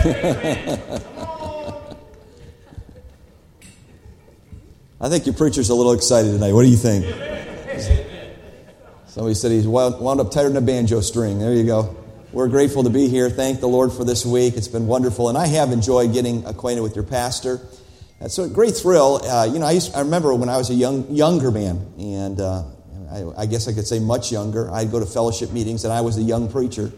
I 5.00 5.08
think 5.10 5.26
your 5.26 5.34
preacher's 5.34 5.68
a 5.68 5.74
little 5.74 5.92
excited 5.92 6.32
tonight. 6.32 6.52
What 6.52 6.62
do 6.62 6.70
you 6.70 6.78
think? 6.78 7.04
Somebody 9.08 9.34
said 9.34 9.50
he's 9.50 9.66
wound 9.66 10.20
up 10.20 10.30
tighter 10.30 10.48
than 10.48 10.56
a 10.56 10.62
banjo 10.62 11.02
string. 11.02 11.38
There 11.38 11.52
you 11.52 11.64
go. 11.64 11.96
We're 12.32 12.48
grateful 12.48 12.84
to 12.84 12.90
be 12.90 13.08
here. 13.08 13.28
Thank 13.28 13.60
the 13.60 13.68
Lord 13.68 13.92
for 13.92 14.04
this 14.04 14.24
week. 14.24 14.56
It's 14.56 14.68
been 14.68 14.86
wonderful. 14.86 15.28
And 15.28 15.36
I 15.36 15.46
have 15.48 15.70
enjoyed 15.70 16.14
getting 16.14 16.46
acquainted 16.46 16.80
with 16.80 16.94
your 16.94 17.04
pastor. 17.04 17.60
It's 18.22 18.38
a 18.38 18.48
great 18.48 18.74
thrill. 18.74 19.20
Uh, 19.22 19.50
you 19.52 19.58
know, 19.58 19.66
I, 19.66 19.72
used, 19.72 19.94
I, 19.94 20.00
remember 20.00 20.32
when 20.34 20.48
I 20.48 20.56
was 20.56 20.70
a 20.70 20.74
young, 20.74 21.10
younger 21.10 21.50
man, 21.50 21.92
and 21.98 22.40
uh, 22.40 22.62
I, 23.10 23.42
I, 23.42 23.46
guess 23.46 23.68
I 23.68 23.74
could 23.74 23.86
say 23.86 23.98
much 23.98 24.32
younger. 24.32 24.70
I'd 24.70 24.90
go 24.90 24.98
to 24.98 25.06
fellowship 25.06 25.52
meetings, 25.52 25.84
and 25.84 25.92
I 25.92 26.00
was 26.00 26.16
a 26.16 26.22
young 26.22 26.50
preacher. 26.50 26.90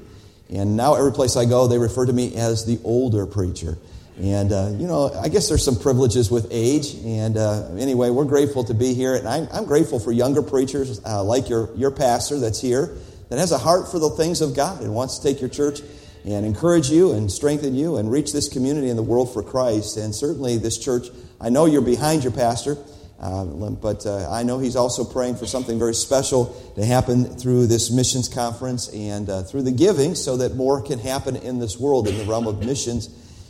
And 0.53 0.77
now 0.77 0.95
every 0.95 1.13
place 1.13 1.37
I 1.37 1.47
go, 1.47 1.67
they 1.67 1.79
refer 1.79 2.07
to 2.07 2.13
me 2.13 2.37
as 2.37 2.67
the 2.67 2.79
older 2.85 3.27
preacher. 3.27 3.79
And, 4.21 4.53
uh, 4.53 4.69
you 4.77 4.87
know, 4.87 5.11
I 5.15 5.29
guess 5.29 5.49
there's 5.49 5.65
some 5.65 5.79
privileges 5.79 6.31
with 6.31 6.49
age. 6.51 6.95
And 7.05 7.39
uh, 7.39 7.69
anyway, 7.77 8.11
we're 8.11 8.27
grateful 8.27 8.63
to 8.65 8.75
be 8.75 8.93
here. 8.93 9.15
And 9.15 9.27
I'm, 9.27 9.49
I'm 9.53 9.65
grateful 9.65 9.99
for 9.99 10.13
younger 10.13 10.43
preachers 10.43 11.01
uh, 11.07 11.25
like 11.25 11.49
your, 11.49 11.75
your 11.77 11.91
pastor 11.91 12.39
that's 12.39 12.61
here 12.61 12.95
that 13.31 13.39
has 13.39 13.51
a 13.51 13.59
heart 13.59 13.91
for 13.91 13.99
the 13.99 14.11
things 14.11 14.43
of 14.43 14.55
God 14.55 14.83
and 14.83 14.95
wants 14.95 15.19
to 15.19 15.27
take 15.27 15.41
your 15.41 15.49
church 15.49 15.81
and 16.25 16.45
encourage 16.45 16.91
you 16.91 17.13
and 17.13 17.33
strengthen 17.33 17.75
you 17.75 17.97
and 17.97 18.13
reach 18.13 18.33
this 18.33 18.49
community 18.49 18.91
in 18.91 18.97
the 18.97 19.03
world 19.03 19.33
for 19.33 19.43
Christ. 19.43 19.97
And 19.97 20.15
certainly 20.15 20.59
this 20.59 20.77
church, 20.77 21.09
I 21.41 21.49
know 21.49 21.65
you're 21.65 21.81
behind 21.81 22.25
your 22.25 22.33
pastor. 22.33 22.77
Uh, 23.23 23.45
but 23.45 24.05
uh, 24.05 24.29
I 24.29 24.43
know 24.43 24.59
he's 24.59 24.75
also 24.75 25.05
praying 25.05 25.37
for 25.37 25.47
something 25.47 25.79
very 25.79 25.95
special 25.95 26.47
to 26.75 26.85
happen 26.85 27.25
through 27.25 27.69
this 27.69 27.89
missions 27.89 28.29
conference 28.29 28.89
and 28.89 29.31
uh, 29.31 29.45
through 29.45 29.63
the 29.63 29.71
giving 29.71 30.17
so 30.17 30.39
that 30.39 30.57
more 30.57 30.83
can 30.83 30.99
happen 30.99 31.37
in 31.37 31.61
this 31.61 31.79
world 31.79 32.09
in 32.09 32.19
the 32.19 32.25
realm 32.25 32.49
of 32.49 32.65
missions. 32.67 33.09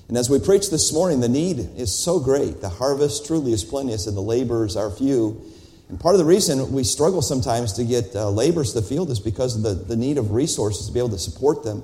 And 0.08 0.18
as 0.18 0.28
we 0.28 0.38
preach 0.38 0.70
this 0.70 0.92
morning, 0.92 1.20
the 1.20 1.28
need 1.28 1.58
is 1.78 1.94
so 1.94 2.20
great. 2.20 2.60
The 2.60 2.68
harvest 2.68 3.26
truly 3.26 3.52
is 3.52 3.64
plenteous 3.64 4.06
and 4.06 4.14
the 4.14 4.20
laborers 4.20 4.76
are 4.76 4.90
few. 4.90 5.42
And 5.88 5.98
part 5.98 6.14
of 6.14 6.18
the 6.18 6.26
reason 6.26 6.72
we 6.72 6.84
struggle 6.84 7.22
sometimes 7.22 7.72
to 7.74 7.84
get 7.84 8.14
uh, 8.14 8.28
laborers 8.28 8.74
to 8.74 8.80
the 8.80 8.86
field 8.86 9.10
is 9.10 9.20
because 9.20 9.56
of 9.56 9.62
the, 9.62 9.72
the 9.72 9.96
need 9.96 10.18
of 10.18 10.32
resources 10.32 10.86
to 10.86 10.92
be 10.92 10.98
able 10.98 11.10
to 11.10 11.18
support 11.18 11.64
them. 11.64 11.82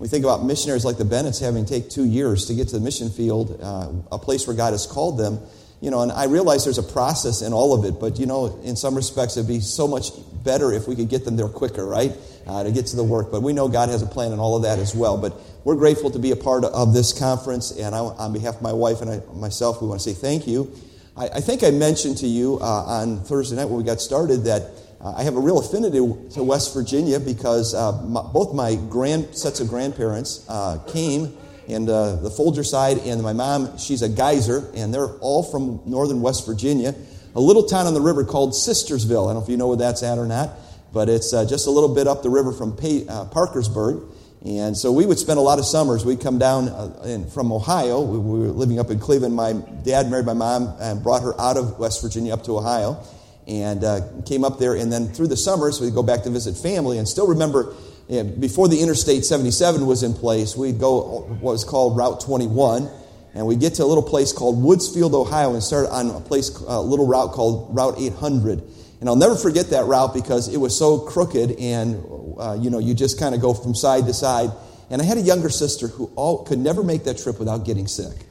We 0.00 0.08
think 0.08 0.24
about 0.24 0.44
missionaries 0.44 0.84
like 0.84 0.98
the 0.98 1.04
Bennetts 1.04 1.38
having 1.38 1.64
to 1.64 1.70
take 1.72 1.88
two 1.88 2.04
years 2.04 2.46
to 2.46 2.54
get 2.54 2.66
to 2.68 2.78
the 2.78 2.84
mission 2.84 3.10
field, 3.10 3.60
uh, 3.62 3.90
a 4.10 4.18
place 4.18 4.46
where 4.48 4.56
God 4.56 4.72
has 4.72 4.84
called 4.84 5.18
them 5.18 5.38
you 5.80 5.90
know, 5.90 6.02
and 6.02 6.10
I 6.10 6.24
realize 6.24 6.64
there's 6.64 6.78
a 6.78 6.82
process 6.82 7.42
in 7.42 7.52
all 7.52 7.72
of 7.72 7.84
it, 7.84 8.00
but 8.00 8.18
you 8.18 8.26
know, 8.26 8.60
in 8.64 8.74
some 8.76 8.94
respects, 8.94 9.36
it'd 9.36 9.48
be 9.48 9.60
so 9.60 9.86
much 9.86 10.10
better 10.44 10.72
if 10.72 10.88
we 10.88 10.96
could 10.96 11.08
get 11.08 11.24
them 11.24 11.36
there 11.36 11.48
quicker, 11.48 11.86
right? 11.86 12.12
Uh, 12.46 12.64
to 12.64 12.72
get 12.72 12.86
to 12.86 12.96
the 12.96 13.04
work. 13.04 13.30
But 13.30 13.42
we 13.42 13.52
know 13.52 13.68
God 13.68 13.88
has 13.90 14.02
a 14.02 14.06
plan 14.06 14.32
in 14.32 14.38
all 14.38 14.56
of 14.56 14.62
that 14.62 14.78
as 14.78 14.94
well. 14.94 15.18
But 15.18 15.34
we're 15.64 15.76
grateful 15.76 16.10
to 16.10 16.18
be 16.18 16.30
a 16.30 16.36
part 16.36 16.64
of 16.64 16.94
this 16.94 17.16
conference, 17.16 17.70
and 17.72 17.94
I, 17.94 17.98
on 17.98 18.32
behalf 18.32 18.56
of 18.56 18.62
my 18.62 18.72
wife 18.72 19.02
and 19.02 19.10
I, 19.10 19.20
myself, 19.34 19.80
we 19.82 19.88
want 19.88 20.00
to 20.00 20.14
say 20.14 20.18
thank 20.18 20.46
you. 20.46 20.72
I, 21.16 21.26
I 21.26 21.40
think 21.40 21.62
I 21.62 21.70
mentioned 21.70 22.18
to 22.18 22.26
you 22.26 22.58
uh, 22.60 22.64
on 22.64 23.22
Thursday 23.24 23.56
night 23.56 23.66
when 23.66 23.76
we 23.76 23.84
got 23.84 24.00
started 24.00 24.44
that 24.44 24.70
uh, 25.00 25.14
I 25.16 25.22
have 25.22 25.36
a 25.36 25.40
real 25.40 25.58
affinity 25.58 25.98
to 25.98 26.42
West 26.42 26.74
Virginia 26.74 27.20
because 27.20 27.74
uh, 27.74 28.02
my, 28.02 28.22
both 28.22 28.54
my 28.54 28.74
grand 28.88 29.36
sets 29.36 29.60
of 29.60 29.68
grandparents 29.68 30.44
uh, 30.48 30.78
came 30.88 31.36
and 31.68 31.88
uh, 31.88 32.16
the 32.16 32.30
Folger 32.30 32.64
side, 32.64 32.98
and 32.98 33.22
my 33.22 33.34
mom, 33.34 33.76
she's 33.76 34.02
a 34.02 34.08
geyser, 34.08 34.70
and 34.74 34.92
they're 34.92 35.10
all 35.18 35.42
from 35.42 35.80
northern 35.84 36.22
West 36.22 36.46
Virginia, 36.46 36.94
a 37.34 37.40
little 37.40 37.64
town 37.64 37.86
on 37.86 37.94
the 37.94 38.00
river 38.00 38.24
called 38.24 38.52
Sistersville. 38.52 39.28
I 39.28 39.32
don't 39.32 39.34
know 39.34 39.42
if 39.42 39.48
you 39.50 39.58
know 39.58 39.68
where 39.68 39.76
that's 39.76 40.02
at 40.02 40.18
or 40.18 40.26
not, 40.26 40.50
but 40.92 41.08
it's 41.08 41.32
uh, 41.34 41.44
just 41.44 41.66
a 41.66 41.70
little 41.70 41.94
bit 41.94 42.06
up 42.06 42.22
the 42.22 42.30
river 42.30 42.52
from 42.52 42.72
uh, 42.72 43.26
Parkersburg. 43.26 44.02
And 44.46 44.76
so 44.76 44.92
we 44.92 45.04
would 45.04 45.18
spend 45.18 45.38
a 45.38 45.42
lot 45.42 45.58
of 45.58 45.66
summers. 45.66 46.04
We'd 46.04 46.20
come 46.20 46.38
down 46.38 46.68
uh, 46.68 47.02
in, 47.04 47.28
from 47.28 47.52
Ohio. 47.52 48.00
We, 48.00 48.18
we, 48.18 48.38
were 48.46 48.52
living 48.52 48.78
up 48.78 48.90
in 48.90 48.98
Cleveland. 48.98 49.34
My 49.34 49.52
dad 49.84 50.10
married 50.10 50.26
my 50.26 50.32
mom 50.32 50.74
and 50.80 51.02
brought 51.02 51.22
her 51.22 51.38
out 51.40 51.56
of 51.56 51.78
West 51.78 52.00
Virginia 52.00 52.32
up 52.32 52.44
to 52.44 52.56
Ohio 52.56 53.02
and 53.46 53.82
uh, 53.82 54.00
came 54.24 54.44
up 54.44 54.58
there. 54.58 54.74
And 54.74 54.92
then 54.92 55.08
through 55.08 55.26
the 55.26 55.36
summers, 55.36 55.80
we'd 55.80 55.94
go 55.94 56.02
back 56.02 56.22
to 56.22 56.30
visit 56.30 56.56
family 56.56 56.98
and 56.98 57.08
still 57.08 57.26
remember 57.26 57.74
yeah, 58.08 58.22
before 58.22 58.68
the 58.68 58.80
Interstate 58.80 59.26
77 59.26 59.84
was 59.86 60.02
in 60.02 60.14
place, 60.14 60.56
we'd 60.56 60.80
go 60.80 61.26
what 61.40 61.52
was 61.52 61.64
called 61.64 61.98
Route 61.98 62.20
21, 62.20 62.88
and 63.34 63.46
we'd 63.46 63.60
get 63.60 63.74
to 63.74 63.84
a 63.84 63.86
little 63.86 64.02
place 64.02 64.32
called 64.32 64.62
Woodsfield, 64.62 65.14
Ohio, 65.14 65.52
and 65.52 65.62
start 65.62 65.88
on 65.90 66.10
a 66.10 66.20
place, 66.20 66.48
a 66.66 66.80
little 66.80 67.06
route 67.06 67.32
called 67.32 67.76
Route 67.76 67.96
800. 67.98 68.62
And 69.00 69.08
I'll 69.10 69.16
never 69.16 69.36
forget 69.36 69.70
that 69.70 69.84
route 69.84 70.14
because 70.14 70.52
it 70.52 70.56
was 70.56 70.76
so 70.76 71.00
crooked, 71.00 71.52
and 71.58 72.02
uh, 72.38 72.56
you 72.58 72.70
know, 72.70 72.78
you 72.78 72.94
just 72.94 73.20
kind 73.20 73.34
of 73.34 73.42
go 73.42 73.52
from 73.52 73.74
side 73.74 74.06
to 74.06 74.14
side. 74.14 74.50
And 74.88 75.02
I 75.02 75.04
had 75.04 75.18
a 75.18 75.20
younger 75.20 75.50
sister 75.50 75.86
who 75.86 76.10
all, 76.16 76.44
could 76.44 76.58
never 76.58 76.82
make 76.82 77.04
that 77.04 77.18
trip 77.18 77.38
without 77.38 77.66
getting 77.66 77.86
sick. 77.86 78.24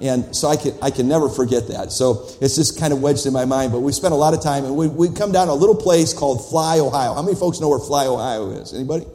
And 0.00 0.34
so 0.34 0.48
I 0.48 0.56
can, 0.56 0.74
I 0.80 0.90
can 0.90 1.08
never 1.08 1.28
forget 1.28 1.68
that. 1.68 1.90
So 1.90 2.28
it's 2.40 2.54
just 2.54 2.78
kind 2.78 2.92
of 2.92 3.02
wedged 3.02 3.26
in 3.26 3.32
my 3.32 3.46
mind. 3.46 3.72
But 3.72 3.80
we 3.80 3.90
spent 3.90 4.14
a 4.14 4.16
lot 4.16 4.32
of 4.32 4.42
time, 4.42 4.64
and 4.64 4.76
we, 4.76 4.86
we'd 4.86 5.16
come 5.16 5.32
down 5.32 5.48
a 5.48 5.54
little 5.54 5.74
place 5.74 6.12
called 6.12 6.48
Fly, 6.48 6.78
Ohio. 6.78 7.14
How 7.14 7.22
many 7.22 7.36
folks 7.36 7.60
know 7.60 7.68
where 7.68 7.80
Fly, 7.80 8.06
Ohio 8.06 8.50
is? 8.50 8.72
Anybody? 8.72 9.06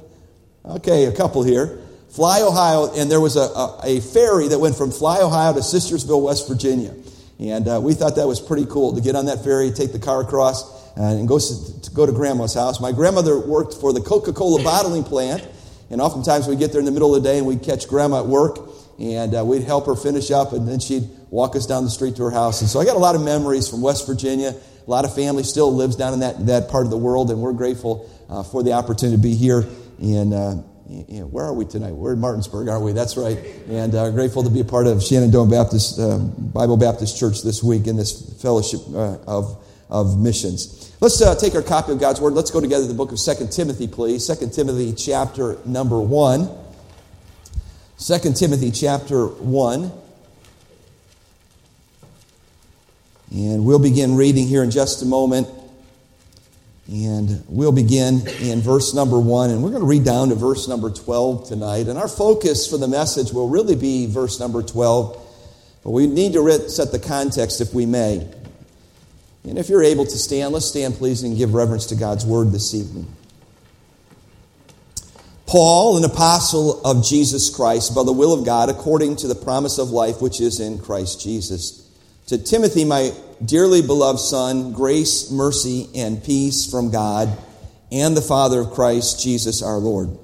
Okay, 0.66 1.06
a 1.06 1.16
couple 1.16 1.44
here. 1.44 1.80
Fly, 2.10 2.42
Ohio, 2.42 2.94
and 2.96 3.10
there 3.10 3.22
was 3.22 3.36
a, 3.38 3.42
a, 3.42 3.80
a 3.84 4.02
ferry 4.02 4.48
that 4.50 4.60
went 4.60 4.76
from 4.76 4.92
Fly, 4.92 5.22
Ohio 5.22 5.54
to 5.54 5.60
Sistersville, 5.60 6.22
West 6.24 6.48
Virginia. 6.48 6.94
And 7.40 7.68
uh, 7.68 7.80
we 7.82 7.94
thought 7.94 8.18
that 8.18 8.28
was 8.28 8.42
pretty 8.42 8.66
cool 8.66 8.96
to 8.96 9.02
get 9.02 9.16
on 9.16 9.28
that 9.28 9.44
ferry, 9.44 9.72
take 9.72 9.94
the 9.94 10.00
car 10.00 10.22
across, 10.22 10.64
uh, 10.98 11.04
and 11.04 11.28
go 11.28 11.40
to, 11.40 11.92
go 11.92 12.06
to 12.06 12.12
grandma's 12.12 12.54
house. 12.54 12.82
My 12.82 12.92
grandmother 12.92 13.40
worked 13.40 13.76
for 13.76 13.94
the 13.94 14.02
Coca 14.02 14.34
Cola 14.34 14.62
bottling 14.66 15.04
plant, 15.04 15.48
and 15.90 16.02
oftentimes 16.02 16.48
we'd 16.48 16.60
get 16.60 16.72
there 16.72 16.80
in 16.80 16.86
the 16.86 16.92
middle 16.92 17.16
of 17.16 17.24
the 17.24 17.30
day 17.30 17.38
and 17.38 17.48
we'd 17.48 17.64
catch 17.64 17.88
grandma 17.88 18.20
at 18.20 18.28
work, 18.28 18.58
and 19.00 19.34
uh, 19.34 19.46
we'd 19.46 19.64
help 19.64 19.86
her 19.86 19.96
finish 19.96 20.30
up, 20.30 20.52
and 20.52 20.68
then 20.68 20.80
she'd 20.80 21.08
walk 21.30 21.56
us 21.56 21.66
down 21.68 21.86
the 21.86 21.90
street 21.90 22.18
to 22.18 22.24
her 22.24 22.32
house. 22.32 22.60
And 22.60 22.70
so 22.70 22.82
I 22.82 22.86
got 22.86 22.98
a 22.98 23.00
lot 23.00 23.16
of 23.16 23.22
memories 23.22 23.70
from 23.70 23.82
West 23.82 24.06
Virginia. 24.06 24.50
A 24.50 24.90
lot 24.90 25.06
of 25.06 25.16
family 25.16 25.44
still 25.44 25.74
lives 25.74 25.96
down 25.96 26.14
in 26.14 26.20
that, 26.22 26.48
that 26.48 26.70
part 26.70 26.86
of 26.86 26.90
the 26.90 26.98
world, 26.98 27.30
and 27.30 27.40
we're 27.40 27.54
grateful 27.54 28.10
uh, 28.30 28.44
for 28.44 28.64
the 28.64 28.74
opportunity 28.74 29.16
to 29.16 29.22
be 29.22 29.36
here 29.36 29.64
and 30.02 30.34
uh, 30.34 30.54
where 31.26 31.46
are 31.46 31.54
we 31.54 31.66
tonight? 31.66 31.92
We're 31.92 32.14
in 32.14 32.20
Martinsburg, 32.20 32.68
aren't 32.68 32.84
we? 32.84 32.94
That's 32.94 33.18
right. 33.18 33.38
And 33.68 33.94
uh, 33.94 34.10
grateful 34.12 34.44
to 34.44 34.50
be 34.50 34.62
a 34.62 34.66
part 34.66 34.88
of 34.88 35.04
Shenandoah 35.04 35.48
Baptist 35.48 36.00
uh, 36.00 36.18
Bible 36.18 36.78
Baptist 36.78 37.20
Church 37.20 37.44
this 37.44 37.62
week 37.62 37.88
in 37.88 37.96
this 37.96 38.42
fellowship 38.42 38.82
uh, 38.94 39.18
of 39.28 39.64
of 39.90 40.20
missions. 40.20 40.96
Let's 41.02 41.22
uh, 41.22 41.36
take 41.36 41.56
our 41.56 41.62
copy 41.62 41.92
of 41.92 42.00
God's 42.00 42.22
Word. 42.22 42.34
Let's 42.34 42.52
go 42.52 42.62
together 42.62 42.84
to 42.84 42.88
the 42.88 42.94
book 42.94 43.12
of 43.12 43.20
2 43.20 43.48
Timothy, 43.48 43.88
please. 43.88 44.28
2 44.28 44.50
Timothy 44.50 44.94
chapter 44.94 45.58
number 45.66 46.00
1. 46.00 46.50
2 47.98 48.34
Timothy 48.34 48.72
chapter 48.72 49.28
1. 49.28 49.92
And 53.32 53.66
we'll 53.66 53.80
begin 53.80 54.16
reading 54.16 54.48
here 54.48 54.64
in 54.64 54.72
just 54.72 55.02
a 55.02 55.06
moment. 55.06 55.48
And 56.90 57.44
we'll 57.48 57.72
begin 57.72 58.28
in 58.42 58.62
verse 58.62 58.96
number 58.96 59.20
one, 59.20 59.52
and 59.52 59.62
we're 59.62 59.70
going 59.70 59.84
to 59.84 59.88
read 59.88 60.04
down 60.04 60.30
to 60.30 60.36
verse 60.36 60.68
number 60.68 60.90
12 60.90 61.48
tonight. 61.48 61.88
And 61.88 62.00
our 62.00 62.08
focus 62.08 62.68
for 62.68 62.80
the 62.80 62.88
message 62.88 63.32
will 63.32 63.48
really 63.48 63.76
be 63.76 64.08
verse 64.08 64.40
number 64.40 64.64
12, 64.64 65.16
but 65.84 65.92
we 65.92 66.08
need 66.08 66.34
to 66.34 66.70
set 66.70 66.92
the 66.92 66.98
context 66.98 67.62
if 67.62 67.76
we 67.76 67.86
may. 67.86 68.28
And 69.44 69.60
if 69.60 69.70
you're 69.70 69.84
able 69.84 70.06
to 70.06 70.18
stand, 70.18 70.52
let's 70.52 70.66
stand, 70.66 70.96
please, 70.96 71.22
and 71.22 71.38
give 71.38 71.54
reverence 71.54 71.86
to 71.88 71.96
God's 71.96 72.26
word 72.26 72.52
this 72.52 72.74
evening. 72.74 73.06
Paul, 75.46 75.98
an 75.98 76.06
apostle 76.06 76.82
of 76.84 77.06
Jesus 77.06 77.56
Christ, 77.56 77.94
by 77.94 78.04
the 78.04 78.12
will 78.12 78.34
of 78.34 78.46
God, 78.46 78.70
according 78.70 79.18
to 79.18 79.28
the 79.28 79.36
promise 79.36 79.78
of 79.78 79.92
life 79.92 80.24
which 80.24 80.42
is 80.42 80.60
in 80.60 80.80
Christ 80.80 81.22
Jesus. 81.22 81.79
To 82.30 82.38
Timothy, 82.38 82.86
my 82.86 83.12
dearly 83.44 83.82
beloved 83.82 84.20
son, 84.20 84.72
grace, 84.72 85.32
mercy, 85.32 85.90
and 85.96 86.24
peace 86.24 86.70
from 86.70 86.92
God 86.92 87.36
and 87.92 88.16
the 88.16 88.22
Father 88.22 88.60
of 88.60 88.70
Christ 88.70 89.20
Jesus 89.20 89.64
our 89.64 89.78
Lord. 89.78 90.16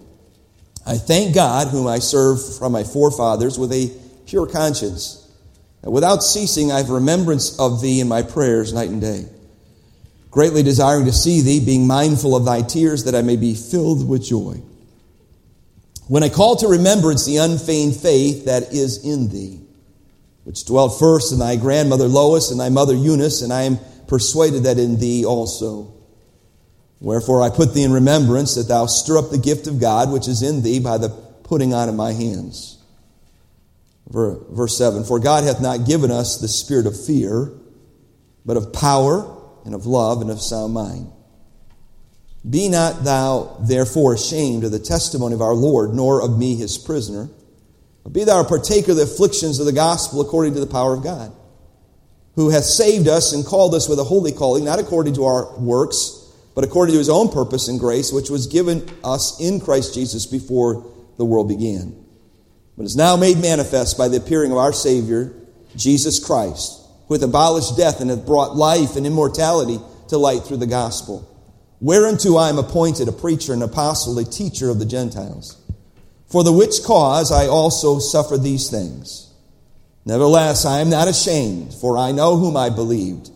I 0.86 1.00
thank 1.00 1.34
God, 1.34 1.70
whom 1.70 1.88
I 1.88 1.98
serve 1.98 2.58
from 2.60 2.74
my 2.74 2.84
forefathers 2.84 3.58
with 3.58 3.74
a 3.74 3.92
pure 4.28 4.46
conscience. 4.46 5.28
Without 5.82 6.22
ceasing, 6.22 6.72
I 6.72 6.78
have 6.78 6.92
remembrance 6.92 7.60
of 7.60 7.82
thee 7.82 8.02
in 8.02 8.08
my 8.08 8.22
prayers 8.22 8.72
night 8.72 8.90
and 8.90 9.02
day, 9.02 9.26
greatly 10.30 10.62
desiring 10.62 11.06
to 11.06 11.12
see 11.12 11.42
thee, 11.42 11.60
being 11.60 11.88
mindful 11.88 12.36
of 12.36 12.46
thy 12.46 12.62
tears, 12.62 13.06
that 13.06 13.16
I 13.16 13.24
may 13.24 13.36
be 13.36 13.56
filled 13.56 14.08
with 14.08 14.24
joy. 14.24 14.62
When 16.08 16.22
I 16.22 16.30
call 16.30 16.56
to 16.58 16.68
remembrance 16.68 17.26
the 17.26 17.38
unfeigned 17.38 17.96
faith 17.96 18.46
that 18.46 18.76
is 18.76 19.04
in 19.04 19.30
thee, 19.30 19.65
which 20.46 20.64
dwelt 20.66 20.98
first 21.00 21.34
in 21.34 21.40
thy 21.40 21.56
grandmother 21.56 22.08
Lois 22.08 22.52
and 22.52 22.60
thy 22.60 22.70
mother 22.70 22.94
Eunice, 22.94 23.42
and 23.42 23.52
I 23.52 23.64
am 23.64 23.80
persuaded 24.08 24.64
that 24.64 24.78
in 24.78 25.00
thee 25.00 25.26
also. 25.26 25.92
Wherefore 27.02 27.42
I 27.42 27.50
put 27.50 27.74
thee 27.74 27.84
in 27.84 27.92
remembrance 27.92 28.54
that 28.54 28.68
thou 28.68 28.86
stir 28.86 29.18
up 29.18 29.32
the 29.32 29.40
gift 29.40 29.66
of 29.66 29.80
God 29.80 30.12
which 30.12 30.28
is 30.28 30.44
in 30.44 30.62
thee 30.62 30.80
by 30.80 31.00
the 31.00 31.10
putting 31.10 31.74
on 31.74 31.90
of 31.90 31.96
my 31.96 32.14
hands. 32.14 32.78
Verse 34.08 34.78
7 34.78 35.04
For 35.04 35.20
God 35.20 35.44
hath 35.44 35.62
not 35.62 35.88
given 35.88 36.12
us 36.12 36.38
the 36.38 36.48
spirit 36.48 36.86
of 36.86 37.06
fear, 37.06 37.52
but 38.46 38.56
of 38.56 38.72
power 38.72 39.28
and 39.66 39.74
of 39.74 39.88
love 39.88 40.22
and 40.22 40.30
of 40.30 40.40
sound 40.42 40.76
mind. 40.76 41.12
Be 42.48 42.70
not 42.70 43.04
thou 43.04 43.58
therefore 43.62 44.14
ashamed 44.14 44.64
of 44.64 44.72
the 44.72 44.78
testimony 44.78 45.34
of 45.34 45.42
our 45.42 45.56
Lord, 45.56 45.96
nor 45.96 46.22
of 46.22 46.38
me 46.38 46.56
his 46.56 46.78
prisoner 46.78 47.30
Be 48.12 48.24
thou 48.24 48.42
a 48.42 48.46
partaker 48.46 48.92
of 48.92 48.98
the 48.98 49.04
afflictions 49.04 49.60
of 49.60 49.66
the 49.66 49.72
gospel 49.72 50.22
according 50.22 50.54
to 50.54 50.60
the 50.60 50.68
power 50.68 50.94
of 50.94 51.04
God, 51.04 51.32
who 52.36 52.50
hath 52.50 52.64
saved 52.64 53.08
us 53.08 53.34
and 53.34 53.46
called 53.46 53.74
us 53.74 53.90
with 53.90 54.00
a 54.00 54.04
holy 54.04 54.32
calling, 54.32 54.64
not 54.64 54.80
according 54.80 55.16
to 55.16 55.26
our 55.26 55.58
works, 55.58 56.22
but 56.54 56.64
according 56.64 56.94
to 56.94 57.00
his 57.00 57.10
own 57.10 57.30
purpose 57.30 57.68
and 57.68 57.80
grace, 57.80 58.12
which 58.12 58.30
was 58.30 58.48
given 58.48 58.88
us 59.04 59.40
in 59.40 59.60
Christ 59.60 59.94
Jesus 59.94 60.26
before 60.26 60.86
the 61.18 61.26
world 61.26 61.48
began. 61.48 61.96
But 62.78 62.86
is 62.86 62.96
now 62.96 63.16
made 63.16 63.40
manifest 63.40 63.98
by 63.98 64.08
the 64.08 64.18
appearing 64.18 64.52
of 64.52 64.58
our 64.58 64.74
Savior, 64.74 65.34
Jesus 65.76 66.24
Christ, 66.24 66.82
who 67.08 67.16
hath 67.16 67.24
abolished 67.24 67.76
death 67.76 68.02
and 68.02 68.10
hath 68.10 68.26
brought 68.26 68.56
life 68.56 68.96
and 68.96 69.08
immortality 69.08 69.80
to 70.10 70.18
light 70.18 70.44
through 70.44 70.58
the 70.58 70.68
gospel, 70.68 71.28
whereunto 71.82 72.36
I 72.36 72.50
am 72.50 72.60
appointed 72.60 73.08
a 73.08 73.12
preacher, 73.12 73.54
an 73.54 73.64
apostle, 73.64 74.20
a 74.20 74.24
teacher 74.24 74.70
of 74.70 74.78
the 74.78 74.86
Gentiles 74.86 75.65
for 76.36 76.44
the 76.44 76.52
which 76.52 76.84
cause 76.84 77.32
I 77.32 77.48
also 77.48 77.98
suffer 77.98 78.38
these 78.38 78.70
things. 78.70 79.32
Nevertheless, 80.04 80.66
I 80.66 80.82
am 80.82 80.90
not 80.90 81.08
ashamed, 81.08 81.74
for 81.74 81.98
I 81.98 82.12
know 82.12 82.36
whom 82.36 82.58
I 82.58 82.70
believed, 82.70 83.30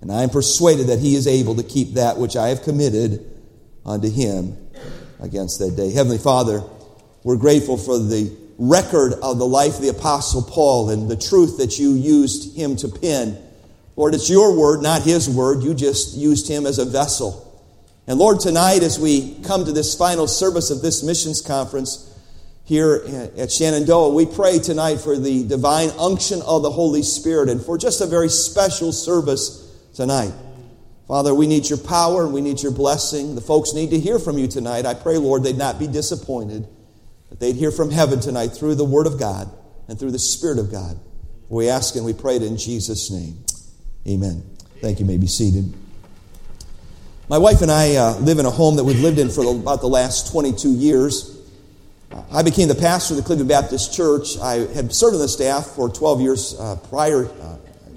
and 0.00 0.12
I 0.12 0.22
am 0.22 0.30
persuaded 0.30 0.86
that 0.86 1.00
he 1.00 1.16
is 1.16 1.26
able 1.26 1.56
to 1.56 1.64
keep 1.64 1.94
that 1.94 2.16
which 2.16 2.36
I 2.36 2.50
have 2.50 2.62
committed 2.62 3.28
unto 3.84 4.08
him 4.08 4.56
against 5.18 5.58
that 5.58 5.74
day. 5.74 5.90
Heavenly 5.90 6.18
Father, 6.18 6.62
we're 7.24 7.38
grateful 7.38 7.76
for 7.76 7.98
the 7.98 8.32
record 8.56 9.14
of 9.14 9.38
the 9.38 9.46
life 9.48 9.74
of 9.74 9.82
the 9.82 9.88
Apostle 9.88 10.42
Paul 10.42 10.90
and 10.90 11.10
the 11.10 11.16
truth 11.16 11.58
that 11.58 11.80
you 11.80 11.94
used 11.94 12.56
him 12.56 12.76
to 12.76 12.88
pen. 12.88 13.36
Lord, 13.96 14.14
it's 14.14 14.30
your 14.30 14.56
word, 14.56 14.80
not 14.80 15.02
his 15.02 15.28
word. 15.28 15.64
You 15.64 15.74
just 15.74 16.16
used 16.16 16.48
him 16.48 16.66
as 16.66 16.78
a 16.78 16.84
vessel. 16.84 17.60
And 18.06 18.16
Lord, 18.16 18.38
tonight 18.38 18.84
as 18.84 18.96
we 18.96 19.42
come 19.42 19.64
to 19.64 19.72
this 19.72 19.96
final 19.96 20.28
service 20.28 20.70
of 20.70 20.82
this 20.82 21.02
missions 21.02 21.40
conference, 21.40 22.12
here 22.64 23.30
at 23.36 23.52
Shenandoah, 23.52 24.14
we 24.14 24.24
pray 24.24 24.58
tonight 24.58 24.96
for 24.96 25.18
the 25.18 25.46
divine 25.46 25.90
unction 25.98 26.40
of 26.42 26.62
the 26.62 26.70
Holy 26.70 27.02
Spirit 27.02 27.50
and 27.50 27.60
for 27.60 27.76
just 27.76 28.00
a 28.00 28.06
very 28.06 28.30
special 28.30 28.90
service 28.90 29.70
tonight. 29.94 30.32
Father, 31.06 31.34
we 31.34 31.46
need 31.46 31.68
your 31.68 31.78
power 31.78 32.24
and 32.24 32.32
we 32.32 32.40
need 32.40 32.62
your 32.62 32.72
blessing. 32.72 33.34
The 33.34 33.42
folks 33.42 33.74
need 33.74 33.90
to 33.90 34.00
hear 34.00 34.18
from 34.18 34.38
you 34.38 34.48
tonight. 34.48 34.86
I 34.86 34.94
pray, 34.94 35.18
Lord, 35.18 35.42
they'd 35.42 35.58
not 35.58 35.78
be 35.78 35.86
disappointed, 35.86 36.66
that 37.28 37.38
they'd 37.38 37.56
hear 37.56 37.70
from 37.70 37.90
heaven 37.90 38.20
tonight 38.20 38.48
through 38.48 38.76
the 38.76 38.84
Word 38.84 39.06
of 39.06 39.18
God 39.18 39.50
and 39.86 39.98
through 39.98 40.12
the 40.12 40.18
Spirit 40.18 40.58
of 40.58 40.72
God. 40.72 40.98
We 41.50 41.68
ask 41.68 41.94
and 41.96 42.06
we 42.06 42.14
pray 42.14 42.36
it 42.36 42.42
in 42.42 42.56
Jesus' 42.56 43.10
name. 43.10 43.44
Amen. 44.08 44.42
Thank 44.80 45.00
you. 45.00 45.04
you 45.04 45.12
may 45.12 45.18
be 45.18 45.26
seated. 45.26 45.74
My 47.28 47.36
wife 47.38 47.60
and 47.60 47.70
I 47.70 47.96
uh, 47.96 48.16
live 48.16 48.38
in 48.38 48.46
a 48.46 48.50
home 48.50 48.76
that 48.76 48.84
we've 48.84 49.00
lived 49.00 49.18
in 49.18 49.28
for 49.28 49.44
about 49.44 49.82
the 49.82 49.88
last 49.88 50.32
22 50.32 50.70
years. 50.70 51.33
I 52.30 52.42
became 52.42 52.68
the 52.68 52.76
pastor 52.76 53.14
of 53.14 53.16
the 53.18 53.24
Cleveland 53.24 53.48
Baptist 53.48 53.92
Church. 53.92 54.38
I 54.38 54.66
had 54.72 54.94
served 54.94 55.14
on 55.14 55.20
the 55.20 55.28
staff 55.28 55.66
for 55.66 55.88
12 55.88 56.20
years 56.20 56.54
uh, 56.60 56.76
prior 56.88 57.26
uh, 57.26 57.56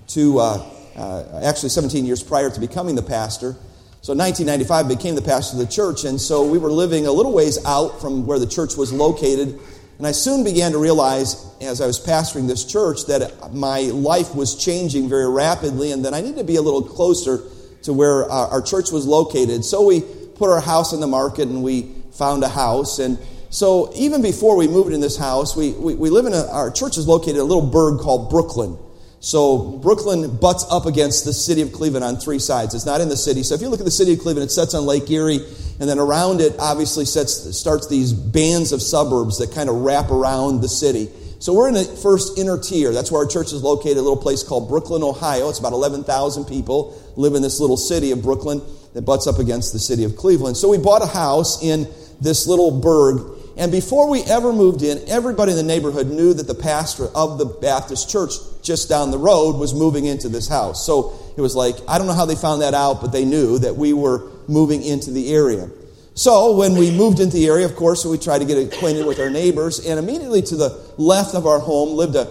to, 0.09 0.39
uh, 0.39 0.69
uh 0.95 1.41
actually 1.43 1.69
17 1.69 2.05
years 2.05 2.23
prior 2.23 2.49
to 2.49 2.59
becoming 2.59 2.95
the 2.95 3.03
pastor. 3.03 3.55
So 4.01 4.13
in 4.13 4.19
1995, 4.19 4.85
I 4.85 4.87
became 4.87 5.15
the 5.15 5.21
pastor 5.21 5.59
of 5.59 5.67
the 5.67 5.71
church, 5.71 6.03
and 6.05 6.19
so 6.19 6.47
we 6.47 6.57
were 6.57 6.71
living 6.71 7.05
a 7.05 7.11
little 7.11 7.33
ways 7.33 7.63
out 7.65 7.99
from 7.99 8.25
where 8.25 8.39
the 8.39 8.47
church 8.47 8.75
was 8.75 8.91
located. 8.91 9.59
And 9.97 10.07
I 10.07 10.13
soon 10.13 10.43
began 10.43 10.71
to 10.71 10.77
realize, 10.77 11.45
as 11.61 11.81
I 11.81 11.87
was 11.87 11.99
pastoring 11.99 12.47
this 12.47 12.63
church, 12.63 13.05
that 13.07 13.53
my 13.53 13.81
life 13.81 14.33
was 14.33 14.55
changing 14.55 15.09
very 15.09 15.29
rapidly, 15.29 15.91
and 15.91 16.05
that 16.05 16.13
I 16.13 16.21
needed 16.21 16.37
to 16.37 16.43
be 16.43 16.55
a 16.55 16.61
little 16.61 16.81
closer 16.81 17.41
to 17.83 17.93
where 17.93 18.29
our, 18.31 18.47
our 18.47 18.61
church 18.61 18.91
was 18.91 19.05
located. 19.05 19.65
So 19.65 19.85
we 19.85 20.01
put 20.01 20.49
our 20.49 20.61
house 20.61 20.93
on 20.93 21.01
the 21.01 21.07
market, 21.07 21.49
and 21.49 21.61
we 21.61 21.93
found 22.13 22.43
a 22.43 22.49
house, 22.49 22.99
and 22.99 23.19
so 23.49 23.91
even 23.95 24.21
before 24.21 24.57
we 24.57 24.67
moved 24.67 24.93
in 24.93 24.99
this 24.99 25.17
house, 25.17 25.55
we, 25.55 25.71
we, 25.71 25.95
we 25.95 26.09
live 26.09 26.25
in 26.25 26.33
a, 26.33 26.47
our 26.47 26.69
church 26.69 26.97
is 26.97 27.07
located 27.07 27.35
in 27.35 27.41
a 27.41 27.45
little 27.45 27.65
burg 27.65 27.99
called 27.99 28.29
Brooklyn. 28.29 28.77
So 29.19 29.79
Brooklyn 29.79 30.37
butts 30.37 30.65
up 30.69 30.85
against 30.85 31.25
the 31.25 31.33
city 31.33 31.61
of 31.61 31.71
Cleveland 31.71 32.05
on 32.05 32.17
three 32.17 32.39
sides. 32.39 32.75
It's 32.75 32.85
not 32.85 33.01
in 33.01 33.09
the 33.09 33.17
city. 33.17 33.43
So 33.43 33.55
if 33.55 33.61
you 33.61 33.69
look 33.69 33.79
at 33.79 33.85
the 33.85 33.91
city 33.91 34.13
of 34.13 34.19
Cleveland, 34.19 34.49
it 34.49 34.53
sets 34.53 34.73
on 34.73 34.85
Lake 34.85 35.09
Erie, 35.09 35.39
and 35.79 35.89
then 35.89 35.97
around 35.97 36.39
it 36.39 36.53
obviously 36.59 37.05
sets, 37.05 37.57
starts 37.57 37.87
these 37.87 38.13
bands 38.13 38.71
of 38.71 38.81
suburbs 38.81 39.39
that 39.39 39.53
kind 39.53 39.69
of 39.69 39.77
wrap 39.77 40.11
around 40.11 40.61
the 40.61 40.69
city. 40.69 41.09
So 41.39 41.53
we're 41.53 41.67
in 41.67 41.75
the 41.75 41.83
first 41.83 42.37
inner 42.37 42.57
tier. 42.57 42.91
That's 42.91 43.11
where 43.11 43.21
our 43.21 43.27
church 43.27 43.53
is 43.53 43.63
located, 43.63 43.97
a 43.97 44.01
little 44.01 44.17
place 44.17 44.43
called 44.43 44.69
Brooklyn, 44.69 45.03
Ohio. 45.03 45.49
It's 45.49 45.59
about 45.59 45.73
11,000 45.73 46.45
people 46.45 46.99
live 47.15 47.35
in 47.35 47.41
this 47.41 47.59
little 47.59 47.77
city 47.77 48.11
of 48.11 48.23
Brooklyn 48.23 48.61
that 48.93 49.03
butts 49.03 49.27
up 49.27 49.39
against 49.39 49.73
the 49.73 49.79
city 49.79 50.03
of 50.03 50.15
Cleveland. 50.15 50.57
So 50.57 50.69
we 50.69 50.77
bought 50.77 51.03
a 51.03 51.07
house 51.07 51.61
in 51.63 51.87
this 52.19 52.47
little 52.47 52.71
burg 52.71 53.36
and 53.57 53.71
before 53.71 54.09
we 54.09 54.21
ever 54.23 54.53
moved 54.53 54.83
in, 54.83 54.99
everybody 55.07 55.51
in 55.51 55.57
the 55.57 55.63
neighborhood 55.63 56.07
knew 56.07 56.33
that 56.33 56.47
the 56.47 56.55
pastor 56.55 57.07
of 57.15 57.37
the 57.37 57.45
Baptist 57.45 58.09
church 58.09 58.33
just 58.61 58.87
down 58.87 59.11
the 59.11 59.17
road 59.17 59.57
was 59.57 59.73
moving 59.73 60.05
into 60.05 60.29
this 60.29 60.47
house. 60.47 60.85
So 60.85 61.17
it 61.35 61.41
was 61.41 61.55
like, 61.55 61.75
I 61.87 61.97
don't 61.97 62.07
know 62.07 62.13
how 62.13 62.25
they 62.25 62.35
found 62.35 62.61
that 62.61 62.73
out, 62.73 63.01
but 63.01 63.11
they 63.11 63.25
knew 63.25 63.57
that 63.59 63.75
we 63.75 63.93
were 63.93 64.29
moving 64.47 64.83
into 64.83 65.11
the 65.11 65.33
area. 65.33 65.69
So 66.13 66.55
when 66.55 66.75
we 66.75 66.91
moved 66.91 67.19
into 67.19 67.37
the 67.37 67.47
area, 67.47 67.65
of 67.65 67.75
course, 67.75 68.03
we 68.05 68.17
tried 68.17 68.39
to 68.39 68.45
get 68.45 68.57
acquainted 68.57 69.05
with 69.05 69.19
our 69.19 69.29
neighbors. 69.29 69.85
And 69.85 69.99
immediately 69.99 70.41
to 70.43 70.55
the 70.55 70.93
left 70.97 71.35
of 71.35 71.45
our 71.45 71.59
home 71.59 71.95
lived 71.95 72.15
a 72.15 72.27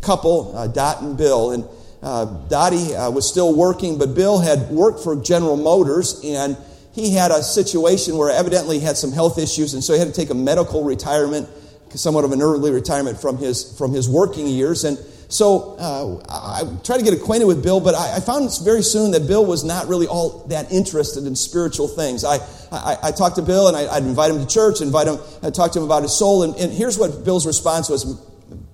couple, 0.00 0.56
uh, 0.56 0.66
Dot 0.66 1.02
and 1.02 1.16
Bill. 1.16 1.52
And 1.52 1.64
uh, 2.02 2.24
Dottie 2.48 2.94
uh, 2.94 3.10
was 3.10 3.28
still 3.28 3.54
working, 3.54 3.98
but 3.98 4.14
Bill 4.14 4.38
had 4.38 4.70
worked 4.70 5.00
for 5.00 5.16
General 5.16 5.56
Motors 5.56 6.20
and 6.24 6.56
he 6.92 7.14
had 7.14 7.30
a 7.30 7.42
situation 7.42 8.16
where 8.16 8.30
evidently 8.30 8.78
he 8.78 8.84
had 8.84 8.96
some 8.96 9.12
health 9.12 9.38
issues, 9.38 9.74
and 9.74 9.82
so 9.82 9.92
he 9.92 9.98
had 9.98 10.08
to 10.08 10.14
take 10.14 10.30
a 10.30 10.34
medical 10.34 10.82
retirement, 10.82 11.48
somewhat 11.94 12.24
of 12.24 12.32
an 12.32 12.42
early 12.42 12.70
retirement 12.70 13.20
from 13.20 13.38
his, 13.38 13.76
from 13.78 13.92
his 13.92 14.08
working 14.08 14.46
years. 14.46 14.84
And 14.84 14.98
so 15.28 15.76
uh, 15.78 16.22
I 16.28 16.82
tried 16.82 16.98
to 16.98 17.04
get 17.04 17.14
acquainted 17.14 17.46
with 17.46 17.62
Bill, 17.62 17.80
but 17.80 17.94
I, 17.94 18.16
I, 18.16 18.20
found 18.20 18.50
very 18.64 18.82
soon 18.82 19.12
that 19.12 19.28
Bill 19.28 19.46
was 19.46 19.62
not 19.62 19.86
really 19.86 20.08
all 20.08 20.44
that 20.48 20.72
interested 20.72 21.24
in 21.24 21.36
spiritual 21.36 21.86
things. 21.86 22.24
I, 22.24 22.38
I, 22.72 22.96
I 23.04 23.12
talked 23.12 23.36
to 23.36 23.42
Bill, 23.42 23.68
and 23.68 23.76
I, 23.76 24.00
would 24.00 24.08
invite 24.08 24.32
him 24.32 24.40
to 24.40 24.46
church, 24.46 24.80
invite 24.80 25.06
him, 25.06 25.18
I'd 25.44 25.54
talk 25.54 25.70
to 25.72 25.78
him 25.78 25.84
about 25.84 26.02
his 26.02 26.12
soul, 26.12 26.42
and, 26.42 26.56
and 26.56 26.72
here's 26.72 26.98
what 26.98 27.24
Bill's 27.24 27.46
response 27.46 27.88
was. 27.88 28.20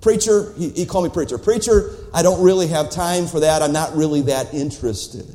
Preacher, 0.00 0.54
he, 0.56 0.70
he 0.70 0.86
called 0.86 1.04
me 1.04 1.10
preacher. 1.10 1.36
Preacher, 1.36 1.90
I 2.14 2.22
don't 2.22 2.42
really 2.42 2.68
have 2.68 2.88
time 2.88 3.26
for 3.26 3.40
that. 3.40 3.60
I'm 3.60 3.72
not 3.72 3.94
really 3.94 4.22
that 4.22 4.54
interested. 4.54 5.26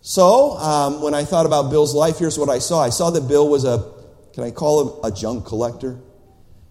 So, 0.00 0.56
um, 0.58 1.02
when 1.02 1.12
I 1.12 1.24
thought 1.24 1.46
about 1.46 1.70
Bill's 1.70 1.94
life, 1.94 2.18
here's 2.18 2.38
what 2.38 2.48
I 2.48 2.60
saw. 2.60 2.82
I 2.82 2.90
saw 2.90 3.10
that 3.10 3.26
Bill 3.26 3.48
was 3.48 3.64
a, 3.64 3.92
can 4.32 4.44
I 4.44 4.50
call 4.52 4.82
him 4.82 5.00
a 5.04 5.14
junk 5.14 5.44
collector? 5.44 5.98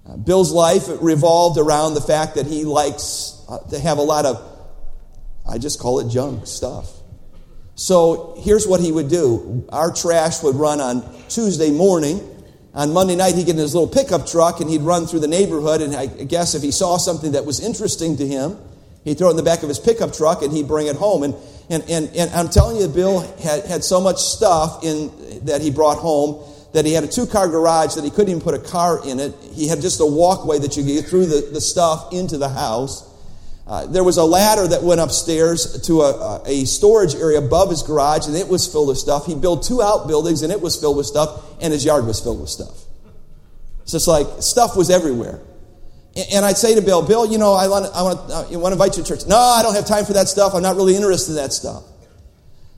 Uh, 0.08 0.16
Bill's 0.16 0.52
life 0.52 0.88
revolved 1.02 1.58
around 1.58 1.94
the 1.94 2.02
fact 2.02 2.36
that 2.36 2.46
he 2.46 2.64
likes 2.64 3.44
uh, 3.50 3.60
to 3.70 3.80
have 3.80 3.98
a 3.98 4.02
lot 4.02 4.26
of, 4.26 4.42
I 5.48 5.58
just 5.58 5.80
call 5.80 6.00
it 6.00 6.10
junk 6.10 6.48
stuff. 6.48 6.90
So, 7.76 8.36
here's 8.40 8.66
what 8.66 8.80
he 8.80 8.92
would 8.92 9.10
do 9.10 9.68
our 9.70 9.92
trash 9.92 10.42
would 10.42 10.56
run 10.56 10.80
on 10.80 11.04
Tuesday 11.28 11.70
morning. 11.70 12.34
On 12.74 12.94
Monday 12.94 13.16
night, 13.16 13.36
he'd 13.36 13.46
get 13.46 13.56
in 13.56 13.62
his 13.62 13.74
little 13.74 13.90
pickup 13.90 14.28
truck 14.28 14.62
and 14.62 14.70
he'd 14.70 14.82
run 14.82 15.06
through 15.06 15.20
the 15.20 15.28
neighborhood. 15.28 15.82
And 15.82 15.96
I 15.96 16.06
guess 16.06 16.56
if 16.56 16.62
he 16.62 16.72
saw 16.72 16.98
something 16.98 17.34
that 17.34 17.46
was 17.46 17.60
interesting 17.60 18.18
to 18.18 18.28
him, 18.28 18.58
he'd 19.04 19.18
throw 19.18 19.28
it 19.28 19.32
in 19.32 19.38
the 19.38 19.44
back 19.44 19.64
of 19.64 19.70
his 19.70 19.80
pickup 19.80 20.14
truck 20.14 20.44
and 20.44 20.54
he'd 20.54 20.68
bring 20.68 20.88
it 20.88 20.96
home. 20.96 21.24
And 21.24 21.34
and, 21.70 21.84
and, 21.90 22.10
and 22.16 22.32
I'm 22.32 22.50
telling 22.50 22.78
you, 22.78 22.88
Bill 22.88 23.20
had, 23.40 23.66
had 23.66 23.84
so 23.84 24.00
much 24.00 24.18
stuff 24.20 24.84
in, 24.84 25.12
that 25.46 25.62
he 25.62 25.70
brought 25.70 25.98
home 25.98 26.44
that 26.74 26.86
he 26.86 26.94
had 26.94 27.04
a 27.04 27.08
two 27.08 27.26
car 27.26 27.48
garage 27.48 27.96
that 27.96 28.04
he 28.04 28.10
couldn't 28.10 28.30
even 28.30 28.42
put 28.42 28.54
a 28.54 28.60
car 28.60 29.06
in 29.06 29.20
it. 29.20 29.34
He 29.54 29.68
had 29.68 29.82
just 29.82 30.00
a 30.00 30.06
walkway 30.06 30.60
that 30.60 30.78
you 30.78 30.84
could 30.84 30.94
get 30.94 31.06
through 31.06 31.26
the, 31.26 31.50
the 31.52 31.62
stuff 31.62 32.14
into 32.14 32.38
the 32.38 32.50
house. 32.50 33.04
Uh, 33.66 33.86
there 33.88 34.04
was 34.04 34.16
a 34.18 34.24
ladder 34.24 34.66
that 34.66 34.82
went 34.82 35.02
upstairs 35.02 35.82
to 35.82 36.02
a, 36.02 36.42
a, 36.46 36.64
storage 36.64 37.16
area 37.16 37.40
above 37.40 37.70
his 37.70 37.84
garage, 37.84 38.28
and 38.28 38.36
it 38.36 38.48
was 38.48 38.66
filled 38.66 38.88
with 38.88 38.98
stuff. 38.98 39.26
He 39.26 39.36
built 39.36 39.64
two 39.64 39.82
outbuildings, 39.82 40.42
and 40.42 40.54
it 40.54 40.62
was 40.62 40.80
filled 40.80 40.96
with 40.96 41.06
stuff, 41.06 41.44
and 41.62 41.74
his 41.74 41.84
yard 41.84 42.06
was 42.06 42.22
filled 42.22 42.40
with 42.40 42.50
stuff. 42.50 42.86
So 43.84 43.98
it's 43.98 44.08
like 44.08 44.28
stuff 44.42 44.78
was 44.78 44.90
everywhere. 44.90 45.42
And 46.34 46.44
I'd 46.44 46.58
say 46.58 46.74
to 46.74 46.82
Bill, 46.82 47.06
Bill, 47.06 47.32
you 47.32 47.38
know, 47.38 47.54
I 47.54 47.68
want, 47.68 47.94
I 47.94 48.02
want, 48.02 48.32
I 48.32 48.58
want 48.58 48.68
to 48.68 48.72
invite 48.74 48.98
you 48.98 49.04
to 49.04 49.08
church. 49.08 49.28
No, 49.28 49.38
I 49.38 49.62
don't 49.62 49.76
have 49.76 49.86
time 49.86 50.04
for 50.04 50.14
that 50.14 50.28
stuff. 50.28 50.56
I'm 50.56 50.64
not 50.64 50.76
really 50.76 50.96
interested 50.96 51.32
in 51.32 51.38
that 51.38 51.54
stuff. 51.54 51.84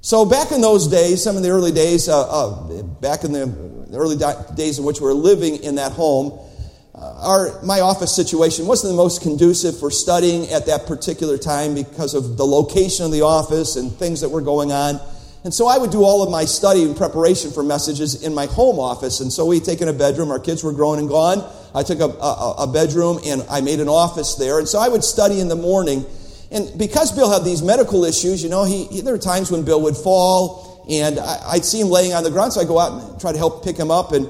So 0.02 0.26
back 0.26 0.52
in 0.52 0.62
those 0.62 0.88
days, 0.88 1.24
some 1.24 1.38
of 1.38 1.44
the 1.44 1.50
early 1.50 1.72
days, 1.72 2.10
uh, 2.10 2.22
uh, 2.28 2.84
back 3.02 3.24
in 3.24 3.32
the 3.32 3.48
early 3.94 4.18
days 4.56 4.80
in 4.80 4.86
which 4.86 5.00
we 5.00 5.06
were 5.06 5.14
living 5.14 5.64
in 5.64 5.76
that 5.76 5.94
home, 5.94 6.38
uh, 6.96 7.14
our, 7.22 7.64
my 7.64 7.80
office 7.80 8.14
situation 8.14 8.68
wasn't 8.68 8.92
the 8.92 8.98
most 8.98 9.22
conducive 9.22 9.80
for 9.80 9.90
studying 9.90 10.50
at 10.50 10.66
that 10.66 10.86
particular 10.86 11.38
time 11.38 11.76
because 11.76 12.14
of 12.14 12.36
the 12.36 12.46
location 12.46 13.06
of 13.06 13.12
the 13.12 13.22
office 13.22 13.78
and 13.78 13.92
things 13.92 14.20
that 14.22 14.30
were 14.30 14.42
going 14.42 14.72
on. 14.72 15.00
And 15.46 15.54
so 15.54 15.68
I 15.68 15.78
would 15.78 15.92
do 15.92 16.04
all 16.04 16.22
of 16.22 16.30
my 16.30 16.44
study 16.44 16.84
and 16.84 16.96
preparation 16.96 17.52
for 17.52 17.64
messages 17.64 18.24
in 18.24 18.34
my 18.34 18.48
home 18.48 18.80
office. 18.80 19.22
And 19.22 19.32
so 19.32 19.46
we'd 19.46 19.64
taken 19.64 19.88
a 19.88 19.94
bedroom. 19.94 20.32
Our 20.32 20.40
kids 20.40 20.64
were 20.64 20.74
grown 20.74 21.00
and 21.00 21.08
gone. 21.08 21.50
I 21.74 21.84
took 21.84 22.00
a, 22.00 22.06
a, 22.06 22.56
a 22.64 22.68
bedroom 22.68 23.20
and 23.26 23.44
I 23.50 23.62
made 23.62 23.80
an 23.80 23.90
office 23.90 24.36
there. 24.36 24.60
And 24.60 24.68
so 24.68 24.80
I 24.80 24.90
would 24.90 25.04
study 25.04 25.40
in 25.40 25.48
the 25.48 25.56
morning. 25.56 26.06
And 26.52 26.78
because 26.78 27.12
Bill 27.12 27.32
had 27.32 27.44
these 27.44 27.62
medical 27.62 28.06
issues, 28.06 28.44
you 28.44 28.50
know, 28.50 28.64
he, 28.64 28.86
he 28.86 29.02
there 29.02 29.14
were 29.14 29.20
times 29.20 29.52
when 29.52 29.64
Bill 29.64 29.82
would 29.82 29.96
fall 29.96 30.84
and 30.90 31.20
I, 31.20 31.56
would 31.56 31.66
see 31.66 31.80
him 31.80 31.90
laying 31.90 32.14
on 32.14 32.24
the 32.24 32.32
ground. 32.32 32.54
So 32.54 32.62
I'd 32.62 32.68
go 32.68 32.80
out 32.80 32.92
and 32.92 33.22
try 33.22 33.32
to 33.32 33.38
help 33.38 33.64
pick 33.64 33.78
him 33.78 33.92
up. 33.92 34.12
And, 34.12 34.28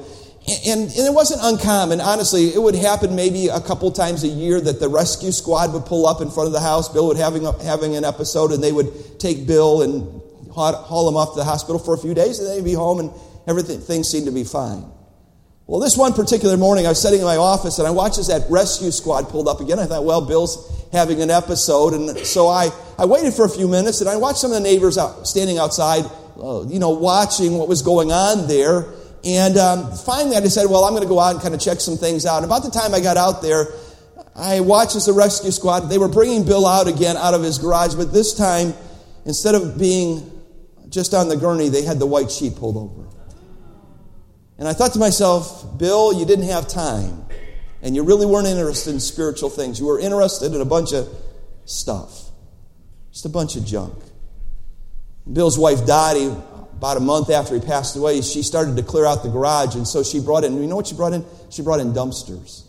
and, 0.65 0.81
and, 0.81 1.07
it 1.07 1.13
wasn't 1.13 1.41
uncommon, 1.43 2.01
honestly. 2.01 2.49
It 2.53 2.61
would 2.61 2.75
happen 2.75 3.15
maybe 3.15 3.47
a 3.47 3.61
couple 3.61 3.91
times 3.91 4.23
a 4.23 4.27
year 4.27 4.59
that 4.59 4.79
the 4.79 4.89
rescue 4.89 5.31
squad 5.31 5.71
would 5.73 5.85
pull 5.85 6.07
up 6.07 6.21
in 6.21 6.29
front 6.29 6.47
of 6.47 6.53
the 6.53 6.59
house. 6.59 6.89
Bill 6.89 7.07
would 7.07 7.17
having 7.17 7.43
having 7.61 7.95
an 7.95 8.03
episode, 8.03 8.51
and 8.51 8.63
they 8.63 8.71
would 8.71 9.19
take 9.19 9.45
Bill 9.45 9.83
and 9.83 10.21
haul 10.51 11.07
him 11.07 11.15
off 11.15 11.33
to 11.33 11.39
the 11.39 11.45
hospital 11.45 11.79
for 11.79 11.93
a 11.93 11.97
few 11.97 12.13
days, 12.13 12.39
and 12.39 12.47
then 12.47 12.55
he'd 12.55 12.65
be 12.65 12.73
home, 12.73 12.99
and 12.99 13.11
everything 13.47 14.03
seemed 14.03 14.25
to 14.25 14.31
be 14.31 14.43
fine. 14.43 14.85
Well, 15.69 15.79
this 15.79 15.95
one 15.95 16.13
particular 16.13 16.57
morning, 16.57 16.87
I 16.87 16.89
was 16.89 16.99
sitting 16.99 17.19
in 17.19 17.25
my 17.25 17.37
office, 17.37 17.77
and 17.77 17.87
I 17.87 17.91
watched 17.91 18.17
as 18.17 18.25
that 18.25 18.49
rescue 18.49 18.89
squad 18.89 19.29
pulled 19.29 19.47
up 19.47 19.61
again. 19.61 19.77
I 19.77 19.85
thought, 19.85 20.03
well, 20.03 20.19
Bill's 20.19 20.57
having 20.91 21.21
an 21.21 21.29
episode, 21.29 21.93
and 21.93 22.17
so 22.25 22.47
I, 22.47 22.71
I 22.97 23.05
waited 23.05 23.35
for 23.35 23.45
a 23.45 23.49
few 23.49 23.67
minutes, 23.67 24.01
and 24.01 24.09
I 24.09 24.15
watched 24.15 24.39
some 24.39 24.49
of 24.49 24.57
the 24.57 24.63
neighbors 24.63 24.97
out, 24.97 25.27
standing 25.27 25.59
outside, 25.59 26.05
uh, 26.41 26.65
you 26.65 26.79
know, 26.79 26.89
watching 26.89 27.55
what 27.55 27.67
was 27.67 27.83
going 27.83 28.11
on 28.11 28.47
there. 28.47 28.87
And 29.23 29.59
um, 29.59 29.91
finally, 29.91 30.37
I 30.37 30.39
decided, 30.39 30.71
well, 30.71 30.85
I'm 30.85 30.93
going 30.93 31.03
to 31.03 31.07
go 31.07 31.19
out 31.19 31.33
and 31.33 31.39
kind 31.39 31.53
of 31.53 31.61
check 31.61 31.81
some 31.81 31.97
things 31.97 32.25
out. 32.25 32.37
And 32.37 32.45
about 32.45 32.63
the 32.63 32.71
time 32.71 32.95
I 32.95 32.99
got 32.99 33.17
out 33.17 33.43
there, 33.43 33.67
I 34.35 34.61
watched 34.61 34.95
as 34.95 35.05
the 35.05 35.13
rescue 35.13 35.51
squad, 35.51 35.81
they 35.81 35.99
were 35.99 36.09
bringing 36.09 36.45
Bill 36.45 36.65
out 36.65 36.87
again 36.87 37.15
out 37.15 37.35
of 37.35 37.43
his 37.43 37.59
garage, 37.59 37.93
but 37.93 38.11
this 38.11 38.33
time, 38.33 38.73
instead 39.23 39.53
of 39.53 39.77
being 39.77 40.31
just 40.89 41.13
on 41.13 41.27
the 41.27 41.37
gurney, 41.37 41.69
they 41.69 41.83
had 41.83 41.99
the 41.99 42.07
white 42.07 42.31
sheet 42.31 42.55
pulled 42.55 42.75
over. 42.75 43.08
And 44.59 44.67
I 44.67 44.73
thought 44.73 44.93
to 44.93 44.99
myself, 44.99 45.77
Bill, 45.79 46.13
you 46.13 46.25
didn't 46.25 46.49
have 46.49 46.67
time. 46.67 47.25
And 47.81 47.95
you 47.95 48.03
really 48.03 48.25
weren't 48.25 48.45
interested 48.45 48.93
in 48.93 48.99
spiritual 48.99 49.49
things. 49.49 49.79
You 49.79 49.85
were 49.85 49.99
interested 49.99 50.53
in 50.53 50.59
a 50.59 50.65
bunch 50.65 50.91
of 50.93 51.07
stuff, 51.63 52.29
just 53.11 53.25
a 53.25 53.29
bunch 53.29 53.55
of 53.55 53.65
junk. 53.65 53.95
Bill's 55.31 55.57
wife, 55.57 55.85
Dottie, 55.85 56.27
about 56.27 56.97
a 56.97 56.99
month 56.99 57.29
after 57.29 57.55
he 57.55 57.61
passed 57.61 57.95
away, 57.95 58.21
she 58.21 58.43
started 58.43 58.75
to 58.75 58.83
clear 58.83 59.05
out 59.05 59.23
the 59.23 59.29
garage, 59.29 59.75
and 59.75 59.87
so 59.87 60.03
she 60.03 60.19
brought 60.19 60.43
in, 60.43 60.55
you 60.61 60.67
know 60.67 60.75
what 60.75 60.87
she 60.87 60.95
brought 60.95 61.13
in? 61.13 61.25
She 61.49 61.61
brought 61.61 61.79
in 61.79 61.93
dumpsters. 61.93 62.63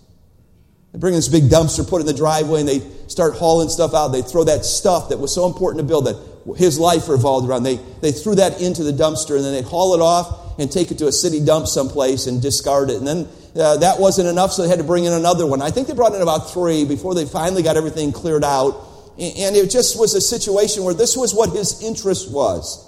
They 0.92 0.98
bring 0.98 1.14
this 1.14 1.28
big 1.28 1.44
dumpster, 1.44 1.88
put 1.88 1.98
it 1.98 2.00
in 2.00 2.06
the 2.06 2.12
driveway, 2.12 2.60
and 2.60 2.68
they 2.68 2.80
start 3.06 3.34
hauling 3.34 3.68
stuff 3.68 3.94
out. 3.94 4.08
They 4.08 4.22
throw 4.22 4.44
that 4.44 4.64
stuff 4.64 5.08
that 5.08 5.18
was 5.18 5.34
so 5.34 5.46
important 5.46 5.80
to 5.80 5.88
Bill 5.88 6.02
that 6.02 6.16
his 6.56 6.78
life 6.78 7.08
revolved 7.08 7.48
around. 7.48 7.62
They, 7.62 7.76
they 8.00 8.12
threw 8.12 8.34
that 8.36 8.60
into 8.60 8.82
the 8.82 8.92
dumpster, 8.92 9.36
and 9.36 9.44
then 9.44 9.52
they'd 9.54 9.64
haul 9.64 9.94
it 9.94 10.00
off 10.00 10.58
and 10.58 10.70
take 10.70 10.90
it 10.90 10.98
to 10.98 11.06
a 11.06 11.12
city 11.12 11.44
dump 11.44 11.66
someplace 11.66 12.26
and 12.26 12.40
discard 12.40 12.90
it. 12.90 12.96
And 12.96 13.06
then 13.06 13.28
uh, 13.56 13.78
that 13.78 13.98
wasn't 13.98 14.28
enough, 14.28 14.52
so 14.52 14.62
they 14.62 14.68
had 14.68 14.78
to 14.78 14.84
bring 14.84 15.04
in 15.04 15.12
another 15.12 15.46
one. 15.46 15.62
I 15.62 15.70
think 15.70 15.88
they 15.88 15.94
brought 15.94 16.14
in 16.14 16.22
about 16.22 16.50
three 16.50 16.84
before 16.84 17.14
they 17.14 17.24
finally 17.24 17.62
got 17.62 17.76
everything 17.76 18.12
cleared 18.12 18.44
out. 18.44 18.86
And 19.18 19.54
it 19.54 19.70
just 19.70 19.98
was 19.98 20.14
a 20.14 20.20
situation 20.20 20.84
where 20.84 20.94
this 20.94 21.16
was 21.16 21.34
what 21.34 21.50
his 21.50 21.82
interest 21.82 22.32
was. 22.32 22.86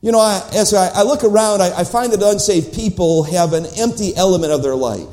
You 0.00 0.12
know, 0.12 0.20
I, 0.20 0.48
as 0.54 0.72
I, 0.72 0.88
I, 0.88 1.02
look 1.02 1.24
around, 1.24 1.60
I, 1.60 1.80
I, 1.80 1.84
find 1.84 2.10
that 2.14 2.22
unsaved 2.22 2.72
people 2.72 3.24
have 3.24 3.52
an 3.52 3.66
empty 3.76 4.16
element 4.16 4.50
of 4.50 4.62
their 4.62 4.74
life. 4.74 5.08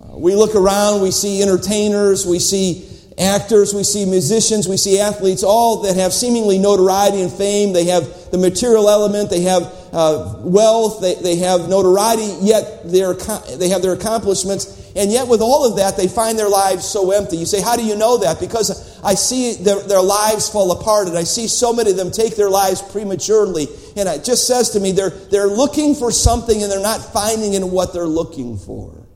Uh, 0.00 0.16
we 0.16 0.36
look 0.36 0.54
around, 0.54 1.02
we 1.02 1.10
see 1.10 1.42
entertainers, 1.42 2.24
we 2.24 2.38
see 2.38 2.87
actors, 3.18 3.74
we 3.74 3.82
see 3.82 4.04
musicians, 4.04 4.68
we 4.68 4.76
see 4.76 5.00
athletes, 5.00 5.42
all 5.42 5.82
that 5.82 5.96
have 5.96 6.12
seemingly 6.12 6.58
notoriety 6.58 7.20
and 7.20 7.32
fame. 7.32 7.72
They 7.72 7.84
have 7.86 8.30
the 8.30 8.38
material 8.38 8.88
element, 8.88 9.30
they 9.30 9.42
have 9.42 9.62
uh, 9.92 10.36
wealth, 10.40 11.00
they, 11.00 11.14
they 11.14 11.36
have 11.36 11.68
notoriety, 11.68 12.36
yet 12.40 12.90
they 12.90 13.68
have 13.68 13.82
their 13.82 13.92
accomplishments. 13.92 14.78
And 14.96 15.12
yet, 15.12 15.28
with 15.28 15.40
all 15.40 15.64
of 15.64 15.76
that, 15.76 15.96
they 15.96 16.08
find 16.08 16.36
their 16.38 16.48
lives 16.48 16.84
so 16.84 17.12
empty. 17.12 17.36
You 17.36 17.46
say, 17.46 17.60
How 17.60 17.76
do 17.76 17.84
you 17.84 17.94
know 17.94 18.18
that? 18.18 18.40
Because 18.40 19.00
I 19.02 19.14
see 19.14 19.54
their, 19.54 19.80
their 19.80 20.02
lives 20.02 20.48
fall 20.48 20.72
apart, 20.72 21.08
and 21.08 21.16
I 21.16 21.24
see 21.24 21.46
so 21.46 21.72
many 21.72 21.90
of 21.90 21.96
them 21.96 22.10
take 22.10 22.36
their 22.36 22.50
lives 22.50 22.82
prematurely. 22.82 23.68
And 23.96 24.08
it 24.08 24.24
just 24.24 24.46
says 24.46 24.70
to 24.70 24.80
me, 24.80 24.92
they're, 24.92 25.10
they're 25.10 25.46
looking 25.46 25.94
for 25.94 26.10
something 26.10 26.62
and 26.62 26.70
they're 26.70 26.82
not 26.82 27.00
finding 27.12 27.54
in 27.54 27.70
what 27.70 27.92
they're 27.92 28.06
looking 28.06 28.56
for. 28.56 29.06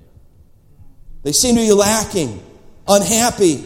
They 1.22 1.32
seem 1.32 1.54
to 1.54 1.60
be 1.60 1.72
lacking, 1.72 2.42
unhappy. 2.86 3.64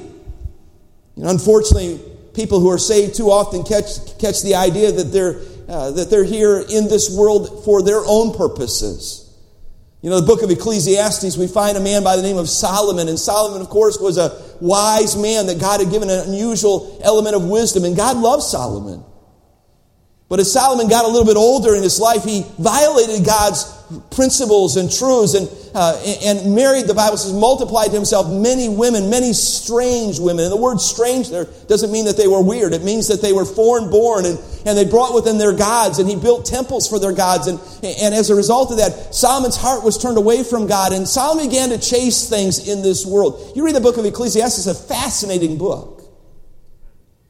You 1.17 1.25
know, 1.25 1.31
unfortunately, 1.31 2.01
people 2.35 2.61
who 2.61 2.71
are 2.71 2.79
saved 2.79 3.17
too 3.17 3.31
often 3.31 3.65
catch, 3.65 4.19
catch 4.19 4.43
the 4.43 4.55
idea 4.55 4.93
that 4.93 5.05
they're, 5.05 5.41
uh, 5.69 5.91
that 5.93 6.11
they're 6.11 6.25
here 6.25 6.59
in 6.59 6.89
this 6.89 7.11
world 7.11 7.65
for 7.65 7.83
their 7.83 8.03
own 8.07 8.37
purposes. 8.37 9.23
You 10.03 10.11
know, 10.11 10.21
the 10.21 10.27
book 10.27 10.43
of 10.43 10.51
Ecclesiastes, 10.51 11.37
we 11.37 11.49
find 11.49 11.77
a 11.77 11.81
man 11.81 12.05
by 12.05 12.17
the 12.17 12.23
name 12.23 12.37
of 12.37 12.49
Solomon. 12.49 13.09
And 13.09 13.19
Solomon, 13.19 13.61
of 13.61 13.69
course, 13.69 13.99
was 13.99 14.19
a 14.19 14.41
wise 14.61 15.17
man 15.17 15.47
that 15.47 15.59
God 15.59 15.81
had 15.81 15.91
given 15.91 16.11
an 16.11 16.29
unusual 16.29 17.01
element 17.03 17.35
of 17.35 17.45
wisdom. 17.45 17.85
And 17.85 17.97
God 17.97 18.17
loved 18.19 18.43
Solomon. 18.43 19.03
But 20.29 20.39
as 20.39 20.53
Solomon 20.53 20.89
got 20.89 21.05
a 21.05 21.09
little 21.09 21.25
bit 21.25 21.37
older 21.37 21.75
in 21.75 21.83
his 21.83 21.99
life, 21.99 22.25
he 22.25 22.45
violated 22.59 23.25
God's 23.25 23.65
principles 24.11 24.77
and 24.77 24.91
truths 24.93 25.35
and, 25.35 25.49
uh, 25.75 26.01
and 26.25 26.55
married, 26.55 26.87
the 26.87 26.95
Bible 26.95 27.17
says, 27.17 27.33
multiplied 27.33 27.91
to 27.91 27.97
himself 27.97 28.31
many 28.31 28.69
women, 28.69 29.11
many 29.11 29.33
strange 29.33 30.19
women. 30.19 30.45
And 30.45 30.53
the 30.53 30.57
word 30.57 30.81
strange 30.81 31.31
there 31.31 31.47
doesn't 31.69 31.93
mean 31.93 32.07
that 32.07 32.17
they 32.17 32.27
were 32.27 32.43
weird. 32.43 32.73
It 32.73 32.83
means 32.83 33.09
that 33.09 33.23
they 33.23 33.33
were 33.33 33.45
foreign 33.45 33.91
born 33.91 34.25
and, 34.25 34.39
and 34.67 34.77
they 34.77 34.85
brought 34.85 35.15
within 35.15 35.39
their 35.39 35.53
gods 35.53 35.99
and 35.99 36.09
he 36.09 36.17
built 36.17 36.47
temples 36.47 36.89
for 36.89 36.99
their 36.99 37.13
gods. 37.13 37.47
And, 37.47 37.59
and 37.85 38.15
as 38.15 38.31
a 38.31 38.35
result 38.35 38.71
of 38.71 38.79
that, 38.79 39.15
Solomon's 39.15 39.57
heart 39.57 39.85
was 39.85 39.99
turned 39.99 40.19
away 40.19 40.43
from 40.43 40.67
God 40.67 40.93
and 40.93 41.07
Solomon 41.07 41.49
began 41.49 41.69
to 41.71 41.79
chase 41.79 42.29
things 42.29 42.69
in 42.69 42.83
this 42.83 43.07
world. 43.07 43.53
You 43.55 43.65
read 43.65 43.77
the 43.77 43.81
book 43.81 43.97
of 43.97 44.05
Ecclesiastes, 44.05 44.67
a 44.67 44.75
fascinating 44.75 45.59
book. 45.59 45.97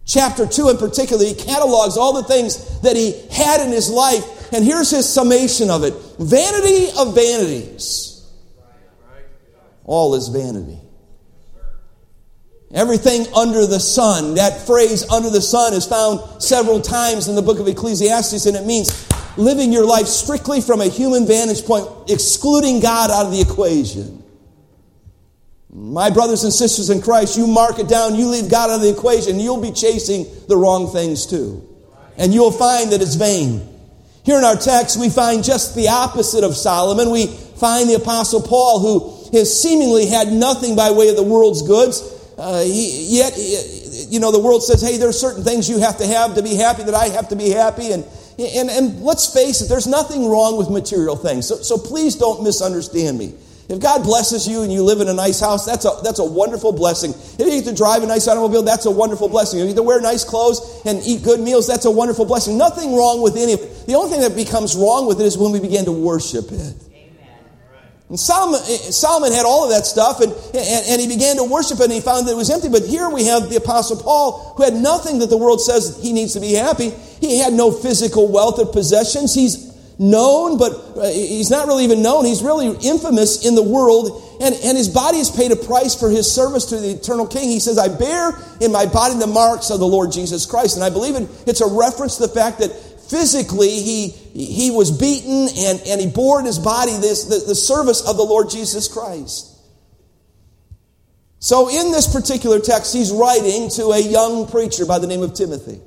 Chapter 0.06 0.46
2 0.46 0.68
in 0.68 0.76
particular, 0.76 1.24
he 1.24 1.34
catalogs 1.34 1.96
all 1.96 2.12
the 2.12 2.22
things 2.22 2.80
that 2.82 2.94
he 2.94 3.26
had 3.28 3.60
in 3.60 3.72
his 3.72 3.90
life. 3.90 4.24
And 4.52 4.64
here's 4.64 4.90
his 4.90 5.08
summation 5.08 5.70
of 5.70 5.84
it 5.84 5.94
Vanity 6.18 6.88
of 6.98 7.14
vanities. 7.14 8.12
All 9.84 10.14
is 10.14 10.28
vanity. 10.28 10.80
Everything 12.74 13.26
under 13.34 13.66
the 13.66 13.78
sun. 13.78 14.34
That 14.34 14.66
phrase, 14.66 15.08
under 15.10 15.30
the 15.30 15.40
sun, 15.40 15.72
is 15.72 15.86
found 15.86 16.42
several 16.42 16.80
times 16.80 17.28
in 17.28 17.36
the 17.36 17.42
book 17.42 17.60
of 17.60 17.68
Ecclesiastes, 17.68 18.46
and 18.46 18.56
it 18.56 18.66
means 18.66 19.08
living 19.38 19.72
your 19.72 19.86
life 19.86 20.06
strictly 20.06 20.60
from 20.60 20.80
a 20.80 20.88
human 20.88 21.26
vantage 21.26 21.64
point, 21.64 21.86
excluding 22.08 22.80
God 22.80 23.10
out 23.10 23.26
of 23.26 23.32
the 23.32 23.40
equation. 23.40 24.24
My 25.72 26.10
brothers 26.10 26.42
and 26.42 26.52
sisters 26.52 26.90
in 26.90 27.02
Christ, 27.02 27.36
you 27.36 27.46
mark 27.46 27.78
it 27.78 27.88
down, 27.88 28.16
you 28.16 28.28
leave 28.28 28.50
God 28.50 28.70
out 28.70 28.76
of 28.76 28.82
the 28.82 28.90
equation, 28.90 29.38
you'll 29.38 29.60
be 29.60 29.72
chasing 29.72 30.26
the 30.48 30.56
wrong 30.56 30.90
things 30.90 31.26
too. 31.26 31.68
And 32.16 32.32
you'll 32.32 32.52
find 32.52 32.92
that 32.92 33.02
it's 33.02 33.14
vain. 33.14 33.75
Here 34.26 34.36
in 34.36 34.42
our 34.42 34.56
text, 34.56 34.98
we 34.98 35.08
find 35.08 35.44
just 35.44 35.76
the 35.76 35.86
opposite 35.86 36.42
of 36.42 36.56
Solomon. 36.56 37.12
We 37.12 37.28
find 37.28 37.88
the 37.88 37.94
Apostle 37.94 38.42
Paul, 38.42 38.80
who 38.80 39.38
has 39.38 39.62
seemingly 39.62 40.06
had 40.06 40.32
nothing 40.32 40.74
by 40.74 40.90
way 40.90 41.10
of 41.10 41.16
the 41.16 41.22
world's 41.22 41.62
goods. 41.62 42.02
Uh, 42.36 42.64
he, 42.64 43.06
yet, 43.16 43.34
you 44.10 44.18
know, 44.18 44.32
the 44.32 44.40
world 44.40 44.64
says, 44.64 44.82
hey, 44.82 44.96
there 44.98 45.08
are 45.08 45.12
certain 45.12 45.44
things 45.44 45.70
you 45.70 45.78
have 45.78 45.98
to 45.98 46.06
have 46.08 46.34
to 46.34 46.42
be 46.42 46.56
happy, 46.56 46.82
that 46.82 46.94
I 46.94 47.06
have 47.10 47.28
to 47.28 47.36
be 47.36 47.50
happy. 47.50 47.92
And, 47.92 48.04
and, 48.36 48.68
and 48.68 49.00
let's 49.00 49.32
face 49.32 49.62
it, 49.62 49.68
there's 49.68 49.86
nothing 49.86 50.28
wrong 50.28 50.58
with 50.58 50.70
material 50.70 51.14
things. 51.14 51.46
So, 51.46 51.54
so 51.54 51.78
please 51.78 52.16
don't 52.16 52.42
misunderstand 52.42 53.16
me. 53.16 53.32
If 53.68 53.80
God 53.80 54.02
blesses 54.02 54.46
you 54.46 54.62
and 54.62 54.72
you 54.72 54.82
live 54.82 55.00
in 55.00 55.08
a 55.08 55.14
nice 55.14 55.38
house, 55.38 55.66
that's 55.66 55.84
a, 55.84 55.90
that's 56.02 56.18
a 56.18 56.24
wonderful 56.24 56.72
blessing. 56.72 57.10
If 57.10 57.40
you 57.40 57.62
get 57.62 57.64
to 57.64 57.74
drive 57.74 58.02
a 58.02 58.06
nice 58.06 58.26
automobile, 58.26 58.62
that's 58.62 58.86
a 58.86 58.90
wonderful 58.90 59.28
blessing. 59.28 59.60
If 59.60 59.64
you 59.66 59.70
get 59.70 59.76
to 59.76 59.82
wear 59.84 60.00
nice 60.00 60.24
clothes 60.24 60.82
and 60.84 61.00
eat 61.04 61.22
good 61.22 61.40
meals, 61.40 61.66
that's 61.66 61.84
a 61.84 61.90
wonderful 61.90 62.24
blessing. 62.24 62.58
Nothing 62.58 62.96
wrong 62.96 63.22
with 63.22 63.36
any 63.36 63.54
of 63.54 63.60
it. 63.60 63.75
The 63.86 63.94
only 63.94 64.10
thing 64.10 64.20
that 64.20 64.34
becomes 64.34 64.76
wrong 64.76 65.06
with 65.06 65.20
it 65.20 65.26
is 65.26 65.38
when 65.38 65.52
we 65.52 65.60
begin 65.60 65.84
to 65.84 65.92
worship 65.92 66.50
it. 66.50 66.74
And 68.08 68.18
Solomon, 68.20 68.60
Solomon 68.60 69.32
had 69.32 69.44
all 69.44 69.64
of 69.64 69.70
that 69.70 69.84
stuff, 69.84 70.20
and, 70.20 70.32
and, 70.32 70.86
and, 70.86 71.00
he 71.00 71.08
began 71.08 71.36
to 71.36 71.44
worship 71.44 71.80
it, 71.80 71.84
and 71.84 71.92
he 71.92 72.00
found 72.00 72.28
that 72.28 72.32
it 72.32 72.36
was 72.36 72.50
empty. 72.50 72.68
But 72.68 72.84
here 72.84 73.10
we 73.10 73.24
have 73.24 73.50
the 73.50 73.56
Apostle 73.56 73.96
Paul, 73.96 74.54
who 74.56 74.62
had 74.62 74.74
nothing 74.74 75.18
that 75.18 75.26
the 75.26 75.36
world 75.36 75.60
says 75.60 75.98
he 76.00 76.12
needs 76.12 76.34
to 76.34 76.40
be 76.40 76.52
happy. 76.52 76.90
He 77.20 77.40
had 77.40 77.52
no 77.52 77.72
physical 77.72 78.30
wealth 78.30 78.60
or 78.60 78.66
possessions. 78.66 79.34
He's 79.34 79.66
known, 79.98 80.58
but 80.58 80.72
uh, 80.96 81.10
he's 81.10 81.50
not 81.50 81.66
really 81.66 81.82
even 81.82 82.02
known. 82.02 82.24
He's 82.24 82.42
really 82.42 82.68
infamous 82.86 83.44
in 83.44 83.56
the 83.56 83.62
world. 83.62 84.22
And, 84.40 84.54
and 84.54 84.76
his 84.76 84.88
body 84.88 85.18
has 85.18 85.30
paid 85.30 85.50
a 85.50 85.56
price 85.56 85.94
for 85.94 86.10
his 86.10 86.30
service 86.30 86.66
to 86.66 86.76
the 86.76 86.90
eternal 86.90 87.26
king. 87.26 87.48
He 87.48 87.60
says, 87.60 87.78
I 87.78 87.88
bear 87.88 88.32
in 88.60 88.70
my 88.70 88.86
body 88.86 89.18
the 89.18 89.26
marks 89.26 89.70
of 89.70 89.80
the 89.80 89.86
Lord 89.86 90.12
Jesus 90.12 90.46
Christ. 90.46 90.76
And 90.76 90.84
I 90.84 90.90
believe 90.90 91.16
it, 91.16 91.28
it's 91.46 91.60
a 91.60 91.66
reference 91.66 92.16
to 92.16 92.26
the 92.26 92.34
fact 92.34 92.58
that 92.58 92.70
physically 93.08 93.70
he, 93.70 94.08
he 94.08 94.70
was 94.70 94.90
beaten 94.90 95.48
and, 95.56 95.80
and 95.86 96.00
he 96.00 96.06
bore 96.08 96.40
in 96.40 96.46
his 96.46 96.58
body 96.58 96.96
this, 96.98 97.24
the, 97.24 97.44
the 97.46 97.54
service 97.54 98.06
of 98.06 98.16
the 98.16 98.22
Lord 98.22 98.50
Jesus 98.50 98.88
Christ. 98.88 99.52
So 101.38 101.68
in 101.68 101.92
this 101.92 102.12
particular 102.12 102.58
text, 102.60 102.92
he's 102.92 103.12
writing 103.12 103.70
to 103.70 103.90
a 103.90 104.00
young 104.00 104.48
preacher 104.48 104.84
by 104.86 104.98
the 104.98 105.06
name 105.06 105.22
of 105.22 105.34
Timothy. 105.34 105.80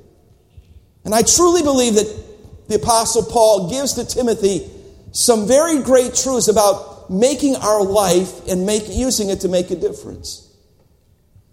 And 1.04 1.14
I 1.14 1.22
truly 1.22 1.62
believe 1.62 1.94
that 1.94 2.68
the 2.68 2.76
Apostle 2.76 3.24
Paul 3.24 3.70
gives 3.70 3.94
to 3.94 4.04
Timothy 4.06 4.70
some 5.12 5.46
very 5.46 5.82
great 5.82 6.14
truths 6.14 6.48
about 6.48 7.10
making 7.10 7.56
our 7.56 7.82
life 7.82 8.46
and 8.46 8.64
make, 8.64 8.84
using 8.88 9.28
it 9.30 9.40
to 9.40 9.48
make 9.48 9.70
a 9.70 9.76
difference. 9.76 10.49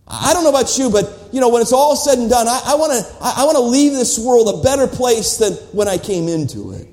I 0.10 0.34
don't 0.34 0.44
know 0.44 0.50
about 0.50 0.78
you, 0.78 0.90
but 0.90 1.30
you 1.34 1.42
know, 1.42 1.50
when 1.50 1.62
it's 1.62 1.74
all 1.74 1.96
said 1.96 2.18
and 2.18 2.30
done, 2.30 2.48
I, 2.48 2.62
I 2.68 2.76
want 2.76 2.94
to 2.94 3.16
I, 3.22 3.42
I 3.42 3.46
want 3.46 3.58
to 3.58 3.64
leave 3.64 3.92
this 3.92 4.18
world 4.18 4.60
a 4.60 4.64
better 4.64 4.88
place 4.88 5.38
than 5.38 5.54
when 5.74 5.88
I 5.88 5.98
came 5.98 6.28
into 6.28 6.72
it. 6.72 6.88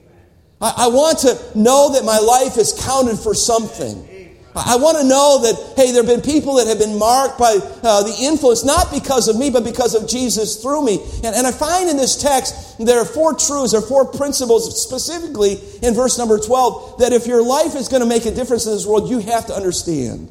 I, 0.61 0.75
I 0.79 0.89
want 0.89 1.19
to 1.21 1.39
know 1.55 1.93
that 1.93 2.05
my 2.05 2.19
life 2.19 2.59
is 2.59 2.73
counted 2.85 3.19
for 3.19 3.35
something. 3.35 4.11
I 4.57 4.77
want 4.77 4.99
to 4.99 5.05
know 5.05 5.43
that, 5.43 5.75
hey, 5.77 5.91
there 5.91 6.05
have 6.05 6.07
been 6.07 6.21
people 6.21 6.55
that 6.57 6.69
have 6.69 6.79
been 6.79 6.97
marked 6.97 7.41
by 7.41 7.59
uh, 7.83 8.05
the 8.05 8.17
influence, 8.21 8.65
not 8.65 8.93
because 8.93 9.27
of 9.27 9.37
me, 9.37 9.51
but 9.51 9.65
because 9.65 9.97
of 9.97 10.09
Jesus 10.09 10.63
through 10.63 10.85
me. 10.85 11.03
And, 11.25 11.35
and 11.35 11.45
I 11.45 11.51
find 11.51 11.91
in 11.91 11.97
this 11.97 12.15
text, 12.15 12.79
there 12.79 13.01
are 13.01 13.05
four 13.05 13.35
truths, 13.35 13.73
there 13.73 13.81
are 13.81 13.87
four 13.87 14.07
principles, 14.13 14.81
specifically 14.81 15.59
in 15.83 15.93
verse 15.93 16.19
number 16.19 16.39
12, 16.39 17.01
that 17.01 17.13
if 17.13 17.27
your 17.27 17.43
life 17.43 17.75
is 17.75 17.89
going 17.89 18.03
to 18.03 18.09
make 18.09 18.27
a 18.27 18.31
difference 18.31 18.67
in 18.67 18.73
this 18.73 18.87
world, 18.87 19.11
you 19.11 19.19
have 19.19 19.47
to 19.47 19.55
understand. 19.55 20.31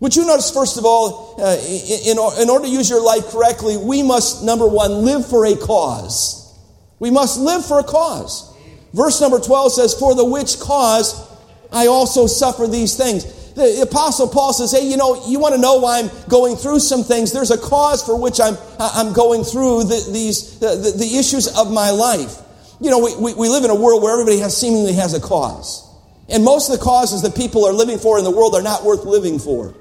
Would 0.00 0.14
you 0.14 0.26
notice, 0.26 0.50
first 0.50 0.78
of 0.78 0.84
all, 0.84 1.34
uh, 1.40 1.56
in, 1.56 2.18
in 2.40 2.50
order 2.50 2.66
to 2.66 2.70
use 2.70 2.88
your 2.88 3.02
life 3.02 3.26
correctly, 3.26 3.76
we 3.76 4.02
must, 4.02 4.44
number 4.44 4.66
one, 4.66 5.04
live 5.04 5.26
for 5.26 5.44
a 5.44 5.56
cause. 5.56 6.56
We 7.00 7.10
must 7.10 7.38
live 7.38 7.64
for 7.64 7.80
a 7.80 7.84
cause. 7.84 8.54
Verse 8.92 9.20
number 9.20 9.40
12 9.40 9.72
says, 9.72 9.94
For 9.94 10.14
the 10.14 10.24
which 10.24 10.60
cause 10.60 11.28
I 11.72 11.88
also 11.88 12.26
suffer 12.26 12.66
these 12.66 12.96
things. 12.96 13.24
The 13.54 13.82
Apostle 13.82 14.28
Paul 14.28 14.52
says, 14.52 14.70
Hey, 14.70 14.88
you 14.88 14.96
know, 14.96 15.26
you 15.26 15.40
want 15.40 15.56
to 15.56 15.60
know 15.60 15.78
why 15.78 15.98
I'm 15.98 16.10
going 16.28 16.54
through 16.54 16.78
some 16.78 17.02
things? 17.02 17.32
There's 17.32 17.50
a 17.50 17.58
cause 17.58 18.04
for 18.04 18.18
which 18.18 18.40
I'm, 18.40 18.56
I'm 18.78 19.12
going 19.12 19.42
through 19.42 19.84
the, 19.84 20.10
these, 20.12 20.60
the, 20.60 20.94
the, 20.96 21.16
issues 21.18 21.48
of 21.58 21.72
my 21.72 21.90
life. 21.90 22.36
You 22.80 22.90
know, 22.90 23.00
we, 23.00 23.16
we, 23.16 23.34
we 23.34 23.48
live 23.48 23.64
in 23.64 23.70
a 23.70 23.74
world 23.74 24.00
where 24.00 24.12
everybody 24.12 24.38
has 24.38 24.56
seemingly 24.56 24.92
has 24.92 25.12
a 25.12 25.20
cause. 25.20 25.84
And 26.28 26.44
most 26.44 26.70
of 26.70 26.78
the 26.78 26.84
causes 26.84 27.22
that 27.22 27.34
people 27.34 27.66
are 27.66 27.72
living 27.72 27.98
for 27.98 28.16
in 28.18 28.24
the 28.24 28.30
world 28.30 28.54
are 28.54 28.62
not 28.62 28.84
worth 28.84 29.04
living 29.04 29.40
for. 29.40 29.74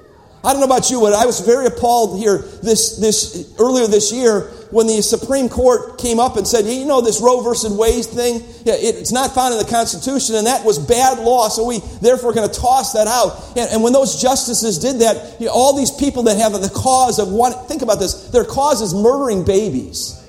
I 0.44 0.54
don't 0.54 0.60
know 0.60 0.66
about 0.66 0.90
you, 0.90 1.02
but 1.02 1.14
I 1.14 1.26
was 1.26 1.40
very 1.42 1.66
appalled 1.66 2.20
here 2.20 2.38
this, 2.38 2.98
this 2.98 3.54
earlier 3.60 3.88
this 3.88 4.12
year 4.12 4.52
when 4.70 4.88
the 4.88 5.02
Supreme 5.02 5.50
Court 5.50 5.98
came 5.98 6.20
up 6.20 6.36
and 6.38 6.48
said, 6.48 6.66
you 6.66 6.86
know, 6.86 7.02
this 7.02 7.22
Roe 7.22 7.42
versus 7.42 7.72
Wade 7.72 8.06
thing, 8.06 8.44
it's 8.66 9.12
not 9.12 9.34
found 9.34 9.54
in 9.54 9.60
the 9.60 9.70
Constitution, 9.70 10.36
and 10.36 10.48
that 10.48 10.66
was 10.66 10.78
bad 10.78 11.20
law, 11.20 11.48
so 11.48 11.66
we 11.66 11.80
therefore 12.02 12.34
going 12.34 12.50
to 12.50 12.60
toss 12.60 12.94
that 12.94 13.08
out. 13.08 13.58
And, 13.58 13.70
and 13.72 13.84
when 13.84 13.94
those 13.94 14.22
justices 14.22 14.78
did 14.80 15.00
that, 15.00 15.40
you 15.40 15.48
know, 15.48 15.54
all 15.54 15.76
these 15.76 15.92
people 15.92 16.24
that 16.24 16.38
have 16.38 16.52
the 16.54 16.72
cause 16.74 17.20
of 17.20 17.30
one, 17.30 17.54
think 17.68 17.82
about 17.82 18.00
this, 18.00 18.30
their 18.30 18.46
cause 18.46 18.82
is 18.82 18.94
murdering 18.94 19.46
babies. 19.46 20.22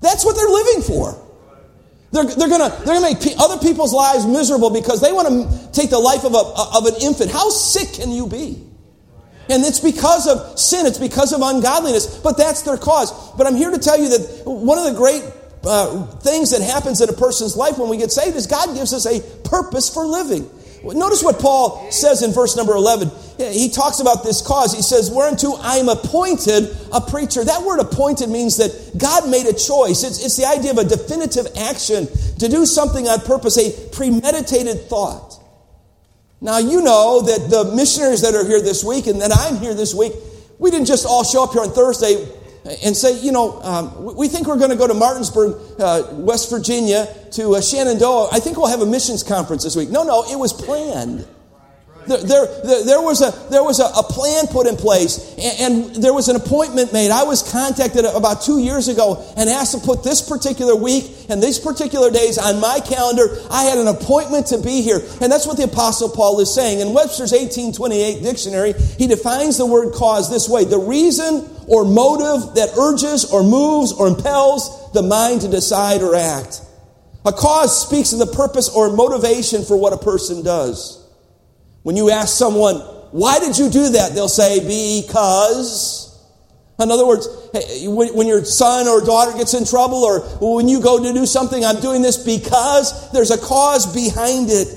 That's 0.00 0.24
what 0.24 0.36
they're 0.36 0.48
living 0.48 0.82
for. 0.82 1.27
They're, 2.10 2.24
they're 2.24 2.48
going 2.48 2.70
to 2.70 2.76
they're 2.84 3.00
gonna 3.00 3.14
make 3.14 3.18
other 3.38 3.58
people's 3.58 3.92
lives 3.92 4.26
miserable 4.26 4.70
because 4.70 5.00
they 5.00 5.12
want 5.12 5.28
to 5.28 5.72
take 5.72 5.90
the 5.90 5.98
life 5.98 6.24
of, 6.24 6.34
a, 6.34 6.76
of 6.76 6.86
an 6.86 6.94
infant. 7.02 7.30
How 7.30 7.50
sick 7.50 8.00
can 8.00 8.10
you 8.10 8.26
be? 8.26 8.64
And 9.50 9.64
it's 9.64 9.80
because 9.80 10.26
of 10.26 10.58
sin, 10.58 10.86
it's 10.86 10.98
because 10.98 11.32
of 11.32 11.40
ungodliness, 11.42 12.18
but 12.18 12.36
that's 12.36 12.62
their 12.62 12.76
cause. 12.76 13.12
But 13.32 13.46
I'm 13.46 13.56
here 13.56 13.70
to 13.70 13.78
tell 13.78 13.98
you 13.98 14.10
that 14.10 14.42
one 14.44 14.78
of 14.78 14.84
the 14.84 14.92
great 14.92 15.22
uh, 15.64 16.06
things 16.18 16.50
that 16.50 16.60
happens 16.60 17.00
in 17.00 17.08
a 17.08 17.12
person's 17.12 17.56
life 17.56 17.78
when 17.78 17.88
we 17.88 17.96
get 17.96 18.12
saved 18.12 18.36
is 18.36 18.46
God 18.46 18.74
gives 18.74 18.92
us 18.92 19.06
a 19.06 19.20
purpose 19.48 19.92
for 19.92 20.04
living. 20.04 20.48
Notice 20.82 21.22
what 21.22 21.38
Paul 21.38 21.90
says 21.90 22.22
in 22.22 22.32
verse 22.32 22.56
number 22.56 22.74
11. 22.74 23.10
He 23.38 23.68
talks 23.68 24.00
about 24.00 24.24
this 24.24 24.40
cause. 24.40 24.74
He 24.74 24.82
says, 24.82 25.10
Whereunto 25.10 25.54
I 25.56 25.76
am 25.76 25.88
appointed 25.88 26.76
a 26.92 27.00
preacher. 27.00 27.44
That 27.44 27.62
word 27.62 27.80
appointed 27.80 28.28
means 28.28 28.56
that 28.58 28.98
God 28.98 29.28
made 29.28 29.46
a 29.46 29.52
choice. 29.52 30.02
It's, 30.04 30.24
it's 30.24 30.36
the 30.36 30.46
idea 30.46 30.72
of 30.72 30.78
a 30.78 30.84
definitive 30.84 31.46
action 31.56 32.06
to 32.38 32.48
do 32.48 32.66
something 32.66 33.08
on 33.08 33.20
purpose, 33.20 33.58
a 33.58 33.88
premeditated 33.90 34.88
thought. 34.88 35.40
Now, 36.40 36.58
you 36.58 36.82
know 36.82 37.22
that 37.22 37.50
the 37.50 37.74
missionaries 37.74 38.22
that 38.22 38.34
are 38.34 38.46
here 38.46 38.60
this 38.60 38.84
week 38.84 39.08
and 39.08 39.20
that 39.20 39.32
I'm 39.34 39.56
here 39.56 39.74
this 39.74 39.94
week, 39.94 40.12
we 40.58 40.70
didn't 40.70 40.86
just 40.86 41.06
all 41.06 41.24
show 41.24 41.44
up 41.44 41.52
here 41.52 41.62
on 41.62 41.70
Thursday 41.70 42.14
and 42.64 42.96
say, 42.96 43.18
you 43.20 43.32
know, 43.32 43.60
um, 43.62 44.16
we 44.16 44.28
think 44.28 44.46
we're 44.46 44.58
going 44.58 44.70
to 44.70 44.76
go 44.76 44.86
to 44.86 44.94
Martinsburg, 44.94 45.56
uh, 45.78 46.08
West 46.12 46.50
Virginia, 46.50 47.06
to 47.32 47.54
uh, 47.54 47.60
Shenandoah. 47.60 48.28
I 48.32 48.40
think 48.40 48.56
we'll 48.56 48.68
have 48.68 48.82
a 48.82 48.86
missions 48.86 49.22
conference 49.22 49.64
this 49.64 49.76
week. 49.76 49.90
No, 49.90 50.04
no, 50.04 50.24
it 50.30 50.38
was 50.38 50.52
planned. 50.52 51.26
There, 52.08 52.46
there, 52.64 52.84
there, 52.84 53.02
was, 53.02 53.20
a, 53.20 53.50
there 53.50 53.62
was 53.62 53.80
a, 53.80 53.84
a 53.84 54.02
plan 54.02 54.46
put 54.46 54.66
in 54.66 54.76
place, 54.76 55.36
and, 55.36 55.86
and, 55.86 56.02
there 56.02 56.14
was 56.14 56.28
an 56.28 56.36
appointment 56.36 56.92
made. 56.92 57.10
I 57.10 57.24
was 57.24 57.42
contacted 57.52 58.06
about 58.06 58.40
two 58.40 58.60
years 58.60 58.88
ago 58.88 59.22
and 59.36 59.50
asked 59.50 59.72
to 59.72 59.80
put 59.80 60.04
this 60.04 60.26
particular 60.26 60.74
week 60.74 61.26
and 61.28 61.42
these 61.42 61.58
particular 61.58 62.10
days 62.10 62.38
on 62.38 62.60
my 62.60 62.80
calendar. 62.80 63.28
I 63.50 63.64
had 63.64 63.76
an 63.76 63.88
appointment 63.88 64.46
to 64.48 64.58
be 64.58 64.80
here. 64.80 65.00
And 65.20 65.30
that's 65.30 65.46
what 65.46 65.58
the 65.58 65.64
Apostle 65.64 66.08
Paul 66.08 66.40
is 66.40 66.54
saying. 66.54 66.80
In 66.80 66.94
Webster's 66.94 67.32
1828 67.32 68.22
dictionary, 68.22 68.72
he 68.96 69.06
defines 69.06 69.58
the 69.58 69.66
word 69.66 69.92
cause 69.92 70.30
this 70.30 70.48
way 70.48 70.64
the 70.64 70.78
reason 70.78 71.57
or 71.68 71.84
motive 71.84 72.54
that 72.54 72.70
urges 72.78 73.30
or 73.30 73.42
moves 73.42 73.92
or 73.92 74.08
impels 74.08 74.90
the 74.92 75.02
mind 75.02 75.42
to 75.42 75.48
decide 75.48 76.02
or 76.02 76.14
act. 76.14 76.62
A 77.24 77.32
cause 77.32 77.86
speaks 77.86 78.12
of 78.12 78.18
the 78.18 78.26
purpose 78.26 78.68
or 78.68 78.90
motivation 78.90 79.64
for 79.64 79.76
what 79.76 79.92
a 79.92 79.98
person 79.98 80.42
does. 80.42 81.04
When 81.82 81.96
you 81.96 82.10
ask 82.10 82.36
someone, 82.36 82.76
why 83.10 83.38
did 83.38 83.58
you 83.58 83.70
do 83.70 83.90
that? 83.90 84.14
They'll 84.14 84.28
say, 84.28 84.60
because. 84.60 86.06
In 86.80 86.90
other 86.90 87.06
words, 87.06 87.26
when 87.84 88.26
your 88.26 88.44
son 88.44 88.86
or 88.86 89.04
daughter 89.04 89.36
gets 89.36 89.52
in 89.52 89.64
trouble 89.64 90.04
or 90.04 90.20
when 90.56 90.68
you 90.68 90.80
go 90.80 91.02
to 91.02 91.12
do 91.12 91.26
something, 91.26 91.64
I'm 91.64 91.80
doing 91.80 92.02
this 92.02 92.16
because 92.16 93.10
there's 93.12 93.30
a 93.30 93.38
cause 93.38 93.92
behind 93.92 94.48
it. 94.48 94.68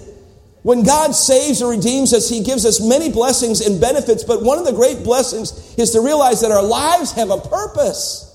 When 0.64 0.84
God 0.84 1.16
saves 1.16 1.62
or 1.62 1.72
redeems 1.72 2.14
us, 2.14 2.30
He 2.30 2.44
gives 2.44 2.66
us 2.66 2.80
many 2.80 3.12
blessings 3.12 3.62
and 3.62 3.82
benefits, 3.82 4.24
but 4.24 4.44
one 4.44 4.60
of 4.60 4.66
the 4.66 4.74
great 4.74 5.04
blessings 5.04 5.76
is 5.76 5.92
to 5.92 6.02
realize 6.02 6.42
that 6.42 6.52
our 6.52 6.62
lives 6.62 7.14
have 7.14 7.32
a 7.32 7.38
purpose. 7.38 8.28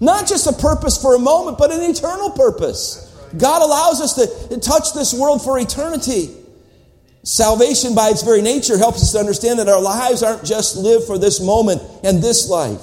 Not 0.00 0.26
just 0.26 0.46
a 0.46 0.52
purpose 0.52 1.00
for 1.00 1.14
a 1.14 1.18
moment, 1.18 1.58
but 1.58 1.70
an 1.70 1.82
eternal 1.82 2.30
purpose. 2.30 3.06
God 3.36 3.62
allows 3.62 4.00
us 4.00 4.14
to 4.14 4.58
touch 4.58 4.94
this 4.94 5.14
world 5.14 5.44
for 5.44 5.58
eternity. 5.58 6.34
Salvation, 7.22 7.94
by 7.94 8.08
its 8.08 8.22
very 8.22 8.42
nature, 8.42 8.78
helps 8.78 9.02
us 9.02 9.12
to 9.12 9.18
understand 9.18 9.58
that 9.58 9.68
our 9.68 9.80
lives 9.80 10.22
aren't 10.22 10.44
just 10.44 10.76
lived 10.76 11.04
for 11.04 11.18
this 11.18 11.40
moment 11.40 11.82
and 12.02 12.22
this 12.22 12.48
life. 12.48 12.82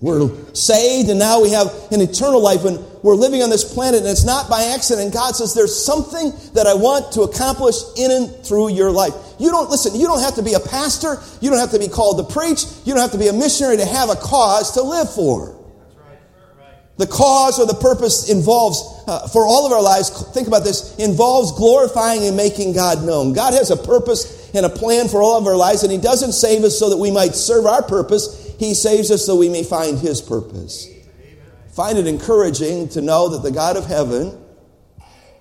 We're 0.00 0.30
saved, 0.54 1.10
and 1.10 1.18
now 1.18 1.42
we 1.42 1.50
have 1.50 1.74
an 1.90 2.00
eternal 2.00 2.40
life, 2.40 2.64
and 2.64 2.78
we're 3.02 3.16
living 3.16 3.42
on 3.42 3.50
this 3.50 3.64
planet, 3.74 4.00
and 4.00 4.08
it's 4.08 4.24
not 4.24 4.48
by 4.48 4.62
accident. 4.74 5.12
God 5.12 5.34
says, 5.34 5.54
There's 5.54 5.74
something 5.74 6.32
that 6.54 6.68
I 6.68 6.74
want 6.74 7.12
to 7.12 7.22
accomplish 7.22 7.74
in 7.96 8.12
and 8.12 8.46
through 8.46 8.70
your 8.70 8.92
life. 8.92 9.14
You 9.40 9.50
don't, 9.50 9.68
listen, 9.70 9.98
you 9.98 10.06
don't 10.06 10.20
have 10.20 10.36
to 10.36 10.42
be 10.42 10.54
a 10.54 10.60
pastor, 10.60 11.16
you 11.40 11.50
don't 11.50 11.58
have 11.58 11.72
to 11.72 11.80
be 11.80 11.88
called 11.88 12.18
to 12.18 12.32
preach, 12.32 12.64
you 12.84 12.94
don't 12.94 13.02
have 13.02 13.12
to 13.12 13.18
be 13.18 13.26
a 13.26 13.32
missionary 13.32 13.76
to 13.78 13.86
have 13.86 14.08
a 14.08 14.14
cause 14.14 14.72
to 14.72 14.82
live 14.82 15.12
for. 15.12 15.58
The 16.98 17.06
cause 17.06 17.60
or 17.60 17.66
the 17.66 17.74
purpose 17.74 18.28
involves, 18.28 18.82
uh, 19.06 19.28
for 19.28 19.46
all 19.46 19.66
of 19.66 19.72
our 19.72 19.82
lives, 19.82 20.10
think 20.32 20.48
about 20.48 20.64
this, 20.64 20.96
involves 20.98 21.52
glorifying 21.52 22.26
and 22.26 22.36
making 22.36 22.72
God 22.72 23.04
known. 23.04 23.32
God 23.32 23.54
has 23.54 23.70
a 23.70 23.76
purpose 23.76 24.50
and 24.52 24.66
a 24.66 24.68
plan 24.68 25.06
for 25.06 25.22
all 25.22 25.38
of 25.38 25.46
our 25.46 25.56
lives, 25.56 25.84
and 25.84 25.92
He 25.92 25.98
doesn't 25.98 26.32
save 26.32 26.64
us 26.64 26.76
so 26.76 26.90
that 26.90 26.96
we 26.96 27.12
might 27.12 27.36
serve 27.36 27.66
our 27.66 27.82
purpose. 27.82 28.47
He 28.58 28.74
saves 28.74 29.10
us 29.10 29.24
so 29.24 29.36
we 29.36 29.48
may 29.48 29.62
find 29.62 29.98
His 29.98 30.20
purpose. 30.20 30.88
Find 31.74 31.96
it 31.96 32.06
encouraging 32.06 32.88
to 32.90 33.00
know 33.00 33.28
that 33.30 33.42
the 33.42 33.52
God 33.52 33.76
of 33.76 33.86
heaven 33.86 34.36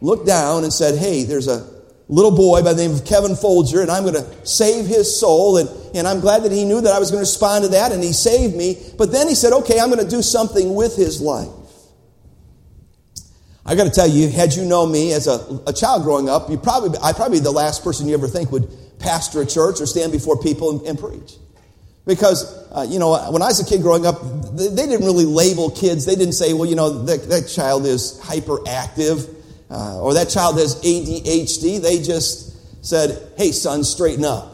looked 0.01 0.27
down 0.27 0.63
and 0.63 0.71
said, 0.71 0.97
Hey, 0.97 1.23
there's 1.23 1.47
a 1.47 1.77
little 2.09 2.31
boy 2.31 2.61
by 2.61 2.73
the 2.73 2.83
name 2.83 2.93
of 2.93 3.05
Kevin 3.05 3.35
Folger, 3.35 3.81
and 3.81 3.91
I'm 3.91 4.03
going 4.03 4.15
to 4.15 4.45
save 4.45 4.85
his 4.85 5.19
soul. 5.19 5.57
And, 5.57 5.69
and 5.95 6.07
I'm 6.07 6.19
glad 6.19 6.43
that 6.43 6.51
he 6.51 6.63
knew 6.63 6.79
that 6.81 6.93
I 6.93 6.99
was 6.99 7.11
going 7.11 7.19
to 7.19 7.27
respond 7.27 7.63
to 7.65 7.71
that, 7.71 7.91
and 7.91 8.03
he 8.03 8.13
saved 8.13 8.55
me. 8.55 8.77
But 8.97 9.11
then 9.11 9.27
he 9.27 9.35
said, 9.35 9.53
okay, 9.53 9.79
I'm 9.79 9.89
going 9.89 10.03
to 10.03 10.09
do 10.09 10.21
something 10.21 10.75
with 10.75 10.95
his 10.95 11.21
life. 11.21 11.49
I 13.65 13.75
got 13.75 13.83
to 13.83 13.89
tell 13.89 14.07
you, 14.07 14.29
had 14.29 14.53
you 14.53 14.63
known 14.63 14.93
me 14.93 15.11
as 15.11 15.27
a, 15.27 15.59
a 15.67 15.73
child 15.73 16.03
growing 16.03 16.29
up, 16.29 16.49
you 16.49 16.57
probably, 16.57 16.97
I'd 17.03 17.17
probably 17.17 17.39
be 17.39 17.43
the 17.43 17.51
last 17.51 17.83
person 17.83 18.07
you 18.07 18.13
ever 18.13 18.27
think 18.27 18.51
would 18.51 18.69
pastor 18.99 19.41
a 19.41 19.45
church 19.45 19.81
or 19.81 19.85
stand 19.85 20.13
before 20.13 20.41
people 20.41 20.69
and, 20.69 20.87
and 20.87 20.97
preach. 20.97 21.33
Because, 22.07 22.65
uh, 22.71 22.85
you 22.87 22.99
know, 22.99 23.11
when 23.31 23.41
I 23.41 23.47
was 23.47 23.59
a 23.59 23.65
kid 23.65 23.81
growing 23.81 24.05
up, 24.05 24.21
they, 24.55 24.69
didn't 24.69 25.05
really 25.05 25.25
label 25.25 25.69
kids. 25.69 26.05
They 26.05 26.15
didn't 26.15 26.33
say, 26.33 26.53
well, 26.53 26.65
you 26.65 26.75
know, 26.75 27.03
that, 27.03 27.27
that 27.29 27.47
child 27.47 27.85
is 27.85 28.19
hyperactive 28.23 29.35
uh, 29.69 30.01
or 30.01 30.13
that 30.13 30.29
child 30.29 30.57
has 30.57 30.81
ADHD. 30.81 31.81
They 31.81 32.01
just 32.01 32.85
said, 32.85 33.21
hey, 33.37 33.51
son, 33.51 33.83
straighten 33.83 34.23
up. 34.23 34.53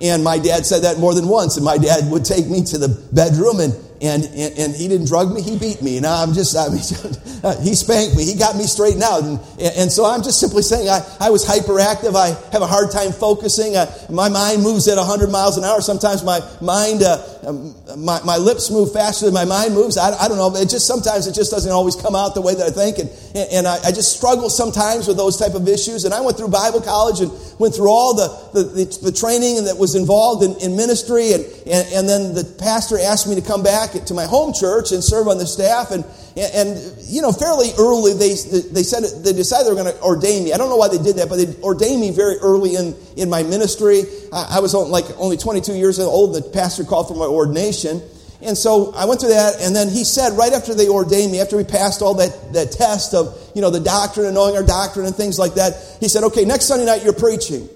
And 0.00 0.24
my 0.24 0.38
dad 0.38 0.66
said 0.66 0.82
that 0.82 0.98
more 0.98 1.14
than 1.14 1.28
once. 1.28 1.56
And 1.56 1.64
my 1.64 1.78
dad 1.78 2.10
would 2.10 2.24
take 2.24 2.48
me 2.48 2.64
to 2.64 2.78
the 2.78 2.88
bedroom 3.12 3.60
and 3.60 3.72
and, 4.02 4.24
and, 4.24 4.58
and, 4.58 4.74
he 4.74 4.88
didn't 4.88 5.06
drug 5.06 5.32
me, 5.32 5.42
he 5.42 5.56
beat 5.56 5.80
me. 5.80 5.96
And 5.96 6.06
I'm 6.06 6.32
just, 6.32 6.56
I 6.56 6.68
mean, 6.68 6.82
he 7.62 7.74
spanked 7.74 8.16
me, 8.16 8.24
he 8.24 8.34
got 8.34 8.56
me 8.56 8.64
straightened 8.64 9.02
out. 9.02 9.22
And, 9.22 9.38
and 9.60 9.92
so 9.92 10.04
I'm 10.04 10.22
just 10.22 10.40
simply 10.40 10.62
saying 10.62 10.88
I, 10.88 11.00
I 11.20 11.30
was 11.30 11.46
hyperactive, 11.46 12.16
I 12.16 12.34
have 12.50 12.62
a 12.62 12.66
hard 12.66 12.90
time 12.90 13.12
focusing, 13.12 13.74
my 14.10 14.28
mind 14.28 14.62
moves 14.62 14.88
at 14.88 14.98
100 14.98 15.30
miles 15.30 15.56
an 15.56 15.64
hour. 15.64 15.80
Sometimes 15.80 16.24
my 16.24 16.40
mind, 16.60 17.02
uh, 17.02 17.22
um, 17.46 17.74
my, 17.96 18.20
my 18.24 18.36
lips 18.36 18.70
move 18.70 18.92
faster 18.92 19.26
than 19.26 19.34
my 19.34 19.44
mind 19.44 19.74
moves. 19.74 19.96
I, 19.96 20.10
I 20.18 20.26
don't 20.26 20.36
know, 20.38 20.54
it 20.56 20.68
just 20.68 20.86
sometimes 20.86 21.26
it 21.26 21.34
just 21.34 21.52
doesn't 21.52 21.70
always 21.70 21.94
come 21.94 22.16
out 22.16 22.34
the 22.34 22.42
way 22.42 22.54
that 22.54 22.66
I 22.66 22.70
think. 22.70 22.98
And, 22.98 23.10
and 23.52 23.66
I, 23.66 23.78
I 23.84 23.92
just 23.92 24.16
struggle 24.16 24.50
sometimes 24.50 25.06
with 25.06 25.16
those 25.16 25.36
type 25.36 25.54
of 25.54 25.68
issues. 25.68 26.04
And 26.04 26.12
I 26.12 26.20
went 26.20 26.36
through 26.36 26.48
Bible 26.48 26.80
college 26.80 27.20
and 27.20 27.30
went 27.58 27.74
through 27.74 27.88
all 27.88 28.14
the, 28.14 28.28
the, 28.52 28.62
the, 28.64 29.10
the 29.10 29.12
training 29.12 29.64
that 29.64 29.78
was 29.78 29.94
involved 29.94 30.42
in, 30.42 30.58
in 30.58 30.76
ministry. 30.76 31.32
And, 31.32 31.44
and, 31.70 31.86
and 31.94 32.08
then 32.08 32.34
the 32.34 32.44
pastor 32.58 32.98
asked 32.98 33.28
me 33.28 33.34
to 33.36 33.42
come 33.42 33.62
back 33.62 33.91
back 33.92 34.04
to 34.06 34.14
my 34.14 34.24
home 34.24 34.52
church 34.52 34.92
and 34.92 35.02
serve 35.02 35.28
on 35.28 35.38
the 35.38 35.46
staff. 35.46 35.90
And, 35.90 36.04
and, 36.36 36.78
you 37.02 37.22
know, 37.22 37.32
fairly 37.32 37.70
early, 37.78 38.12
they, 38.12 38.34
they 38.72 38.82
said, 38.82 39.04
they 39.24 39.32
decided 39.32 39.66
they 39.66 39.70
were 39.70 39.82
going 39.82 39.94
to 39.94 40.02
ordain 40.02 40.44
me. 40.44 40.52
I 40.52 40.58
don't 40.58 40.68
know 40.68 40.76
why 40.76 40.88
they 40.88 40.98
did 41.02 41.16
that, 41.16 41.28
but 41.28 41.36
they 41.36 41.54
ordained 41.62 42.00
me 42.00 42.10
very 42.10 42.36
early 42.36 42.74
in, 42.74 42.96
in 43.16 43.28
my 43.30 43.42
ministry. 43.42 44.04
I, 44.32 44.60
was 44.60 44.74
like 44.74 45.04
only 45.18 45.36
22 45.36 45.74
years 45.74 45.98
old. 45.98 46.34
The 46.34 46.42
pastor 46.42 46.84
called 46.84 47.08
for 47.08 47.14
my 47.14 47.26
ordination. 47.26 48.02
And 48.42 48.58
so 48.58 48.92
I 48.94 49.04
went 49.04 49.20
through 49.20 49.30
that, 49.30 49.60
and 49.60 49.74
then 49.74 49.88
he 49.88 50.02
said, 50.02 50.32
right 50.32 50.52
after 50.52 50.74
they 50.74 50.88
ordained 50.88 51.30
me, 51.30 51.40
after 51.40 51.56
we 51.56 51.62
passed 51.62 52.02
all 52.02 52.14
that, 52.14 52.52
that 52.54 52.72
test 52.72 53.14
of, 53.14 53.38
you 53.54 53.62
know, 53.62 53.70
the 53.70 53.78
doctrine 53.78 54.26
and 54.26 54.34
knowing 54.34 54.56
our 54.56 54.64
doctrine 54.64 55.06
and 55.06 55.14
things 55.14 55.38
like 55.38 55.54
that, 55.54 55.74
he 56.00 56.08
said, 56.08 56.24
okay, 56.24 56.44
next 56.44 56.64
Sunday 56.64 56.84
night 56.84 57.04
you're 57.04 57.12
preaching. 57.12 57.68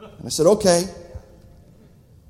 And 0.00 0.26
I 0.26 0.28
said, 0.28 0.46
okay. 0.46 0.88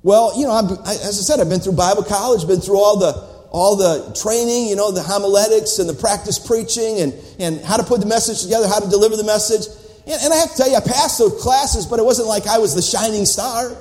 Well, 0.07 0.39
you 0.39 0.47
know, 0.47 0.53
I, 0.53 0.61
as 1.03 1.19
I 1.19 1.23
said, 1.27 1.41
I've 1.41 1.49
been 1.49 1.59
through 1.59 1.73
Bible 1.73 2.01
college, 2.01 2.47
been 2.47 2.61
through 2.61 2.79
all 2.79 2.95
the, 2.95 3.11
all 3.51 3.75
the 3.75 4.15
training, 4.15 4.69
you 4.69 4.77
know, 4.77 4.89
the 4.89 5.03
homiletics 5.03 5.79
and 5.79 5.89
the 5.89 5.93
practice 5.93 6.39
preaching 6.39 7.01
and, 7.01 7.13
and 7.39 7.59
how 7.59 7.75
to 7.75 7.83
put 7.83 7.99
the 7.99 8.05
message 8.05 8.41
together, 8.41 8.69
how 8.69 8.79
to 8.79 8.87
deliver 8.87 9.17
the 9.17 9.25
message. 9.25 9.67
And, 10.07 10.15
and 10.23 10.33
I 10.33 10.37
have 10.37 10.51
to 10.51 10.55
tell 10.55 10.69
you, 10.69 10.77
I 10.77 10.79
passed 10.79 11.19
those 11.19 11.35
classes, 11.43 11.85
but 11.85 11.99
it 11.99 12.05
wasn't 12.05 12.29
like 12.29 12.47
I 12.47 12.57
was 12.57 12.73
the 12.73 12.81
shining 12.81 13.25
star. 13.25 13.75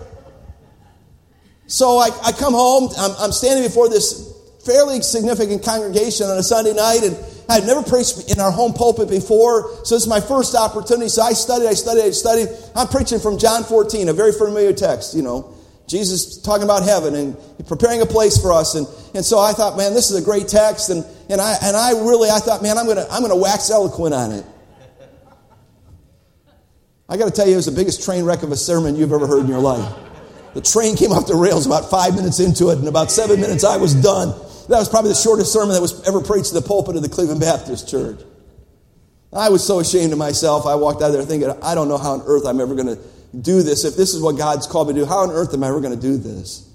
So 1.69 1.99
I, 1.99 2.11
I 2.25 2.33
come 2.33 2.55
home, 2.55 2.91
I'm, 2.99 3.13
I'm 3.21 3.31
standing 3.31 3.63
before 3.63 3.89
this 3.89 4.35
fairly 4.67 5.03
significant 5.03 5.63
congregation 5.63 6.27
on 6.27 6.39
a 6.39 6.43
Sunday 6.43 6.75
night, 6.75 7.05
and 7.05 7.17
I 7.49 7.55
had 7.63 7.67
never 7.71 7.85
preached 7.85 8.33
in 8.33 8.41
our 8.41 8.51
home 8.51 8.73
pulpit 8.73 9.09
before, 9.09 9.71
so 9.85 9.95
this 9.95 10.03
is 10.03 10.09
my 10.09 10.21
first 10.21 10.57
opportunity. 10.57 11.09
So 11.09 11.23
I 11.23 11.35
studied, 11.35 11.69
I 11.69 11.75
studied, 11.75 12.03
I 12.03 12.11
studied. 12.11 12.49
I'm 12.75 12.89
preaching 12.89 13.21
from 13.21 13.39
John 13.39 13.63
14, 13.63 14.09
a 14.09 14.13
very 14.13 14.33
familiar 14.33 14.73
text, 14.73 15.15
you 15.15 15.23
know. 15.23 15.56
Jesus 15.87 16.39
talking 16.43 16.65
about 16.65 16.83
heaven 16.83 17.15
and 17.15 17.37
preparing 17.69 18.03
a 18.03 18.07
place 18.07 18.41
for 18.41 18.53
us. 18.53 18.75
And, 18.75 18.87
and 19.15 19.25
so 19.25 19.39
I 19.39 19.53
thought, 19.53 19.77
man, 19.77 19.95
this 19.95 20.11
is 20.11 20.21
a 20.21 20.25
great 20.25 20.49
text. 20.49 20.91
And, 20.91 21.05
and, 21.31 21.41
I, 21.41 21.57
and 21.63 21.77
I 21.77 21.91
really, 21.93 22.29
I 22.29 22.41
thought, 22.41 22.63
man, 22.63 22.77
I'm 22.77 22.87
going 22.87 22.97
to 22.97 23.07
I'm 23.11 23.23
gonna 23.23 23.37
wax 23.37 23.71
eloquent 23.71 24.15
on 24.15 24.33
it. 24.33 24.45
I 27.09 27.17
got 27.17 27.27
to 27.27 27.31
tell 27.31 27.47
you, 27.47 27.53
it 27.53 27.57
was 27.57 27.67
the 27.67 27.73
biggest 27.73 28.05
train 28.05 28.25
wreck 28.25 28.43
of 28.43 28.51
a 28.51 28.57
sermon 28.57 28.97
you've 28.97 29.13
ever 29.13 29.29
heard 29.29 29.41
in 29.41 29.49
your 29.49 29.61
life. 29.61 29.95
The 30.55 30.61
train 30.61 30.97
came 30.97 31.13
off 31.13 31.27
the 31.27 31.37
rails 31.37 31.67
about 31.67 31.89
five 31.89 32.17
minutes 32.17 32.41
into 32.41 32.71
it, 32.71 32.79
and 32.79 32.89
about 32.89 33.13
seven 33.13 33.41
minutes 33.41 33.63
I 33.63 33.77
was 33.77 33.95
done. 33.95 34.31
That 34.69 34.79
was 34.79 34.89
probably 34.89 35.11
the 35.11 35.17
shortest 35.17 35.53
sermon 35.53 35.75
that 35.75 35.83
was 35.83 36.07
ever 36.09 36.21
preached 36.21 36.49
in 36.49 36.55
the 36.55 36.67
pulpit 36.67 36.97
of 36.97 37.03
the 37.03 37.09
Cleveland 37.09 37.41
Baptist 37.41 37.89
Church. 37.89 38.19
I 39.33 39.51
was 39.51 39.65
so 39.65 39.79
ashamed 39.79 40.13
of 40.13 40.19
myself. 40.19 40.67
I 40.67 40.75
walked 40.75 41.03
out 41.03 41.09
of 41.09 41.13
there 41.13 41.23
thinking, 41.25 41.51
I 41.63 41.75
don't 41.75 41.89
know 41.89 41.99
how 41.99 42.13
on 42.13 42.23
earth 42.27 42.47
I'm 42.47 42.59
ever 42.59 42.75
going 42.75 42.89
to 42.89 42.99
do 43.39 43.63
this. 43.63 43.85
If 43.85 43.97
this 43.97 44.15
is 44.15 44.23
what 44.23 44.37
God's 44.37 44.67
called 44.67 44.89
me 44.89 44.95
to 44.95 45.01
do, 45.01 45.07
how 45.07 45.19
on 45.19 45.31
earth 45.31 45.55
am 45.55 45.65
I 45.65 45.69
ever 45.69 45.81
going 45.81 45.95
to 45.95 46.01
do 46.01 46.17
this? 46.17 46.69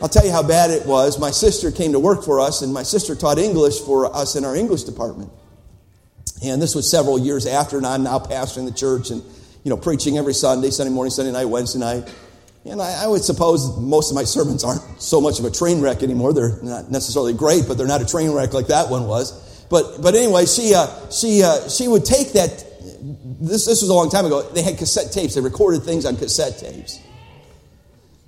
I'll 0.00 0.08
tell 0.08 0.24
you 0.24 0.30
how 0.30 0.46
bad 0.46 0.70
it 0.70 0.86
was. 0.86 1.18
My 1.18 1.32
sister 1.32 1.72
came 1.72 1.92
to 1.92 1.98
work 1.98 2.24
for 2.24 2.40
us, 2.40 2.62
and 2.62 2.72
my 2.72 2.84
sister 2.84 3.16
taught 3.16 3.38
English 3.38 3.80
for 3.80 4.14
us 4.14 4.36
in 4.36 4.44
our 4.44 4.54
English 4.54 4.84
department. 4.84 5.30
And 6.42 6.62
this 6.62 6.74
was 6.74 6.88
several 6.88 7.18
years 7.18 7.46
after, 7.46 7.76
and 7.78 7.86
I'm 7.86 8.04
now 8.04 8.20
pastoring 8.20 8.64
the 8.64 8.72
church. 8.72 9.10
And 9.10 9.22
you 9.64 9.70
know, 9.70 9.76
preaching 9.76 10.16
every 10.16 10.34
Sunday, 10.34 10.70
Sunday 10.70 10.92
morning, 10.92 11.10
Sunday 11.10 11.32
night, 11.32 11.44
Wednesday 11.44 11.78
night. 11.78 12.14
And 12.64 12.80
I, 12.80 13.04
I, 13.04 13.06
would 13.06 13.22
suppose 13.22 13.76
most 13.78 14.10
of 14.10 14.14
my 14.14 14.24
sermons 14.24 14.64
aren't 14.64 14.82
so 15.00 15.20
much 15.20 15.38
of 15.38 15.44
a 15.44 15.50
train 15.50 15.80
wreck 15.80 16.02
anymore. 16.02 16.32
They're 16.32 16.58
not 16.62 16.90
necessarily 16.90 17.32
great, 17.32 17.64
but 17.66 17.76
they're 17.78 17.86
not 17.86 18.02
a 18.02 18.06
train 18.06 18.30
wreck 18.32 18.52
like 18.52 18.68
that 18.68 18.90
one 18.90 19.06
was. 19.06 19.66
But, 19.68 20.00
but 20.02 20.14
anyway, 20.14 20.46
she, 20.46 20.74
uh, 20.74 21.10
she, 21.10 21.42
uh, 21.42 21.68
she 21.68 21.88
would 21.88 22.04
take 22.04 22.32
that. 22.32 22.64
This, 23.00 23.66
this 23.66 23.82
was 23.82 23.88
a 23.88 23.94
long 23.94 24.10
time 24.10 24.26
ago. 24.26 24.42
They 24.42 24.62
had 24.62 24.78
cassette 24.78 25.12
tapes. 25.12 25.34
They 25.34 25.40
recorded 25.40 25.82
things 25.82 26.04
on 26.04 26.16
cassette 26.16 26.58
tapes. 26.58 27.00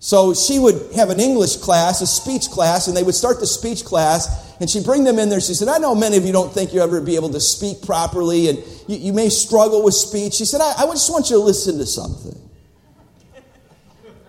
So 0.02 0.32
she 0.32 0.58
would 0.58 0.94
have 0.96 1.10
an 1.10 1.20
English 1.20 1.56
class, 1.56 2.00
a 2.00 2.06
speech 2.06 2.48
class, 2.48 2.88
and 2.88 2.96
they 2.96 3.02
would 3.02 3.14
start 3.14 3.38
the 3.38 3.46
speech 3.46 3.84
class, 3.84 4.56
and 4.58 4.68
she'd 4.68 4.84
bring 4.84 5.04
them 5.04 5.18
in 5.18 5.28
there. 5.28 5.42
She 5.42 5.52
said, 5.52 5.68
I 5.68 5.76
know 5.76 5.94
many 5.94 6.16
of 6.16 6.24
you 6.24 6.32
don't 6.32 6.50
think 6.50 6.72
you'll 6.72 6.84
ever 6.84 7.02
be 7.02 7.16
able 7.16 7.28
to 7.30 7.40
speak 7.40 7.82
properly, 7.82 8.48
and 8.48 8.58
you, 8.88 8.96
you 8.96 9.12
may 9.12 9.28
struggle 9.28 9.84
with 9.84 9.92
speech. 9.92 10.32
She 10.34 10.46
said, 10.46 10.62
I, 10.62 10.72
I, 10.78 10.86
just 10.86 11.10
want 11.10 11.28
you 11.28 11.36
to 11.36 11.42
listen 11.42 11.76
to 11.76 11.86
something. 11.86 12.34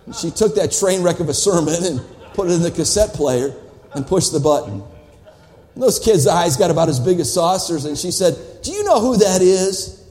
And 0.04 0.14
she 0.14 0.30
took 0.30 0.56
that 0.56 0.72
train 0.72 1.02
wreck 1.02 1.20
of 1.20 1.30
a 1.30 1.34
sermon 1.34 1.82
and 1.82 2.02
put 2.34 2.50
it 2.50 2.52
in 2.52 2.60
the 2.60 2.70
cassette 2.70 3.14
player 3.14 3.54
and 3.94 4.06
pushed 4.06 4.32
the 4.32 4.40
button. 4.40 4.82
And 5.74 5.82
those 5.82 5.98
kids' 5.98 6.26
eyes 6.26 6.58
got 6.58 6.70
about 6.70 6.90
as 6.90 7.00
big 7.00 7.18
as 7.18 7.32
saucers, 7.32 7.86
and 7.86 7.96
she 7.96 8.10
said, 8.10 8.36
Do 8.62 8.72
you 8.72 8.84
know 8.84 9.00
who 9.00 9.16
that 9.16 9.40
is? 9.40 10.01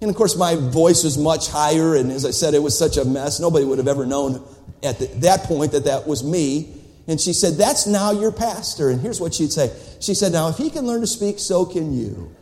And 0.00 0.10
of 0.10 0.16
course, 0.16 0.36
my 0.36 0.56
voice 0.56 1.04
was 1.04 1.16
much 1.16 1.48
higher, 1.48 1.96
and 1.96 2.12
as 2.12 2.26
I 2.26 2.30
said, 2.30 2.52
it 2.54 2.62
was 2.62 2.78
such 2.78 2.98
a 2.98 3.04
mess. 3.04 3.40
Nobody 3.40 3.64
would 3.64 3.78
have 3.78 3.88
ever 3.88 4.04
known 4.04 4.46
at 4.82 4.98
the, 4.98 5.06
that 5.20 5.44
point 5.44 5.72
that 5.72 5.84
that 5.84 6.06
was 6.06 6.22
me. 6.22 6.72
And 7.08 7.20
she 7.20 7.32
said, 7.32 7.54
That's 7.54 7.86
now 7.86 8.10
your 8.12 8.32
pastor. 8.32 8.90
And 8.90 9.00
here's 9.00 9.20
what 9.20 9.32
she'd 9.34 9.52
say 9.52 9.72
She 10.00 10.14
said, 10.14 10.32
Now, 10.32 10.48
if 10.48 10.56
he 10.56 10.70
can 10.70 10.86
learn 10.86 11.00
to 11.00 11.06
speak, 11.06 11.38
so 11.38 11.64
can 11.64 11.92
you. 11.96 12.34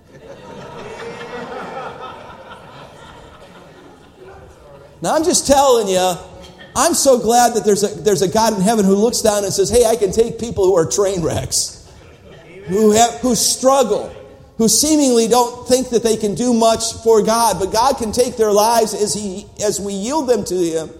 now, 5.00 5.14
I'm 5.14 5.24
just 5.24 5.46
telling 5.46 5.88
you, 5.88 6.14
I'm 6.74 6.94
so 6.94 7.20
glad 7.20 7.54
that 7.54 7.64
there's 7.64 7.84
a, 7.84 8.02
there's 8.02 8.22
a 8.22 8.28
God 8.28 8.54
in 8.54 8.62
heaven 8.62 8.84
who 8.84 8.96
looks 8.96 9.20
down 9.20 9.44
and 9.44 9.52
says, 9.52 9.70
Hey, 9.70 9.84
I 9.84 9.96
can 9.96 10.10
take 10.10 10.40
people 10.40 10.64
who 10.64 10.74
are 10.74 10.86
train 10.86 11.22
wrecks, 11.22 11.88
who, 12.66 12.92
have, 12.92 13.20
who 13.20 13.36
struggle, 13.36 14.12
who 14.58 14.68
seemingly 14.68 15.28
don't 15.28 15.66
think 15.66 15.90
that 15.90 16.02
they 16.02 16.16
can 16.16 16.34
do 16.34 16.54
much 16.54 16.92
for 17.02 17.22
God, 17.22 17.58
but 17.58 17.72
God 17.72 17.96
can 17.98 18.12
take 18.12 18.36
their 18.36 18.52
lives 18.52 18.94
as, 18.94 19.14
he, 19.14 19.46
as 19.62 19.80
we 19.80 19.92
yield 19.92 20.28
them 20.28 20.44
to 20.44 20.54
Him 20.54 20.90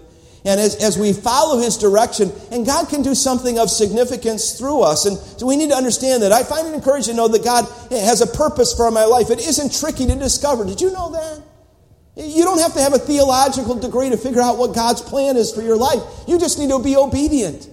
and 0.45 0.59
as, 0.59 0.75
as 0.75 0.97
we 0.97 1.11
follow 1.11 1.57
his 1.57 1.77
direction, 1.77 2.31
and 2.51 2.65
God 2.65 2.87
can 2.87 3.01
do 3.01 3.15
something 3.15 3.57
of 3.57 3.69
significance 3.69 4.57
through 4.57 4.81
us. 4.81 5.05
And 5.05 5.17
so 5.17 5.47
we 5.47 5.57
need 5.57 5.71
to 5.71 5.75
understand 5.75 6.21
that. 6.21 6.31
I 6.31 6.43
find 6.43 6.67
it 6.67 6.73
encouraging 6.73 7.15
to 7.15 7.17
know 7.17 7.27
that 7.27 7.43
God 7.43 7.65
has 7.89 8.21
a 8.21 8.27
purpose 8.27 8.73
for 8.73 8.89
my 8.91 9.05
life. 9.05 9.31
It 9.31 9.39
isn't 9.39 9.73
tricky 9.79 10.05
to 10.05 10.15
discover. 10.15 10.63
Did 10.63 10.81
you 10.81 10.91
know 10.91 11.11
that? 11.11 11.41
You 12.15 12.43
don't 12.43 12.59
have 12.59 12.73
to 12.75 12.81
have 12.81 12.93
a 12.93 12.99
theological 12.99 13.75
degree 13.75 14.09
to 14.09 14.17
figure 14.17 14.41
out 14.41 14.57
what 14.57 14.73
God's 14.73 15.01
plan 15.01 15.35
is 15.35 15.51
for 15.51 15.61
your 15.61 15.75
life. 15.75 16.01
You 16.27 16.39
just 16.39 16.59
need 16.59 16.69
to 16.69 16.79
be 16.79 16.95
obedient. 16.95 17.67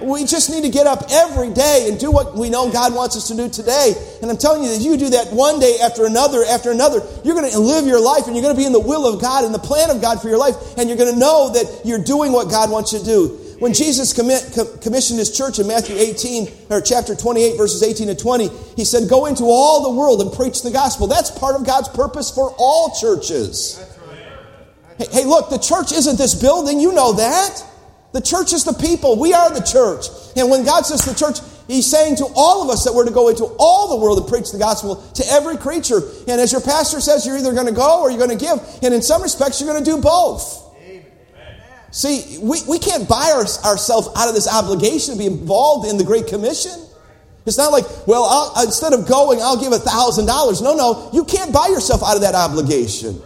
We 0.00 0.24
just 0.24 0.50
need 0.50 0.62
to 0.62 0.70
get 0.70 0.86
up 0.86 1.04
every 1.10 1.52
day 1.52 1.86
and 1.88 1.98
do 1.98 2.10
what 2.10 2.36
we 2.36 2.50
know 2.50 2.70
God 2.70 2.94
wants 2.94 3.16
us 3.16 3.28
to 3.28 3.36
do 3.36 3.48
today. 3.48 3.94
And 4.20 4.30
I'm 4.30 4.36
telling 4.36 4.62
you 4.62 4.70
that 4.70 4.80
you 4.80 4.96
do 4.96 5.10
that 5.10 5.32
one 5.32 5.60
day 5.60 5.78
after 5.82 6.06
another 6.06 6.44
after 6.44 6.70
another, 6.70 7.00
you're 7.24 7.34
going 7.34 7.50
to 7.50 7.58
live 7.58 7.86
your 7.86 8.00
life 8.00 8.26
and 8.26 8.34
you're 8.34 8.42
going 8.42 8.54
to 8.54 8.60
be 8.60 8.66
in 8.66 8.72
the 8.72 8.80
will 8.80 9.06
of 9.06 9.20
God 9.20 9.44
and 9.44 9.54
the 9.54 9.58
plan 9.58 9.90
of 9.90 10.00
God 10.00 10.20
for 10.20 10.28
your 10.28 10.38
life. 10.38 10.54
And 10.76 10.88
you're 10.88 10.98
going 10.98 11.12
to 11.12 11.18
know 11.18 11.52
that 11.52 11.82
you're 11.84 12.02
doing 12.02 12.32
what 12.32 12.50
God 12.50 12.70
wants 12.70 12.92
you 12.92 13.00
to 13.00 13.04
do. 13.04 13.28
When 13.58 13.72
Jesus 13.72 14.12
commit, 14.12 14.52
commissioned 14.82 15.18
his 15.18 15.34
church 15.34 15.58
in 15.58 15.66
Matthew 15.66 15.96
18, 15.96 16.48
or 16.68 16.82
chapter 16.82 17.14
28, 17.14 17.56
verses 17.56 17.82
18 17.82 18.08
to 18.08 18.14
20, 18.14 18.48
he 18.76 18.84
said, 18.84 19.08
Go 19.08 19.26
into 19.26 19.44
all 19.44 19.82
the 19.82 19.98
world 19.98 20.20
and 20.20 20.30
preach 20.30 20.62
the 20.62 20.70
gospel. 20.70 21.06
That's 21.06 21.30
part 21.30 21.56
of 21.56 21.64
God's 21.64 21.88
purpose 21.88 22.30
for 22.30 22.54
all 22.58 22.94
churches. 23.00 23.82
Hey, 24.98 25.06
hey, 25.10 25.24
look, 25.24 25.48
the 25.48 25.58
church 25.58 25.92
isn't 25.92 26.18
this 26.18 26.34
building. 26.34 26.80
You 26.80 26.92
know 26.92 27.14
that. 27.14 27.64
The 28.16 28.22
church 28.22 28.54
is 28.54 28.64
the 28.64 28.72
people. 28.72 29.18
We 29.18 29.34
are 29.34 29.52
the 29.52 29.60
church. 29.60 30.06
And 30.36 30.50
when 30.50 30.64
God 30.64 30.86
says 30.86 31.04
the 31.04 31.12
church, 31.12 31.36
He's 31.68 31.86
saying 31.86 32.16
to 32.16 32.26
all 32.34 32.62
of 32.62 32.70
us 32.70 32.82
that 32.84 32.94
we're 32.94 33.04
to 33.04 33.12
go 33.12 33.28
into 33.28 33.44
all 33.58 33.90
the 33.90 33.96
world 34.02 34.16
and 34.18 34.26
preach 34.26 34.52
the 34.52 34.58
gospel 34.58 34.96
to 35.16 35.24
every 35.28 35.58
creature. 35.58 36.00
And 36.26 36.40
as 36.40 36.50
your 36.50 36.62
pastor 36.62 37.02
says, 37.02 37.26
you're 37.26 37.36
either 37.36 37.52
going 37.52 37.66
to 37.66 37.74
go 37.74 38.00
or 38.00 38.10
you're 38.10 38.18
going 38.18 38.32
to 38.38 38.42
give. 38.42 38.58
And 38.82 38.94
in 38.94 39.02
some 39.02 39.20
respects, 39.20 39.60
you're 39.60 39.70
going 39.70 39.84
to 39.84 39.90
do 39.90 40.00
both. 40.00 40.64
See, 41.90 42.38
we, 42.40 42.60
we 42.66 42.78
can't 42.78 43.06
buy 43.06 43.32
our, 43.34 43.44
ourselves 43.70 44.08
out 44.16 44.30
of 44.30 44.34
this 44.34 44.48
obligation 44.48 45.12
to 45.12 45.18
be 45.18 45.26
involved 45.26 45.86
in 45.86 45.98
the 45.98 46.04
Great 46.04 46.26
Commission. 46.26 46.72
It's 47.44 47.58
not 47.58 47.70
like, 47.70 47.84
well, 48.06 48.24
I'll, 48.24 48.64
instead 48.64 48.94
of 48.94 49.06
going, 49.06 49.42
I'll 49.42 49.60
give 49.60 49.72
a 49.72 49.78
$1,000. 49.78 50.62
No, 50.62 50.74
no, 50.74 51.10
you 51.12 51.26
can't 51.26 51.52
buy 51.52 51.66
yourself 51.66 52.02
out 52.02 52.16
of 52.16 52.22
that 52.22 52.34
obligation. 52.34 53.20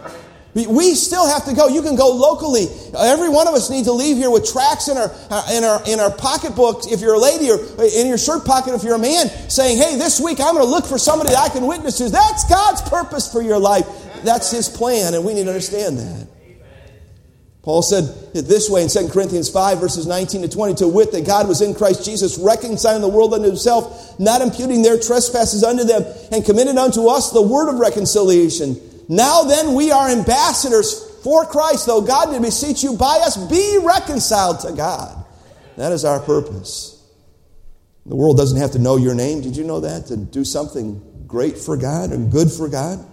We 0.53 0.95
still 0.95 1.25
have 1.27 1.45
to 1.45 1.53
go. 1.53 1.69
You 1.69 1.81
can 1.81 1.95
go 1.95 2.13
locally. 2.13 2.67
Every 2.97 3.29
one 3.29 3.47
of 3.47 3.53
us 3.53 3.69
needs 3.69 3.87
to 3.87 3.93
leave 3.93 4.17
here 4.17 4.29
with 4.29 4.51
tracts 4.51 4.89
uh, 4.89 4.93
in 4.93 4.97
our, 4.97 5.51
in 5.55 5.63
our, 5.63 5.81
in 5.87 5.99
our 5.99 6.11
pocketbook 6.11 6.91
if 6.91 6.99
you're 6.99 7.13
a 7.13 7.19
lady 7.19 7.49
or 7.49 7.55
uh, 7.55 7.83
in 7.83 8.07
your 8.07 8.17
shirt 8.17 8.43
pocket 8.43 8.73
if 8.73 8.83
you're 8.83 8.95
a 8.95 8.99
man 8.99 9.27
saying, 9.49 9.77
hey, 9.77 9.95
this 9.97 10.19
week 10.19 10.41
I'm 10.41 10.55
going 10.55 10.65
to 10.65 10.69
look 10.69 10.85
for 10.85 10.97
somebody 10.97 11.29
that 11.29 11.39
I 11.39 11.49
can 11.49 11.67
witness 11.67 11.97
to. 11.99 12.09
That's 12.09 12.43
God's 12.49 12.81
purpose 12.81 13.31
for 13.31 13.41
your 13.41 13.59
life. 13.59 13.87
That's 14.23 14.51
His 14.51 14.67
plan, 14.67 15.13
and 15.13 15.23
we 15.23 15.33
need 15.33 15.43
to 15.43 15.49
understand 15.49 15.97
that. 15.97 16.27
Paul 17.61 17.83
said 17.83 18.03
it 18.35 18.41
this 18.43 18.69
way 18.69 18.81
in 18.81 18.89
2 18.89 19.09
Corinthians 19.09 19.47
5, 19.49 19.79
verses 19.79 20.07
19 20.07 20.41
to 20.41 20.49
20, 20.49 20.75
to 20.75 20.87
wit 20.87 21.11
that 21.11 21.27
God 21.27 21.47
was 21.47 21.61
in 21.61 21.75
Christ 21.75 22.03
Jesus, 22.03 22.39
reconciling 22.39 23.01
the 23.01 23.07
world 23.07 23.35
unto 23.35 23.45
himself, 23.45 24.19
not 24.19 24.41
imputing 24.41 24.81
their 24.81 24.99
trespasses 24.99 25.63
unto 25.63 25.83
them, 25.83 26.03
and 26.31 26.43
committed 26.43 26.75
unto 26.77 27.07
us 27.07 27.31
the 27.31 27.41
word 27.41 27.69
of 27.69 27.79
reconciliation. 27.79 28.81
Now 29.11 29.43
then, 29.43 29.73
we 29.73 29.91
are 29.91 30.07
ambassadors 30.07 31.19
for 31.21 31.45
Christ, 31.45 31.85
though 31.85 31.99
God 32.01 32.31
did 32.31 32.41
beseech 32.41 32.81
you 32.81 32.95
by 32.95 33.17
us, 33.17 33.35
be 33.35 33.77
reconciled 33.83 34.61
to 34.61 34.71
God. 34.71 35.25
That 35.75 35.91
is 35.91 36.05
our 36.05 36.21
purpose. 36.21 36.97
The 38.05 38.15
world 38.15 38.37
doesn't 38.37 38.57
have 38.57 38.71
to 38.71 38.79
know 38.79 38.95
your 38.95 39.13
name. 39.13 39.41
Did 39.41 39.57
you 39.57 39.65
know 39.65 39.81
that? 39.81 40.05
To 40.07 40.15
do 40.15 40.45
something 40.45 41.25
great 41.27 41.57
for 41.57 41.75
God 41.75 42.11
and 42.11 42.31
good 42.31 42.49
for 42.49 42.69
God? 42.69 43.05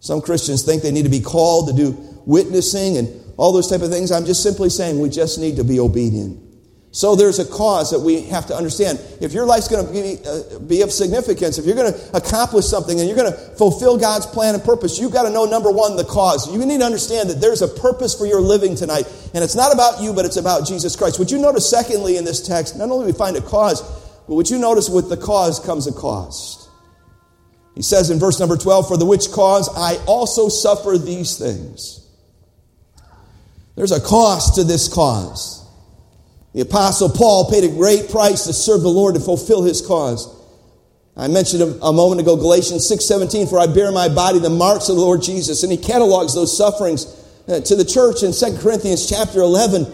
Some 0.00 0.22
Christians 0.22 0.62
think 0.62 0.82
they 0.82 0.90
need 0.90 1.04
to 1.04 1.10
be 1.10 1.20
called 1.20 1.68
to 1.68 1.74
do 1.74 1.90
witnessing 2.24 2.96
and 2.96 3.34
all 3.36 3.52
those 3.52 3.68
type 3.68 3.82
of 3.82 3.90
things. 3.90 4.10
I'm 4.10 4.24
just 4.24 4.42
simply 4.42 4.70
saying 4.70 4.98
we 4.98 5.10
just 5.10 5.38
need 5.38 5.56
to 5.56 5.64
be 5.64 5.80
obedient. 5.80 6.40
So 6.94 7.16
there's 7.16 7.40
a 7.40 7.44
cause 7.44 7.90
that 7.90 7.98
we 7.98 8.20
have 8.26 8.46
to 8.46 8.54
understand. 8.54 9.00
If 9.20 9.32
your 9.32 9.46
life's 9.46 9.66
going 9.66 9.84
to 9.84 9.92
be, 9.92 10.24
uh, 10.24 10.60
be 10.60 10.82
of 10.82 10.92
significance, 10.92 11.58
if 11.58 11.66
you're 11.66 11.74
going 11.74 11.92
to 11.92 12.16
accomplish 12.16 12.66
something 12.66 13.00
and 13.00 13.08
you're 13.08 13.16
going 13.16 13.32
to 13.32 13.36
fulfill 13.56 13.98
God's 13.98 14.26
plan 14.26 14.54
and 14.54 14.62
purpose, 14.62 14.96
you've 15.00 15.12
got 15.12 15.24
to 15.24 15.30
know 15.30 15.44
number 15.44 15.72
one, 15.72 15.96
the 15.96 16.04
cause. 16.04 16.48
You 16.54 16.64
need 16.64 16.78
to 16.78 16.86
understand 16.86 17.30
that 17.30 17.40
there's 17.40 17.62
a 17.62 17.66
purpose 17.66 18.14
for 18.16 18.26
your 18.26 18.40
living 18.40 18.76
tonight. 18.76 19.12
And 19.34 19.42
it's 19.42 19.56
not 19.56 19.74
about 19.74 20.02
you, 20.02 20.12
but 20.12 20.24
it's 20.24 20.36
about 20.36 20.68
Jesus 20.68 20.94
Christ. 20.94 21.18
Would 21.18 21.32
you 21.32 21.38
notice, 21.38 21.68
secondly, 21.68 22.16
in 22.16 22.24
this 22.24 22.46
text, 22.46 22.78
not 22.78 22.88
only 22.88 23.06
we 23.06 23.12
find 23.12 23.36
a 23.36 23.40
cause, 23.40 23.82
but 24.28 24.36
would 24.36 24.48
you 24.48 24.58
notice 24.58 24.88
with 24.88 25.08
the 25.08 25.16
cause 25.16 25.58
comes 25.58 25.88
a 25.88 25.92
cost? 25.92 26.68
He 27.74 27.82
says 27.82 28.10
in 28.10 28.20
verse 28.20 28.38
number 28.38 28.56
12, 28.56 28.86
For 28.86 28.96
the 28.96 29.04
which 29.04 29.32
cause 29.32 29.68
I 29.76 29.96
also 30.06 30.48
suffer 30.48 30.96
these 30.96 31.38
things. 31.38 32.08
There's 33.74 33.90
a 33.90 34.00
cost 34.00 34.54
to 34.54 34.62
this 34.62 34.86
cause. 34.86 35.63
The 36.54 36.60
Apostle 36.60 37.08
Paul 37.10 37.50
paid 37.50 37.64
a 37.64 37.68
great 37.68 38.08
price 38.10 38.44
to 38.44 38.52
serve 38.52 38.82
the 38.82 38.88
Lord 38.88 39.16
to 39.16 39.20
fulfill 39.20 39.64
his 39.64 39.84
cause. 39.84 40.32
I 41.16 41.28
mentioned 41.28 41.62
a, 41.82 41.92
moment 41.92 42.20
ago 42.20 42.36
Galatians 42.36 42.88
6:17 42.90 43.48
for 43.48 43.58
I 43.58 43.66
bear 43.66 43.92
my 43.92 44.08
body 44.08 44.38
the 44.38 44.50
marks 44.50 44.88
of 44.88 44.96
the 44.96 45.02
Lord 45.02 45.22
Jesus 45.22 45.62
and 45.62 45.70
he 45.70 45.78
catalogs 45.78 46.34
those 46.34 46.56
sufferings 46.56 47.06
uh, 47.46 47.60
to 47.60 47.76
the 47.76 47.84
church 47.84 48.22
in 48.22 48.32
2 48.32 48.58
Corinthians 48.58 49.08
chapter 49.08 49.40
11 49.40 49.86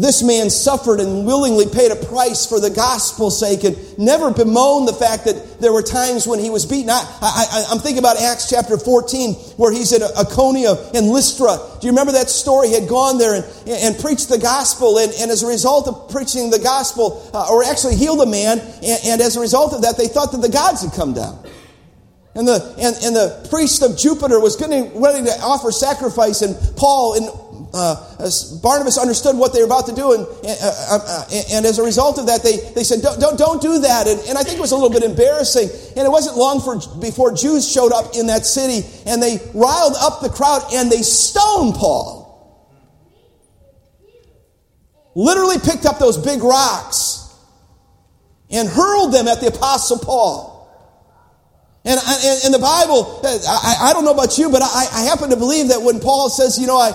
this 0.00 0.22
man 0.22 0.48
suffered 0.48 1.00
and 1.00 1.26
willingly 1.26 1.66
paid 1.66 1.90
a 1.90 1.96
price 1.96 2.46
for 2.46 2.60
the 2.60 2.70
gospel's 2.70 3.38
sake 3.38 3.64
and 3.64 3.98
never 3.98 4.30
bemoaned 4.30 4.88
the 4.88 4.92
fact 4.92 5.26
that 5.26 5.60
there 5.60 5.72
were 5.72 5.82
times 5.82 6.26
when 6.26 6.38
he 6.38 6.48
was 6.48 6.64
beaten. 6.64 6.88
I, 6.88 7.66
am 7.70 7.78
thinking 7.78 7.98
about 7.98 8.16
Acts 8.16 8.48
chapter 8.48 8.78
14 8.78 9.34
where 9.58 9.72
he's 9.72 9.92
at 9.92 10.00
Iconium 10.16 10.78
and 10.94 11.08
Lystra. 11.08 11.58
Do 11.80 11.86
you 11.86 11.92
remember 11.92 12.12
that 12.12 12.30
story? 12.30 12.68
He 12.68 12.74
had 12.74 12.88
gone 12.88 13.18
there 13.18 13.34
and, 13.34 13.44
and 13.68 13.98
preached 13.98 14.28
the 14.28 14.38
gospel 14.38 14.98
and, 14.98 15.12
and 15.20 15.30
as 15.30 15.42
a 15.42 15.46
result 15.46 15.88
of 15.88 16.10
preaching 16.10 16.48
the 16.48 16.58
gospel, 16.58 17.28
uh, 17.34 17.48
or 17.50 17.64
actually 17.64 17.96
healed 17.96 18.20
a 18.20 18.26
man, 18.26 18.60
and, 18.60 19.00
and 19.04 19.20
as 19.20 19.36
a 19.36 19.40
result 19.40 19.74
of 19.74 19.82
that, 19.82 19.98
they 19.98 20.08
thought 20.08 20.32
that 20.32 20.40
the 20.40 20.48
gods 20.48 20.82
had 20.82 20.92
come 20.92 21.12
down. 21.12 21.38
And 22.34 22.48
the, 22.48 22.74
and, 22.78 22.96
and 23.04 23.14
the 23.14 23.46
priest 23.50 23.82
of 23.82 23.98
Jupiter 23.98 24.40
was 24.40 24.56
getting 24.56 25.02
ready 25.02 25.24
to 25.24 25.32
offer 25.42 25.70
sacrifice, 25.70 26.40
and 26.40 26.56
Paul, 26.76 27.14
in 27.14 27.51
uh, 27.74 27.96
Barnabas 28.62 28.98
understood 28.98 29.36
what 29.36 29.54
they 29.54 29.60
were 29.60 29.66
about 29.66 29.86
to 29.86 29.94
do, 29.94 30.12
and, 30.12 30.26
uh, 30.26 30.56
uh, 30.60 30.98
uh, 31.06 31.24
and 31.52 31.64
as 31.64 31.78
a 31.78 31.82
result 31.82 32.18
of 32.18 32.26
that, 32.26 32.42
they, 32.42 32.58
they 32.74 32.84
said, 32.84 33.00
don't, 33.00 33.18
don't, 33.18 33.38
don't 33.38 33.62
do 33.62 33.78
that. 33.80 34.06
And, 34.06 34.20
and 34.28 34.36
I 34.36 34.42
think 34.42 34.58
it 34.58 34.60
was 34.60 34.72
a 34.72 34.76
little 34.76 34.90
bit 34.90 35.02
embarrassing. 35.02 35.70
And 35.96 36.06
it 36.06 36.10
wasn't 36.10 36.36
long 36.36 36.60
for, 36.60 36.78
before 37.00 37.32
Jews 37.32 37.70
showed 37.70 37.92
up 37.92 38.14
in 38.14 38.26
that 38.26 38.44
city, 38.44 38.86
and 39.06 39.22
they 39.22 39.38
riled 39.54 39.94
up 39.98 40.20
the 40.20 40.28
crowd, 40.28 40.62
and 40.74 40.90
they 40.90 41.02
stoned 41.02 41.74
Paul. 41.74 42.20
Literally 45.14 45.56
picked 45.58 45.86
up 45.86 45.98
those 45.98 46.18
big 46.18 46.42
rocks 46.42 47.34
and 48.50 48.68
hurled 48.68 49.14
them 49.14 49.28
at 49.28 49.40
the 49.40 49.46
Apostle 49.46 49.98
Paul. 49.98 50.51
And 51.84 51.98
in 52.46 52.52
the 52.52 52.62
Bible, 52.62 53.18
uh, 53.26 53.38
I, 53.48 53.90
I, 53.90 53.92
don't 53.92 54.04
know 54.04 54.14
about 54.14 54.38
you, 54.38 54.48
but 54.50 54.62
I, 54.62 54.86
I, 54.92 55.02
happen 55.02 55.30
to 55.30 55.36
believe 55.36 55.66
that 55.74 55.82
when 55.82 55.98
Paul 55.98 56.30
says, 56.30 56.56
you 56.56 56.68
know, 56.68 56.78
I, 56.78 56.94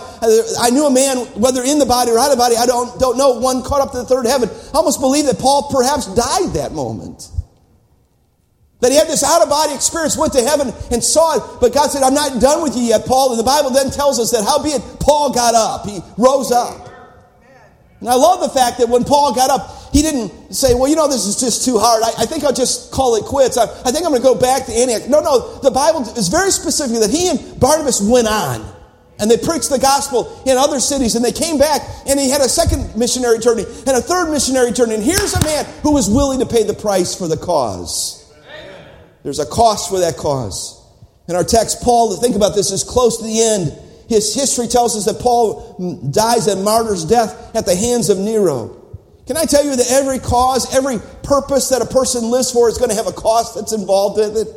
I 0.62 0.70
knew 0.70 0.86
a 0.86 0.90
man, 0.90 1.18
whether 1.36 1.62
in 1.62 1.78
the 1.78 1.86
body 1.86 2.12
or 2.12 2.18
out 2.18 2.32
of 2.32 2.38
the 2.38 2.38
body, 2.38 2.56
I 2.56 2.66
don't, 2.66 2.98
don't 2.98 3.18
know, 3.18 3.38
one 3.38 3.64
caught 3.64 3.82
up 3.82 3.92
to 3.92 3.98
the 3.98 4.06
third 4.06 4.26
heaven. 4.26 4.48
I 4.48 4.78
almost 4.78 5.02
believe 5.02 5.26
that 5.26 5.40
Paul 5.40 5.68
perhaps 5.70 6.08
died 6.16 6.56
that 6.56 6.72
moment. 6.72 7.28
That 8.80 8.92
he 8.92 8.98
had 8.98 9.08
this 9.08 9.26
out 9.26 9.42
of 9.42 9.50
body 9.50 9.76
experience, 9.76 10.16
went 10.16 10.32
to 10.34 10.42
heaven 10.42 10.72
and 10.90 11.04
saw 11.04 11.36
it, 11.36 11.60
but 11.60 11.74
God 11.74 11.92
said, 11.92 12.02
I'm 12.02 12.14
not 12.14 12.40
done 12.40 12.64
with 12.64 12.78
you 12.78 12.84
yet, 12.84 13.06
Paul. 13.06 13.32
And 13.32 13.40
the 13.40 13.44
Bible 13.44 13.72
then 13.72 13.92
tells 13.92 14.20
us 14.20 14.32
that 14.32 14.46
howbeit 14.46 15.02
Paul 15.02 15.34
got 15.34 15.54
up, 15.54 15.86
he 15.86 16.00
rose 16.18 16.54
up. 16.54 16.88
And 18.00 18.08
I 18.08 18.14
love 18.14 18.40
the 18.40 18.50
fact 18.50 18.78
that 18.78 18.88
when 18.88 19.04
Paul 19.04 19.34
got 19.36 19.50
up, 19.50 19.77
he 19.98 20.04
didn't 20.04 20.54
say, 20.54 20.76
well, 20.76 20.88
you 20.88 20.96
know, 20.96 21.08
this 21.08 21.26
is 21.26 21.40
just 21.40 21.66
too 21.66 21.80
hard. 21.80 22.04
I, 22.04 22.22
I 22.22 22.26
think 22.28 22.44
I'll 22.44 22.54
just 22.54 22.92
call 22.92 23.16
it 23.16 23.26
quits. 23.26 23.58
I, 23.58 23.64
I 23.64 23.90
think 23.90 24.06
I'm 24.06 24.12
going 24.12 24.22
to 24.22 24.28
go 24.28 24.36
back 24.36 24.68
to 24.68 24.72
Antioch. 24.72 25.10
No, 25.10 25.22
no, 25.22 25.58
the 25.58 25.72
Bible 25.72 26.02
is 26.02 26.28
very 26.28 26.52
specific 26.52 27.00
that 27.00 27.10
he 27.10 27.30
and 27.30 27.60
Barnabas 27.60 28.00
went 28.00 28.28
on. 28.28 28.64
And 29.20 29.32
they 29.32 29.38
preached 29.38 29.72
the 29.72 29.80
gospel 29.80 30.40
in 30.46 30.56
other 30.56 30.80
cities, 30.80 31.16
and 31.16 31.26
they 31.26 31.32
came 31.32 31.58
back, 31.58 31.82
and 32.06 32.20
he 32.20 32.30
had 32.30 32.42
a 32.42 32.48
second 32.48 32.96
missionary 32.96 33.40
journey, 33.40 33.64
and 33.64 33.98
a 33.98 34.02
third 34.02 34.30
missionary 34.30 34.72
journey. 34.72 34.94
And 34.94 35.04
here's 35.04 35.34
a 35.34 35.42
man 35.44 35.66
who 35.82 35.94
was 35.94 36.08
willing 36.08 36.42
to 36.42 36.46
pay 36.46 36.62
the 36.62 36.76
price 36.76 37.16
for 37.16 37.28
the 37.28 37.38
cause. 37.38 38.32
There's 39.24 39.40
a 39.40 39.48
cost 39.48 39.90
for 39.90 39.98
that 40.02 40.16
cause. 40.16 40.80
In 41.28 41.36
our 41.36 41.44
text, 41.44 41.82
Paul, 41.82 42.14
to 42.16 42.22
think 42.22 42.36
about 42.36 42.54
this, 42.54 42.70
is 42.70 42.84
close 42.84 43.18
to 43.18 43.24
the 43.24 43.42
end. 43.42 43.74
His 44.08 44.36
history 44.36 44.68
tells 44.68 44.96
us 44.96 45.06
that 45.06 45.20
Paul 45.24 45.76
mm, 45.80 46.14
dies 46.14 46.46
a 46.46 46.56
martyr's 46.56 47.04
death 47.04 47.56
at 47.56 47.66
the 47.66 47.76
hands 47.76 48.12
of 48.12 48.20
Nero. 48.20 48.84
Can 49.28 49.36
I 49.36 49.44
tell 49.44 49.64
you 49.66 49.76
that 49.76 49.92
every 49.92 50.20
cause, 50.20 50.74
every 50.74 51.00
purpose 51.24 51.68
that 51.70 51.82
a 51.82 51.86
person 51.86 52.32
lives 52.32 52.50
for 52.50 52.70
is 52.70 52.78
going 52.78 52.90
to 52.90 52.96
have 52.96 53.08
a 53.08 53.12
cost 53.12 53.56
that's 53.56 53.74
involved 53.74 54.20
in 54.20 54.36
it? 54.36 54.48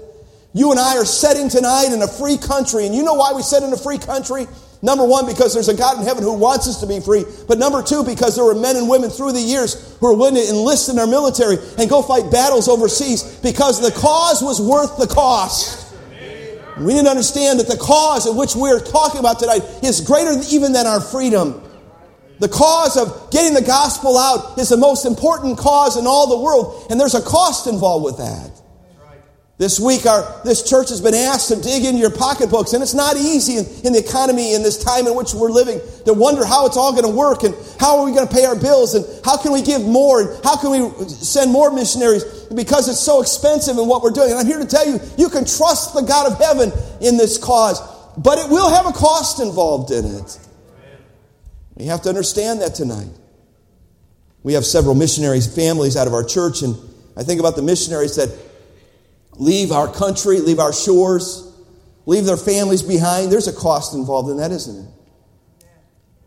You 0.54 0.70
and 0.70 0.78
I 0.78 0.96
are 0.96 1.04
setting 1.04 1.48
tonight 1.48 1.92
in 1.92 2.00
a 2.02 2.08
free 2.08 2.38
country, 2.38 2.86
and 2.86 2.94
you 2.94 3.02
know 3.02 3.14
why 3.14 3.32
we 3.32 3.42
set 3.42 3.64
in 3.64 3.72
a 3.72 3.76
free 3.76 3.98
country? 3.98 4.46
Number 4.82 5.04
one, 5.04 5.26
because 5.26 5.52
there's 5.52 5.68
a 5.68 5.76
God 5.76 5.98
in 5.98 6.04
heaven 6.04 6.22
who 6.22 6.32
wants 6.32 6.66
us 6.66 6.80
to 6.80 6.86
be 6.86 7.00
free. 7.00 7.24
But 7.46 7.58
number 7.58 7.82
two, 7.82 8.02
because 8.02 8.34
there 8.34 8.44
were 8.44 8.54
men 8.54 8.76
and 8.76 8.88
women 8.88 9.10
through 9.10 9.32
the 9.32 9.40
years 9.40 9.98
who 9.98 10.06
were 10.06 10.14
willing 10.14 10.36
to 10.36 10.48
enlist 10.48 10.88
in 10.88 10.98
our 10.98 11.06
military 11.06 11.58
and 11.76 11.90
go 11.90 12.00
fight 12.00 12.30
battles 12.30 12.68
overseas 12.68 13.22
because 13.42 13.80
the 13.80 13.90
cause 13.90 14.40
was 14.40 14.60
worth 14.60 14.96
the 14.96 15.06
cost. 15.06 15.94
We 16.78 16.94
need 16.94 17.04
to 17.04 17.10
understand 17.10 17.60
that 17.60 17.68
the 17.68 17.76
cause 17.76 18.26
of 18.26 18.36
which 18.36 18.56
we're 18.56 18.80
talking 18.80 19.20
about 19.20 19.38
tonight 19.38 19.60
is 19.82 20.00
greater 20.00 20.32
even 20.50 20.72
than 20.72 20.86
our 20.86 21.00
freedom. 21.00 21.60
The 22.40 22.48
cause 22.48 22.96
of 22.96 23.30
getting 23.30 23.52
the 23.52 23.62
gospel 23.62 24.16
out 24.16 24.58
is 24.58 24.70
the 24.70 24.78
most 24.78 25.04
important 25.04 25.58
cause 25.58 25.98
in 25.98 26.06
all 26.06 26.26
the 26.26 26.42
world, 26.42 26.86
and 26.90 26.98
there's 26.98 27.14
a 27.14 27.20
cost 27.20 27.66
involved 27.66 28.04
with 28.04 28.16
that. 28.16 28.50
This 29.58 29.78
week, 29.78 30.06
our, 30.06 30.40
this 30.42 30.62
church 30.62 30.88
has 30.88 31.02
been 31.02 31.12
asked 31.12 31.48
to 31.48 31.60
dig 31.60 31.84
into 31.84 32.00
your 32.00 32.10
pocketbooks, 32.10 32.72
and 32.72 32.82
it's 32.82 32.94
not 32.94 33.16
easy 33.16 33.58
in, 33.58 33.66
in 33.84 33.92
the 33.92 33.98
economy 33.98 34.54
in 34.54 34.62
this 34.62 34.82
time 34.82 35.06
in 35.06 35.14
which 35.14 35.34
we're 35.34 35.50
living 35.50 35.82
to 36.06 36.14
wonder 36.14 36.46
how 36.46 36.64
it's 36.64 36.78
all 36.78 36.92
going 36.92 37.04
to 37.04 37.14
work 37.14 37.42
and 37.42 37.54
how 37.78 37.98
are 37.98 38.06
we 38.06 38.12
going 38.12 38.26
to 38.26 38.32
pay 38.32 38.46
our 38.46 38.56
bills 38.56 38.94
and 38.94 39.04
how 39.22 39.36
can 39.36 39.52
we 39.52 39.60
give 39.60 39.84
more 39.84 40.22
and 40.22 40.42
how 40.42 40.56
can 40.56 40.70
we 40.70 41.06
send 41.10 41.52
more 41.52 41.70
missionaries 41.70 42.24
because 42.56 42.88
it's 42.88 43.00
so 43.00 43.20
expensive 43.20 43.76
in 43.76 43.86
what 43.86 44.02
we're 44.02 44.16
doing. 44.16 44.30
And 44.30 44.40
I'm 44.40 44.46
here 44.46 44.58
to 44.58 44.66
tell 44.66 44.88
you, 44.88 44.98
you 45.18 45.28
can 45.28 45.44
trust 45.44 45.92
the 45.92 46.00
God 46.00 46.32
of 46.32 46.38
heaven 46.38 46.72
in 47.02 47.18
this 47.18 47.36
cause, 47.36 47.82
but 48.16 48.38
it 48.38 48.48
will 48.48 48.70
have 48.70 48.86
a 48.86 48.92
cost 48.92 49.40
involved 49.40 49.90
in 49.90 50.06
it. 50.06 50.38
You 51.80 51.90
have 51.90 52.02
to 52.02 52.08
understand 52.08 52.60
that 52.60 52.74
tonight. 52.74 53.08
We 54.42 54.52
have 54.54 54.64
several 54.64 54.94
missionaries, 54.94 55.52
families 55.52 55.96
out 55.96 56.06
of 56.06 56.14
our 56.14 56.24
church, 56.24 56.62
and 56.62 56.76
I 57.16 57.22
think 57.22 57.40
about 57.40 57.56
the 57.56 57.62
missionaries 57.62 58.16
that 58.16 58.30
leave 59.32 59.72
our 59.72 59.92
country, 59.92 60.40
leave 60.40 60.58
our 60.58 60.72
shores, 60.72 61.52
leave 62.06 62.24
their 62.24 62.36
families 62.36 62.82
behind. 62.82 63.32
There's 63.32 63.48
a 63.48 63.52
cost 63.52 63.94
involved 63.94 64.30
in 64.30 64.36
that, 64.38 64.50
isn't 64.50 64.86
it? 64.86 64.90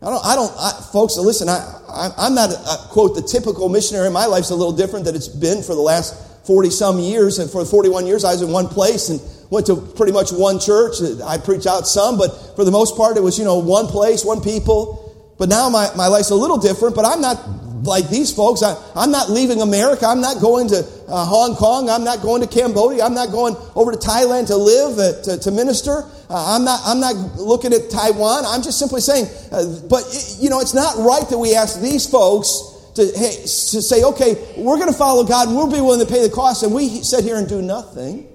I 0.02 0.06
don't, 0.10 0.26
I 0.26 0.34
don't, 0.34 0.52
I, 0.58 0.88
folks, 0.92 1.16
listen, 1.16 1.48
I, 1.48 1.80
I, 1.88 2.26
am 2.26 2.34
not, 2.34 2.50
a, 2.50 2.88
quote, 2.90 3.14
the 3.14 3.22
typical 3.22 3.68
missionary. 3.68 4.10
My 4.10 4.26
life's 4.26 4.50
a 4.50 4.54
little 4.54 4.76
different 4.76 5.06
than 5.06 5.14
it's 5.14 5.28
been 5.28 5.62
for 5.62 5.74
the 5.74 5.80
last 5.80 6.46
40 6.46 6.70
some 6.70 6.98
years. 6.98 7.38
And 7.38 7.50
for 7.50 7.64
41 7.64 8.06
years, 8.06 8.24
I 8.24 8.32
was 8.32 8.42
in 8.42 8.50
one 8.50 8.68
place 8.68 9.08
and 9.08 9.20
went 9.50 9.66
to 9.66 9.76
pretty 9.76 10.12
much 10.12 10.30
one 10.30 10.60
church. 10.60 10.96
I 11.24 11.38
preached 11.38 11.66
out 11.66 11.86
some, 11.86 12.18
but 12.18 12.54
for 12.54 12.64
the 12.64 12.70
most 12.70 12.96
part, 12.96 13.16
it 13.16 13.22
was, 13.22 13.38
you 13.38 13.44
know, 13.44 13.58
one 13.58 13.86
place, 13.86 14.24
one 14.24 14.42
people. 14.42 15.03
But 15.38 15.48
now 15.48 15.68
my, 15.68 15.90
my 15.96 16.06
life's 16.06 16.30
a 16.30 16.36
little 16.36 16.58
different, 16.58 16.94
but 16.94 17.04
I'm 17.04 17.20
not 17.20 17.38
like 17.86 18.08
these 18.08 18.32
folks. 18.32 18.62
I, 18.62 18.74
am 18.96 19.10
not 19.10 19.30
leaving 19.30 19.60
America. 19.60 20.06
I'm 20.06 20.20
not 20.20 20.40
going 20.40 20.68
to 20.68 20.86
uh, 21.08 21.24
Hong 21.24 21.56
Kong. 21.56 21.88
I'm 21.88 22.04
not 22.04 22.22
going 22.22 22.40
to 22.42 22.48
Cambodia. 22.48 23.04
I'm 23.04 23.14
not 23.14 23.30
going 23.30 23.56
over 23.74 23.92
to 23.92 23.98
Thailand 23.98 24.46
to 24.48 24.56
live, 24.56 24.98
uh, 24.98 25.22
to, 25.22 25.38
to, 25.38 25.50
minister. 25.50 26.04
Uh, 26.30 26.56
I'm, 26.56 26.64
not, 26.64 26.80
I'm 26.84 27.00
not 27.00 27.14
looking 27.36 27.72
at 27.72 27.90
Taiwan. 27.90 28.44
I'm 28.46 28.62
just 28.62 28.78
simply 28.78 29.00
saying, 29.00 29.26
uh, 29.52 29.64
but, 29.88 30.04
you 30.38 30.50
know, 30.50 30.60
it's 30.60 30.74
not 30.74 30.96
right 30.98 31.28
that 31.28 31.38
we 31.38 31.54
ask 31.54 31.80
these 31.80 32.08
folks 32.08 32.92
to, 32.94 33.02
hey, 33.04 33.42
to 33.42 33.82
say, 33.82 34.04
okay, 34.04 34.34
we're 34.56 34.78
going 34.78 34.92
to 34.92 34.96
follow 34.98 35.24
God 35.24 35.48
and 35.48 35.56
we'll 35.56 35.70
be 35.70 35.80
willing 35.80 36.04
to 36.04 36.10
pay 36.10 36.26
the 36.26 36.34
cost, 36.34 36.62
and 36.62 36.72
we 36.72 36.88
sit 37.02 37.24
here 37.24 37.36
and 37.36 37.48
do 37.48 37.60
nothing. 37.60 38.28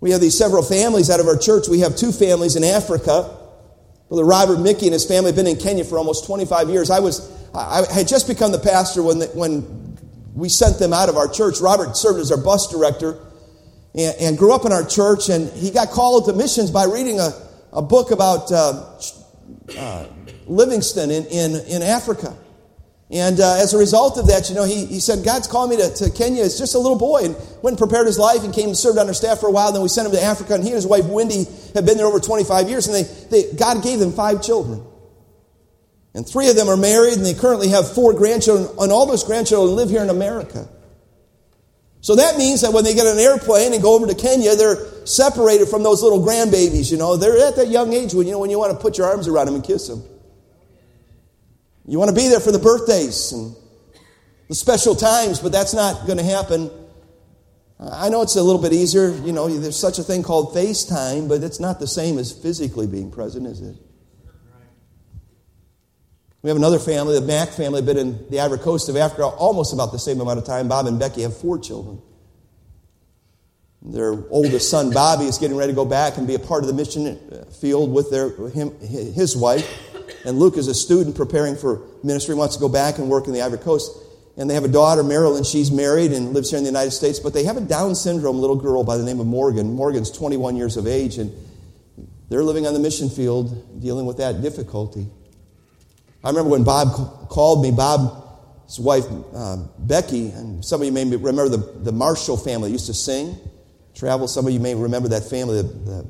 We 0.00 0.10
have 0.10 0.20
these 0.20 0.36
several 0.36 0.64
families 0.64 1.10
out 1.10 1.20
of 1.20 1.26
our 1.26 1.38
church. 1.38 1.68
We 1.68 1.80
have 1.80 1.94
two 1.94 2.10
families 2.10 2.56
in 2.56 2.64
Africa 2.64 3.38
Brother 4.12 4.26
Robert 4.26 4.60
Mickey 4.60 4.84
and 4.84 4.92
his 4.92 5.06
family 5.06 5.30
have 5.30 5.36
been 5.36 5.46
in 5.46 5.56
Kenya 5.56 5.84
for 5.84 5.96
almost 5.96 6.26
25 6.26 6.68
years. 6.68 6.90
I 6.90 7.00
was, 7.00 7.32
I 7.54 7.90
had 7.90 8.06
just 8.06 8.28
become 8.28 8.52
the 8.52 8.58
pastor 8.58 9.02
when, 9.02 9.20
the, 9.20 9.26
when 9.28 9.96
we 10.34 10.50
sent 10.50 10.78
them 10.78 10.92
out 10.92 11.08
of 11.08 11.16
our 11.16 11.26
church. 11.26 11.62
Robert 11.62 11.96
served 11.96 12.20
as 12.20 12.30
our 12.30 12.36
bus 12.36 12.70
director 12.70 13.18
and, 13.94 14.14
and 14.20 14.36
grew 14.36 14.52
up 14.52 14.66
in 14.66 14.72
our 14.72 14.84
church, 14.84 15.30
and 15.30 15.50
he 15.52 15.70
got 15.70 15.88
called 15.88 16.26
to 16.26 16.34
missions 16.34 16.70
by 16.70 16.84
reading 16.84 17.20
a, 17.20 17.30
a 17.72 17.80
book 17.80 18.10
about 18.10 18.52
uh, 18.52 19.00
uh, 19.78 20.06
Livingstone 20.46 21.10
in, 21.10 21.24
in, 21.28 21.56
in 21.64 21.80
Africa. 21.80 22.36
And 23.10 23.40
uh, 23.40 23.56
as 23.62 23.72
a 23.72 23.78
result 23.78 24.18
of 24.18 24.26
that, 24.26 24.50
you 24.50 24.54
know, 24.54 24.64
he, 24.64 24.84
he 24.84 25.00
said, 25.00 25.24
God's 25.24 25.46
calling 25.46 25.70
me 25.70 25.82
to, 25.82 25.94
to 25.94 26.10
Kenya 26.10 26.42
as 26.42 26.58
just 26.58 26.74
a 26.74 26.78
little 26.78 26.98
boy. 26.98 27.24
And 27.24 27.34
went 27.62 27.74
and 27.74 27.78
prepared 27.78 28.06
his 28.06 28.18
life 28.18 28.44
and 28.44 28.52
came 28.52 28.68
and 28.68 28.76
served 28.76 28.98
on 28.98 29.06
our 29.06 29.14
staff 29.14 29.40
for 29.40 29.48
a 29.48 29.50
while. 29.50 29.72
Then 29.72 29.80
we 29.80 29.88
sent 29.88 30.06
him 30.06 30.12
to 30.12 30.22
Africa. 30.22 30.54
And 30.54 30.64
he 30.64 30.70
and 30.70 30.76
his 30.76 30.86
wife, 30.86 31.04
Wendy, 31.04 31.44
had 31.74 31.86
been 31.86 31.96
there 31.96 32.06
over 32.06 32.20
25 32.20 32.68
years. 32.68 32.86
And 32.86 32.96
they, 32.96 33.42
they, 33.42 33.52
God 33.52 33.82
gave 33.82 33.98
them 33.98 34.12
five 34.12 34.42
children. 34.42 34.84
And 36.14 36.28
three 36.28 36.50
of 36.50 36.56
them 36.56 36.68
are 36.68 36.76
married, 36.76 37.14
and 37.14 37.24
they 37.24 37.34
currently 37.34 37.68
have 37.68 37.90
four 37.90 38.12
grandchildren, 38.12 38.68
and 38.78 38.92
all 38.92 39.06
those 39.06 39.24
grandchildren 39.24 39.74
live 39.74 39.88
here 39.88 40.02
in 40.02 40.10
America. 40.10 40.68
So 42.02 42.16
that 42.16 42.36
means 42.36 42.60
that 42.62 42.72
when 42.72 42.84
they 42.84 42.94
get 42.94 43.06
on 43.06 43.12
an 43.12 43.18
airplane 43.20 43.72
and 43.72 43.80
go 43.80 43.94
over 43.94 44.06
to 44.06 44.14
Kenya, 44.14 44.56
they're 44.56 45.06
separated 45.06 45.68
from 45.68 45.84
those 45.84 46.02
little 46.02 46.20
grandbabies, 46.20 46.90
you 46.90 46.98
know. 46.98 47.16
They're 47.16 47.46
at 47.46 47.56
that 47.56 47.68
young 47.68 47.92
age 47.92 48.12
when 48.12 48.26
you 48.26 48.32
know 48.32 48.40
when 48.40 48.50
you 48.50 48.58
want 48.58 48.72
to 48.72 48.78
put 48.78 48.98
your 48.98 49.06
arms 49.06 49.28
around 49.28 49.46
them 49.46 49.54
and 49.54 49.64
kiss 49.64 49.86
them. 49.86 50.02
You 51.86 51.98
want 51.98 52.10
to 52.10 52.14
be 52.14 52.28
there 52.28 52.40
for 52.40 52.52
the 52.52 52.58
birthdays 52.58 53.32
and 53.32 53.54
the 54.48 54.54
special 54.54 54.94
times, 54.94 55.38
but 55.38 55.52
that's 55.52 55.74
not 55.74 56.04
going 56.06 56.18
to 56.18 56.24
happen. 56.24 56.70
I 57.78 58.08
know 58.08 58.22
it's 58.22 58.36
a 58.36 58.42
little 58.42 58.60
bit 58.60 58.72
easier, 58.72 59.10
you 59.10 59.32
know, 59.32 59.48
there's 59.48 59.78
such 59.78 59.98
a 59.98 60.02
thing 60.02 60.22
called 60.22 60.54
FaceTime, 60.54 61.28
but 61.28 61.42
it's 61.42 61.58
not 61.58 61.80
the 61.80 61.86
same 61.86 62.18
as 62.18 62.30
physically 62.30 62.86
being 62.86 63.10
present, 63.10 63.46
is 63.46 63.60
it? 63.60 63.76
We 66.42 66.50
have 66.50 66.56
another 66.56 66.80
family, 66.80 67.18
the 67.18 67.24
Mack 67.24 67.50
family, 67.50 67.82
been 67.82 67.96
in 67.96 68.28
the 68.28 68.40
Ivory 68.40 68.58
Coast 68.58 68.88
of 68.88 68.96
Africa 68.96 69.24
almost 69.24 69.72
about 69.72 69.92
the 69.92 69.98
same 69.98 70.20
amount 70.20 70.38
of 70.38 70.44
time. 70.44 70.66
Bob 70.66 70.86
and 70.86 70.98
Becky 70.98 71.22
have 71.22 71.36
four 71.36 71.56
children. 71.56 72.02
Their 73.80 74.12
oldest 74.30 74.68
son, 74.68 74.92
Bobby, 74.92 75.26
is 75.26 75.38
getting 75.38 75.56
ready 75.56 75.72
to 75.72 75.76
go 75.76 75.84
back 75.84 76.16
and 76.16 76.26
be 76.26 76.34
a 76.34 76.40
part 76.40 76.64
of 76.64 76.68
the 76.68 76.74
mission 76.74 77.16
field 77.60 77.92
with 77.92 78.10
their, 78.10 78.48
him, 78.48 78.76
his 78.80 79.36
wife. 79.36 79.68
And 80.24 80.38
Luke 80.38 80.56
is 80.56 80.66
a 80.68 80.74
student 80.74 81.16
preparing 81.16 81.56
for 81.56 81.82
ministry, 82.02 82.34
wants 82.34 82.56
to 82.56 82.60
go 82.60 82.68
back 82.68 82.98
and 82.98 83.08
work 83.08 83.28
in 83.28 83.32
the 83.32 83.42
Ivory 83.42 83.58
Coast. 83.58 83.96
And 84.36 84.48
they 84.48 84.54
have 84.54 84.64
a 84.64 84.68
daughter, 84.68 85.02
Marilyn. 85.02 85.44
She's 85.44 85.70
married 85.70 86.12
and 86.12 86.32
lives 86.32 86.50
here 86.50 86.56
in 86.56 86.64
the 86.64 86.70
United 86.70 86.92
States, 86.92 87.18
but 87.18 87.34
they 87.34 87.44
have 87.44 87.56
a 87.56 87.60
Down 87.60 87.94
syndrome 87.94 88.38
little 88.38 88.56
girl 88.56 88.82
by 88.82 88.96
the 88.96 89.04
name 89.04 89.20
of 89.20 89.26
Morgan. 89.26 89.74
Morgan's 89.74 90.10
21 90.10 90.56
years 90.56 90.76
of 90.76 90.86
age, 90.86 91.18
and 91.18 91.32
they're 92.30 92.42
living 92.42 92.66
on 92.66 92.72
the 92.72 92.80
mission 92.80 93.10
field 93.10 93.80
dealing 93.82 94.06
with 94.06 94.16
that 94.16 94.40
difficulty. 94.40 95.06
I 96.24 96.28
remember 96.28 96.50
when 96.50 96.64
Bob 96.64 97.28
called 97.28 97.62
me, 97.62 97.72
Bob's 97.72 98.78
wife, 98.78 99.04
uh, 99.34 99.56
Becky, 99.78 100.30
and 100.30 100.64
some 100.64 100.80
of 100.80 100.86
you 100.86 100.92
may 100.92 101.04
remember 101.04 101.48
the, 101.48 101.80
the 101.80 101.92
Marshall 101.92 102.38
family 102.38 102.70
used 102.70 102.86
to 102.86 102.94
sing, 102.94 103.36
travel. 103.94 104.28
Some 104.28 104.46
of 104.46 104.52
you 104.52 104.60
may 104.60 104.74
remember 104.74 105.08
that 105.08 105.24
family. 105.24 105.60
The, 105.60 105.68
the, 105.68 106.06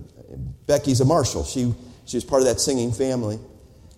Becky's 0.67 1.01
a 1.01 1.05
Marshall. 1.05 1.45
She, 1.45 1.75
she 2.05 2.17
was 2.17 2.25
part 2.25 2.43
of 2.43 2.47
that 2.47 2.61
singing 2.61 2.93
family. 2.93 3.39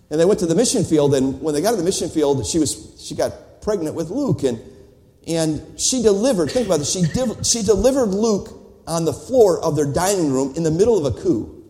And 0.09 0.19
they 0.19 0.25
went 0.25 0.39
to 0.39 0.45
the 0.45 0.55
mission 0.55 0.83
field, 0.83 1.13
and 1.15 1.41
when 1.41 1.53
they 1.53 1.61
got 1.61 1.71
to 1.71 1.77
the 1.77 1.83
mission 1.83 2.09
field, 2.09 2.45
she, 2.45 2.59
was, 2.59 2.95
she 2.99 3.15
got 3.15 3.33
pregnant 3.65 3.95
with 3.95 4.11
Luke, 4.11 4.43
and, 4.43 4.61
and 5.27 5.79
she 5.81 6.03
delivered, 6.03 6.51
think 6.51 6.67
about 6.67 6.77
this, 6.77 6.93
she, 6.93 7.03
she 7.43 7.63
delivered 7.63 8.11
Luke 8.11 8.49
on 8.87 9.05
the 9.05 9.11
floor 9.11 9.59
of 9.59 9.75
their 9.75 9.91
dining 9.91 10.31
room 10.31 10.53
in 10.55 10.61
the 10.61 10.69
middle 10.69 11.03
of 11.03 11.13
a 11.13 11.19
coup. 11.19 11.63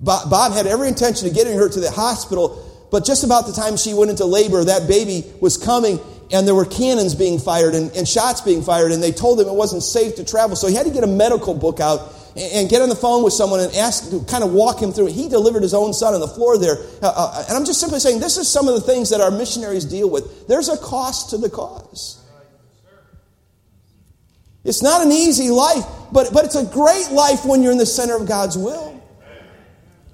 Bob 0.00 0.52
had 0.52 0.66
every 0.66 0.88
intention 0.88 1.28
of 1.28 1.34
getting 1.34 1.56
her 1.56 1.68
to 1.68 1.80
the 1.80 1.90
hospital, 1.90 2.88
but 2.90 3.04
just 3.04 3.24
about 3.24 3.46
the 3.46 3.52
time 3.52 3.76
she 3.76 3.92
went 3.92 4.10
into 4.10 4.24
labor, 4.24 4.64
that 4.64 4.88
baby 4.88 5.24
was 5.40 5.58
coming, 5.58 6.00
and 6.32 6.46
there 6.46 6.54
were 6.54 6.64
cannons 6.64 7.14
being 7.14 7.38
fired 7.38 7.74
and, 7.74 7.94
and 7.94 8.08
shots 8.08 8.40
being 8.40 8.62
fired, 8.62 8.92
and 8.92 9.02
they 9.02 9.12
told 9.12 9.38
him 9.38 9.48
it 9.48 9.54
wasn't 9.54 9.82
safe 9.82 10.16
to 10.16 10.24
travel. 10.24 10.56
So 10.56 10.66
he 10.66 10.74
had 10.74 10.86
to 10.86 10.92
get 10.92 11.04
a 11.04 11.06
medical 11.08 11.52
book 11.52 11.78
out 11.78 12.00
and 12.36 12.68
get 12.68 12.82
on 12.82 12.88
the 12.90 12.96
phone 12.96 13.24
with 13.24 13.32
someone 13.32 13.60
and 13.60 13.74
ask 13.76 14.10
to 14.10 14.22
kind 14.24 14.44
of 14.44 14.52
walk 14.52 14.80
him 14.80 14.92
through. 14.92 15.08
it. 15.08 15.12
He 15.12 15.28
delivered 15.28 15.62
his 15.62 15.72
own 15.72 15.94
son 15.94 16.12
on 16.12 16.20
the 16.20 16.28
floor 16.28 16.58
there. 16.58 16.76
Uh, 17.02 17.12
uh, 17.16 17.44
and 17.48 17.56
I'm 17.56 17.64
just 17.64 17.80
simply 17.80 17.98
saying 17.98 18.20
this 18.20 18.36
is 18.36 18.46
some 18.50 18.68
of 18.68 18.74
the 18.74 18.80
things 18.80 19.10
that 19.10 19.20
our 19.20 19.30
missionaries 19.30 19.86
deal 19.86 20.10
with. 20.10 20.46
There's 20.46 20.68
a 20.68 20.76
cost 20.76 21.30
to 21.30 21.38
the 21.38 21.48
cause. 21.48 22.22
It's 24.64 24.82
not 24.82 25.04
an 25.04 25.12
easy 25.12 25.48
life, 25.48 25.84
but, 26.12 26.32
but 26.32 26.44
it's 26.44 26.56
a 26.56 26.64
great 26.64 27.10
life 27.12 27.44
when 27.44 27.62
you're 27.62 27.72
in 27.72 27.78
the 27.78 27.86
center 27.86 28.16
of 28.16 28.26
God's 28.26 28.58
will. 28.58 28.92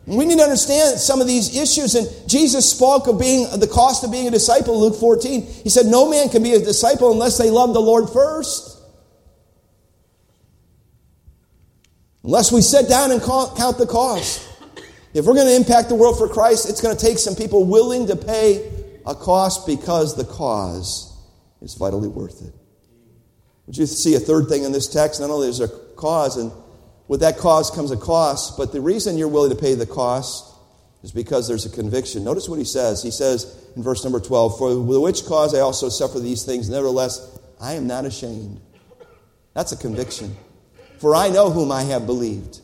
We 0.04 0.26
need 0.26 0.38
to 0.38 0.42
understand 0.42 0.98
some 0.98 1.20
of 1.20 1.26
these 1.26 1.56
issues. 1.56 1.94
And 1.94 2.08
Jesus 2.28 2.68
spoke 2.68 3.06
of 3.06 3.18
being 3.18 3.46
the 3.58 3.68
cost 3.68 4.04
of 4.04 4.10
being 4.12 4.28
a 4.28 4.30
disciple, 4.30 4.78
Luke 4.78 4.96
14. 4.96 5.42
He 5.42 5.70
said, 5.70 5.86
No 5.86 6.10
man 6.10 6.28
can 6.28 6.42
be 6.42 6.52
a 6.54 6.58
disciple 6.58 7.12
unless 7.12 7.38
they 7.38 7.50
love 7.50 7.72
the 7.72 7.80
Lord 7.80 8.10
first. 8.10 8.81
Unless 12.24 12.52
we 12.52 12.60
sit 12.60 12.88
down 12.88 13.10
and 13.10 13.20
count 13.20 13.78
the 13.78 13.86
cost. 13.86 14.48
If 15.14 15.26
we're 15.26 15.34
going 15.34 15.48
to 15.48 15.56
impact 15.56 15.88
the 15.88 15.94
world 15.94 16.16
for 16.16 16.28
Christ, 16.28 16.68
it's 16.68 16.80
going 16.80 16.96
to 16.96 17.04
take 17.04 17.18
some 17.18 17.34
people 17.34 17.64
willing 17.66 18.06
to 18.06 18.16
pay 18.16 18.70
a 19.04 19.14
cost 19.14 19.66
because 19.66 20.16
the 20.16 20.24
cause 20.24 21.14
is 21.60 21.74
vitally 21.74 22.08
worth 22.08 22.40
it. 22.42 22.54
Would 23.66 23.76
you 23.76 23.86
see 23.86 24.14
a 24.14 24.20
third 24.20 24.48
thing 24.48 24.64
in 24.64 24.72
this 24.72 24.88
text? 24.88 25.20
Not 25.20 25.30
only 25.30 25.48
is 25.48 25.58
there 25.58 25.68
a 25.68 25.94
cause, 25.96 26.36
and 26.36 26.50
with 27.08 27.20
that 27.20 27.38
cause 27.38 27.70
comes 27.70 27.90
a 27.90 27.96
cost, 27.96 28.56
but 28.56 28.72
the 28.72 28.80
reason 28.80 29.18
you're 29.18 29.28
willing 29.28 29.50
to 29.50 29.60
pay 29.60 29.74
the 29.74 29.86
cost 29.86 30.54
is 31.02 31.12
because 31.12 31.48
there's 31.48 31.66
a 31.66 31.70
conviction. 31.70 32.24
Notice 32.24 32.48
what 32.48 32.58
he 32.58 32.64
says. 32.64 33.02
He 33.02 33.10
says 33.10 33.70
in 33.76 33.82
verse 33.82 34.04
number 34.04 34.20
12, 34.20 34.58
For 34.58 34.80
with 34.80 34.98
which 34.98 35.24
cause 35.26 35.54
I 35.54 35.60
also 35.60 35.88
suffer 35.88 36.20
these 36.20 36.44
things, 36.44 36.70
nevertheless, 36.70 37.38
I 37.60 37.74
am 37.74 37.86
not 37.86 38.06
ashamed. 38.06 38.60
That's 39.54 39.72
a 39.72 39.76
conviction. 39.76 40.36
For 41.02 41.16
I 41.16 41.30
know 41.30 41.50
whom 41.50 41.72
I 41.72 41.82
have 41.82 42.06
believed, 42.06 42.60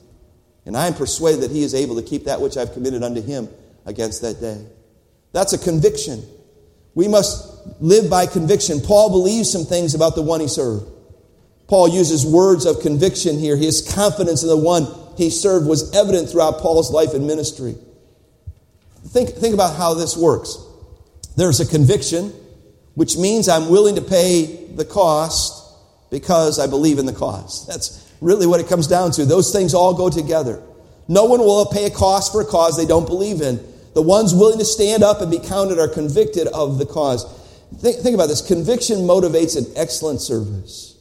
and 0.64 0.76
I 0.76 0.86
am 0.86 0.94
persuaded 0.94 1.40
that 1.40 1.50
he 1.50 1.64
is 1.64 1.74
able 1.74 1.96
to 1.96 2.02
keep 2.02 2.26
that 2.26 2.40
which 2.40 2.56
I've 2.56 2.72
committed 2.72 3.02
unto 3.02 3.20
him 3.20 3.48
against 3.84 4.22
that 4.22 4.40
day. 4.40 4.64
That's 5.32 5.54
a 5.54 5.58
conviction. 5.58 6.22
We 6.94 7.08
must 7.08 7.82
live 7.82 8.08
by 8.08 8.26
conviction. 8.26 8.80
Paul 8.80 9.10
believes 9.10 9.50
some 9.50 9.64
things 9.64 9.96
about 9.96 10.14
the 10.14 10.22
one 10.22 10.38
he 10.38 10.46
served. 10.46 10.86
Paul 11.66 11.88
uses 11.88 12.24
words 12.24 12.64
of 12.64 12.78
conviction 12.78 13.40
here. 13.40 13.56
His 13.56 13.82
confidence 13.92 14.44
in 14.44 14.48
the 14.48 14.56
one 14.56 14.86
he 15.16 15.30
served 15.30 15.66
was 15.66 15.92
evident 15.92 16.30
throughout 16.30 16.58
Paul's 16.58 16.92
life 16.92 17.14
and 17.14 17.26
ministry. 17.26 17.74
Think, 19.08 19.30
think 19.30 19.52
about 19.52 19.74
how 19.74 19.94
this 19.94 20.16
works. 20.16 20.64
There's 21.36 21.58
a 21.58 21.66
conviction, 21.66 22.32
which 22.94 23.16
means 23.16 23.48
I'm 23.48 23.68
willing 23.68 23.96
to 23.96 24.02
pay 24.02 24.68
the 24.76 24.84
cost 24.84 25.74
because 26.08 26.60
I 26.60 26.68
believe 26.68 27.00
in 27.00 27.06
the 27.06 27.12
cause. 27.12 27.66
That's 27.66 28.07
really 28.20 28.46
what 28.46 28.60
it 28.60 28.68
comes 28.68 28.86
down 28.86 29.10
to. 29.12 29.24
Those 29.24 29.52
things 29.52 29.74
all 29.74 29.94
go 29.94 30.10
together. 30.10 30.62
No 31.08 31.24
one 31.24 31.40
will 31.40 31.66
pay 31.66 31.86
a 31.86 31.90
cost 31.90 32.32
for 32.32 32.42
a 32.42 32.44
cause 32.44 32.76
they 32.76 32.86
don't 32.86 33.06
believe 33.06 33.40
in. 33.40 33.64
The 33.94 34.02
ones 34.02 34.34
willing 34.34 34.58
to 34.58 34.64
stand 34.64 35.02
up 35.02 35.20
and 35.20 35.30
be 35.30 35.38
counted 35.38 35.78
are 35.78 35.88
convicted 35.88 36.46
of 36.48 36.78
the 36.78 36.86
cause. 36.86 37.24
Think, 37.78 37.96
think 37.98 38.14
about 38.14 38.28
this 38.28 38.46
conviction 38.46 38.98
motivates 38.98 39.56
an 39.56 39.66
excellent 39.76 40.20
service. 40.20 40.96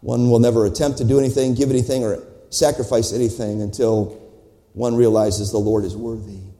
One 0.00 0.30
will 0.30 0.38
never 0.38 0.64
attempt 0.64 0.98
to 0.98 1.04
do 1.04 1.18
anything, 1.18 1.54
give 1.54 1.70
anything, 1.70 2.04
or 2.04 2.22
sacrifice 2.48 3.12
anything 3.12 3.60
until 3.60 4.18
one 4.72 4.96
realizes 4.96 5.52
the 5.52 5.58
Lord 5.58 5.84
is 5.84 5.96
worthy. 5.96 6.32
You 6.32 6.52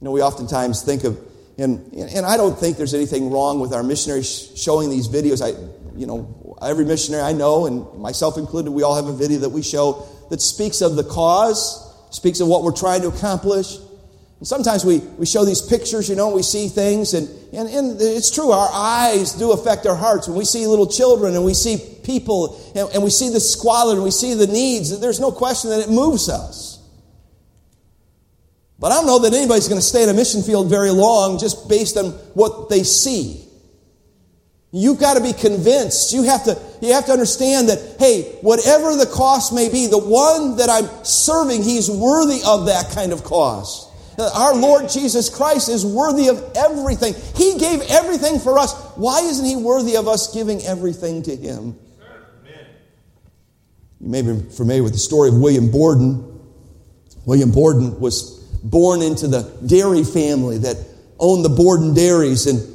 know, 0.00 0.10
we 0.10 0.22
oftentimes 0.22 0.82
think 0.82 1.04
of, 1.04 1.18
and, 1.56 1.92
and 1.92 2.26
I 2.26 2.36
don't 2.36 2.58
think 2.58 2.76
there's 2.76 2.94
anything 2.94 3.30
wrong 3.30 3.60
with 3.60 3.72
our 3.72 3.84
missionaries 3.84 4.50
showing 4.56 4.90
these 4.90 5.06
videos. 5.06 5.40
I, 5.40 5.50
you 5.96 6.06
know, 6.06 6.22
every 6.64 6.84
missionary 6.84 7.22
I 7.22 7.32
know, 7.32 7.66
and 7.66 8.00
myself 8.00 8.38
included, 8.38 8.70
we 8.70 8.82
all 8.82 8.94
have 8.94 9.06
a 9.06 9.12
video 9.12 9.40
that 9.40 9.50
we 9.50 9.62
show 9.62 10.06
that 10.30 10.40
speaks 10.40 10.80
of 10.80 10.96
the 10.96 11.04
cause, 11.04 11.92
speaks 12.10 12.40
of 12.40 12.48
what 12.48 12.62
we're 12.62 12.72
trying 12.72 13.02
to 13.02 13.08
accomplish. 13.08 13.76
And 14.38 14.48
sometimes 14.48 14.84
we, 14.84 14.98
we 14.98 15.26
show 15.26 15.44
these 15.44 15.60
pictures, 15.60 16.08
you 16.08 16.16
know, 16.16 16.34
we 16.34 16.42
see 16.42 16.68
things, 16.68 17.14
and, 17.14 17.28
and, 17.52 17.68
and 17.68 18.00
it's 18.00 18.30
true, 18.30 18.50
our 18.50 18.68
eyes 18.72 19.32
do 19.34 19.52
affect 19.52 19.86
our 19.86 19.94
hearts. 19.94 20.26
When 20.26 20.36
we 20.36 20.44
see 20.44 20.66
little 20.66 20.88
children 20.88 21.34
and 21.34 21.44
we 21.44 21.54
see 21.54 21.78
people 22.02 22.60
and, 22.74 22.88
and 22.94 23.04
we 23.04 23.10
see 23.10 23.28
the 23.28 23.40
squalor 23.40 23.94
and 23.94 24.02
we 24.02 24.10
see 24.10 24.34
the 24.34 24.46
needs, 24.46 24.98
there's 24.98 25.20
no 25.20 25.30
question 25.30 25.70
that 25.70 25.80
it 25.80 25.90
moves 25.90 26.28
us. 26.28 26.80
But 28.80 28.90
I 28.90 28.96
don't 28.96 29.06
know 29.06 29.20
that 29.20 29.32
anybody's 29.32 29.68
going 29.68 29.80
to 29.80 29.86
stay 29.86 30.02
in 30.02 30.08
a 30.08 30.14
mission 30.14 30.42
field 30.42 30.68
very 30.68 30.90
long 30.90 31.38
just 31.38 31.68
based 31.68 31.96
on 31.96 32.10
what 32.34 32.68
they 32.68 32.82
see. 32.82 33.44
You've 34.74 34.98
got 34.98 35.18
to 35.18 35.22
be 35.22 35.34
convinced. 35.34 36.14
You 36.14 36.22
have 36.22 36.44
to, 36.44 36.58
you 36.80 36.94
have 36.94 37.04
to 37.06 37.12
understand 37.12 37.68
that, 37.68 37.96
hey, 37.98 38.38
whatever 38.40 38.96
the 38.96 39.04
cost 39.06 39.52
may 39.52 39.68
be, 39.68 39.86
the 39.86 39.98
one 39.98 40.56
that 40.56 40.70
I'm 40.70 40.88
serving, 41.04 41.62
he's 41.62 41.90
worthy 41.90 42.40
of 42.46 42.66
that 42.66 42.90
kind 42.94 43.12
of 43.12 43.22
cost. 43.22 43.90
Uh, 44.18 44.30
our 44.34 44.54
Lord 44.54 44.88
Jesus 44.88 45.28
Christ 45.28 45.68
is 45.68 45.84
worthy 45.84 46.28
of 46.28 46.52
everything. 46.56 47.14
He 47.36 47.58
gave 47.58 47.82
everything 47.90 48.38
for 48.38 48.58
us. 48.58 48.72
Why 48.96 49.20
isn't 49.20 49.44
he 49.44 49.56
worthy 49.56 49.96
of 49.96 50.08
us 50.08 50.32
giving 50.32 50.62
everything 50.62 51.22
to 51.24 51.36
him? 51.36 51.78
You 54.00 54.08
may 54.08 54.22
be 54.22 54.40
familiar 54.50 54.82
with 54.82 54.94
the 54.94 54.98
story 54.98 55.28
of 55.28 55.36
William 55.36 55.70
Borden. 55.70 56.40
William 57.26 57.52
Borden 57.52 58.00
was 58.00 58.38
born 58.64 59.02
into 59.02 59.28
the 59.28 59.42
dairy 59.66 60.02
family 60.02 60.58
that 60.58 60.76
owned 61.18 61.44
the 61.44 61.50
Borden 61.50 61.94
dairies, 61.94 62.46
and 62.46 62.71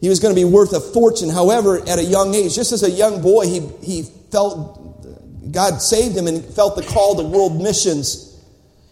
he 0.00 0.08
was 0.08 0.20
going 0.20 0.34
to 0.34 0.40
be 0.40 0.44
worth 0.44 0.72
a 0.72 0.80
fortune. 0.80 1.28
However, 1.28 1.78
at 1.88 1.98
a 1.98 2.04
young 2.04 2.34
age, 2.34 2.54
just 2.54 2.72
as 2.72 2.82
a 2.82 2.90
young 2.90 3.22
boy, 3.22 3.46
he, 3.46 3.60
he 3.82 4.02
felt 4.30 5.52
God 5.52 5.80
saved 5.80 6.16
him 6.16 6.26
and 6.26 6.44
felt 6.44 6.76
the 6.76 6.82
call 6.82 7.16
to 7.16 7.22
world 7.22 7.60
missions. 7.60 8.26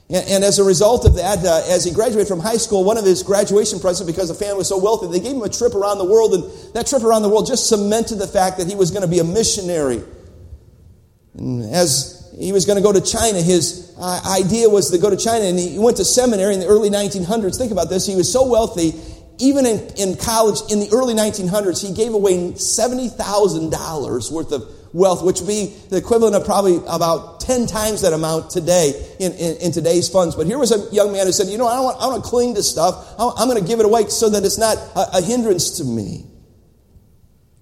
And, 0.09 0.27
and 0.29 0.45
as 0.45 0.59
a 0.59 0.65
result 0.65 1.05
of 1.05 1.17
that, 1.17 1.45
uh, 1.45 1.63
as 1.69 1.85
he 1.85 1.91
graduated 1.91 2.29
from 2.29 2.41
high 2.41 2.57
school, 2.57 2.85
one 2.85 2.99
of 2.99 3.05
his 3.05 3.23
graduation 3.23 3.81
presents, 3.81 4.11
because 4.11 4.29
the 4.29 4.35
family 4.35 4.59
was 4.59 4.69
so 4.69 4.79
wealthy, 4.79 5.07
they 5.09 5.21
gave 5.21 5.37
him 5.37 5.43
a 5.43 5.49
trip 5.49 5.75
around 5.75 5.99
the 5.99 6.05
world, 6.05 6.35
and 6.35 6.75
that 6.75 6.87
trip 6.87 7.03
around 7.03 7.23
the 7.23 7.29
world 7.29 7.47
just 7.47 7.69
cemented 7.69 8.17
the 8.17 8.27
fact 8.27 8.59
that 8.59 8.69
he 8.69 8.75
was 8.75 8.91
going 8.91 9.03
to 9.03 9.09
be 9.09 9.19
a 9.19 9.25
missionary. 9.25 10.03
And 11.35 11.65
as 11.65 12.33
he 12.39 12.53
was 12.53 12.65
going 12.65 12.77
to 12.77 12.83
go 12.83 12.93
to 12.93 13.01
China, 13.01 13.41
his 13.41 13.93
uh, 13.99 14.21
idea 14.27 14.69
was 14.69 14.91
to 14.91 14.99
go 14.99 15.11
to 15.11 15.17
China, 15.17 15.47
and 15.47 15.59
he 15.59 15.79
went 15.79 15.97
to 15.97 16.05
seminary 16.05 16.55
in 16.55 16.61
the 16.61 16.67
early 16.67 16.91
1900s. 16.91 17.57
Think 17.57 17.73
about 17.73 17.89
this. 17.91 18.07
He 18.07 18.17
was 18.17 18.31
so 18.31 18.49
wealthy, 18.49 18.93
even 19.39 19.67
in, 19.67 19.81
in 19.97 20.17
college 20.17 20.61
in 20.71 20.81
the 20.81 20.89
early 20.93 21.15
1900s, 21.15 21.87
he 21.87 21.95
gave 21.95 22.15
away 22.15 22.53
$70,000 22.53 24.31
worth 24.31 24.53
of 24.53 24.69
wealth, 24.93 25.25
which 25.25 25.41
would 25.41 25.49
be 25.49 25.75
the 25.91 25.97
equivalent 25.97 26.37
of 26.37 26.45
probably 26.45 26.77
about 26.89 27.41
10 27.41 27.67
times 27.67 28.03
that 28.03 28.13
amount 28.13 28.51
today 28.51 28.93
in, 29.19 29.33
in, 29.33 29.57
in 29.57 29.73
today's 29.73 30.09
funds. 30.09 30.37
But 30.37 30.47
here 30.47 30.59
was 30.59 30.71
a 30.71 30.93
young 30.95 31.13
man 31.13 31.27
who 31.27 31.33
said, 31.33 31.49
You 31.49 31.59
know, 31.59 31.67
I 31.67 31.75
don't 31.75 31.85
want, 31.85 32.01
I 32.01 32.07
want 32.07 32.25
to 32.25 32.31
cling 32.31 32.55
to 32.55 32.63
stuff. 32.63 33.15
I'm 33.19 33.49
going 33.49 33.61
to 33.61 33.69
give 33.69 33.81
it 33.81 33.87
away 33.87 34.07
so 34.07 34.31
that 34.31 34.45
it's 34.45 34.59
not 34.59 34.77
a, 34.95 35.19
a 35.19 35.23
hindrance 35.23 35.79
to 35.79 35.85
me. 35.85 36.27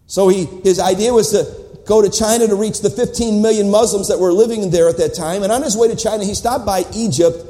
So 0.07 0.29
he, 0.29 0.45
his 0.45 0.79
idea 0.79 1.14
was 1.14 1.31
to 1.31 1.62
go 1.87 2.03
to 2.03 2.11
China 2.11 2.47
to 2.47 2.55
reach 2.55 2.81
the 2.81 2.91
15 2.91 3.41
million 3.41 3.70
Muslims 3.70 4.09
that 4.09 4.18
were 4.18 4.33
living 4.33 4.70
there 4.70 4.89
at 4.89 4.99
that 4.99 5.14
time. 5.14 5.43
And 5.43 5.51
on 5.51 5.62
his 5.62 5.77
way 5.77 5.89
to 5.89 5.97
China, 5.97 6.25
he 6.25 6.35
stopped 6.35 6.66
by 6.66 6.85
Egypt 6.95 7.47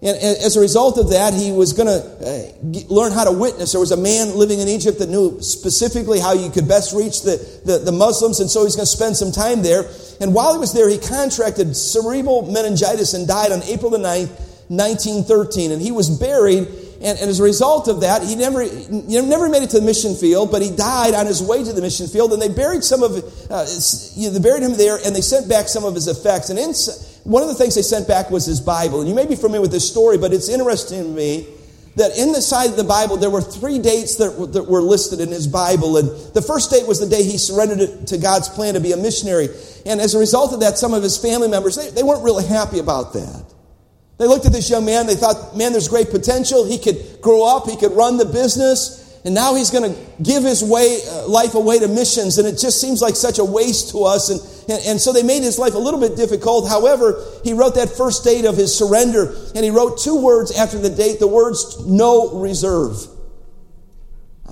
and 0.00 0.16
as 0.16 0.56
a 0.56 0.60
result 0.60 0.96
of 0.96 1.10
that, 1.10 1.34
he 1.34 1.50
was 1.50 1.72
going 1.72 1.88
to 1.88 1.98
uh, 1.98 2.94
learn 2.94 3.10
how 3.10 3.24
to 3.24 3.32
witness. 3.32 3.72
There 3.72 3.80
was 3.80 3.90
a 3.90 3.96
man 3.96 4.36
living 4.36 4.60
in 4.60 4.68
Egypt 4.68 5.00
that 5.00 5.08
knew 5.08 5.40
specifically 5.40 6.20
how 6.20 6.34
you 6.34 6.50
could 6.50 6.68
best 6.68 6.94
reach 6.94 7.22
the, 7.22 7.36
the, 7.64 7.78
the 7.78 7.90
Muslims, 7.90 8.38
and 8.38 8.48
so 8.48 8.62
he's 8.62 8.76
going 8.76 8.86
to 8.86 8.92
spend 8.92 9.16
some 9.16 9.32
time 9.32 9.62
there. 9.62 9.90
And 10.20 10.32
while 10.32 10.52
he 10.52 10.60
was 10.60 10.72
there, 10.72 10.88
he 10.88 10.98
contracted 10.98 11.76
cerebral 11.76 12.48
meningitis 12.50 13.14
and 13.14 13.26
died 13.26 13.50
on 13.50 13.60
April 13.64 13.90
the 13.90 13.98
9th, 13.98 14.30
1913. 14.70 15.72
And 15.72 15.82
he 15.82 15.90
was 15.90 16.10
buried, 16.16 16.68
and, 17.02 17.18
and 17.18 17.28
as 17.28 17.40
a 17.40 17.42
result 17.42 17.88
of 17.88 18.02
that, 18.02 18.22
he 18.22 18.36
never, 18.36 18.62
he 18.62 19.20
never 19.20 19.48
made 19.48 19.64
it 19.64 19.70
to 19.70 19.80
the 19.80 19.86
mission 19.86 20.14
field, 20.14 20.52
but 20.52 20.62
he 20.62 20.70
died 20.70 21.14
on 21.14 21.26
his 21.26 21.42
way 21.42 21.64
to 21.64 21.72
the 21.72 21.82
mission 21.82 22.06
field. 22.06 22.32
And 22.32 22.40
they 22.40 22.48
buried 22.48 22.84
some 22.84 23.02
of, 23.02 23.16
uh, 23.50 23.66
you 24.14 24.28
know, 24.28 24.38
they 24.38 24.40
buried 24.40 24.62
him 24.62 24.74
there, 24.74 24.98
and 25.04 25.14
they 25.14 25.22
sent 25.22 25.48
back 25.48 25.66
some 25.66 25.84
of 25.84 25.96
his 25.96 26.06
effects. 26.06 26.50
And 26.50 26.58
inside, 26.58 27.04
one 27.28 27.42
of 27.42 27.48
the 27.48 27.54
things 27.54 27.74
they 27.74 27.82
sent 27.82 28.08
back 28.08 28.30
was 28.30 28.46
his 28.46 28.58
Bible. 28.58 29.00
And 29.00 29.08
you 29.08 29.14
may 29.14 29.26
be 29.26 29.36
familiar 29.36 29.60
with 29.60 29.70
this 29.70 29.86
story, 29.86 30.16
but 30.16 30.32
it's 30.32 30.48
interesting 30.48 31.02
to 31.02 31.08
me 31.10 31.46
that 31.96 32.16
in 32.16 32.32
the 32.32 32.40
side 32.40 32.70
of 32.70 32.76
the 32.76 32.84
Bible, 32.84 33.18
there 33.18 33.28
were 33.28 33.42
three 33.42 33.78
dates 33.78 34.16
that, 34.16 34.52
that 34.54 34.62
were 34.62 34.80
listed 34.80 35.20
in 35.20 35.28
his 35.28 35.46
Bible. 35.46 35.98
And 35.98 36.08
the 36.32 36.40
first 36.40 36.70
date 36.70 36.88
was 36.88 37.00
the 37.00 37.06
day 37.06 37.22
he 37.22 37.36
surrendered 37.36 38.06
to 38.06 38.16
God's 38.16 38.48
plan 38.48 38.74
to 38.74 38.80
be 38.80 38.92
a 38.92 38.96
missionary. 38.96 39.48
And 39.84 40.00
as 40.00 40.14
a 40.14 40.18
result 40.18 40.54
of 40.54 40.60
that, 40.60 40.78
some 40.78 40.94
of 40.94 41.02
his 41.02 41.18
family 41.18 41.48
members, 41.48 41.76
they, 41.76 41.90
they 41.90 42.02
weren't 42.02 42.24
really 42.24 42.46
happy 42.46 42.78
about 42.78 43.12
that. 43.12 43.44
They 44.16 44.26
looked 44.26 44.46
at 44.46 44.52
this 44.52 44.70
young 44.70 44.86
man, 44.86 45.06
they 45.06 45.14
thought, 45.14 45.54
man, 45.54 45.72
there's 45.72 45.88
great 45.88 46.08
potential. 46.08 46.64
He 46.64 46.78
could 46.78 47.20
grow 47.20 47.44
up, 47.46 47.68
he 47.68 47.76
could 47.76 47.92
run 47.92 48.16
the 48.16 48.24
business 48.24 49.07
and 49.24 49.34
now 49.34 49.54
he's 49.54 49.70
going 49.70 49.92
to 49.92 50.00
give 50.22 50.44
his 50.44 50.62
way, 50.62 51.00
uh, 51.08 51.28
life 51.28 51.54
away 51.54 51.78
to 51.78 51.88
missions, 51.88 52.38
and 52.38 52.46
it 52.46 52.58
just 52.58 52.80
seems 52.80 53.02
like 53.02 53.16
such 53.16 53.38
a 53.38 53.44
waste 53.44 53.90
to 53.90 54.04
us. 54.04 54.30
And, 54.30 54.40
and, 54.70 54.86
and, 54.86 55.00
so 55.00 55.12
they 55.12 55.22
made 55.22 55.42
his 55.42 55.58
life 55.58 55.74
a 55.74 55.78
little 55.78 56.00
bit 56.00 56.16
difficult. 56.16 56.68
However, 56.68 57.24
he 57.42 57.52
wrote 57.52 57.74
that 57.74 57.90
first 57.90 58.24
date 58.24 58.44
of 58.44 58.56
his 58.56 58.76
surrender, 58.76 59.34
and 59.54 59.64
he 59.64 59.70
wrote 59.70 59.98
two 59.98 60.22
words 60.22 60.56
after 60.56 60.78
the 60.78 60.90
date 60.90 61.18
the 61.18 61.26
words, 61.26 61.84
no 61.86 62.40
reserve. 62.40 62.96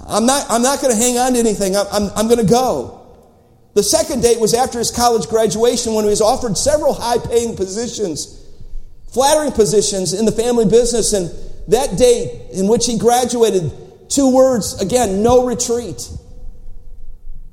I'm 0.09 0.27
not, 0.27 0.47
I'm 0.51 0.63
not 0.63 0.81
going 0.81 0.95
to 0.95 1.01
hang 1.01 1.19
on 1.19 1.33
to 1.35 1.39
anything, 1.39 1.77
I'm, 1.77 1.87
I'm, 1.93 2.11
I'm 2.17 2.27
going 2.29 2.45
to 2.45 2.51
go. 2.51 3.07
The 3.77 3.83
second 3.83 4.23
date 4.23 4.41
was 4.41 4.55
after 4.55 4.79
his 4.79 4.91
college 4.91 5.29
graduation 5.29 5.93
when 5.93 6.05
he 6.05 6.11
was 6.11 6.23
offered 6.23 6.57
several 6.57 6.95
high 6.95 7.19
paying 7.19 7.57
positions, 7.57 8.43
flattering 9.13 9.53
positions 9.53 10.15
in 10.15 10.25
the 10.25 10.33
family 10.33 10.65
business. 10.65 11.13
And 11.13 11.31
that 11.69 11.99
date 11.99 12.53
in 12.53 12.69
which 12.69 12.87
he 12.87 12.99
graduated, 12.99 13.71
Two 14.09 14.35
words, 14.35 14.81
again, 14.81 15.23
no 15.23 15.47
retreat. 15.47 16.09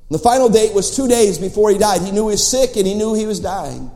The 0.09 0.19
final 0.19 0.49
date 0.49 0.73
was 0.73 0.95
two 0.95 1.07
days 1.07 1.39
before 1.39 1.71
he 1.71 1.77
died. 1.77 2.01
He 2.01 2.11
knew 2.11 2.27
he 2.27 2.33
was 2.33 2.47
sick 2.47 2.75
and 2.77 2.85
he 2.85 2.93
knew 2.93 3.13
he 3.15 3.25
was 3.25 3.39
dying. 3.39 3.89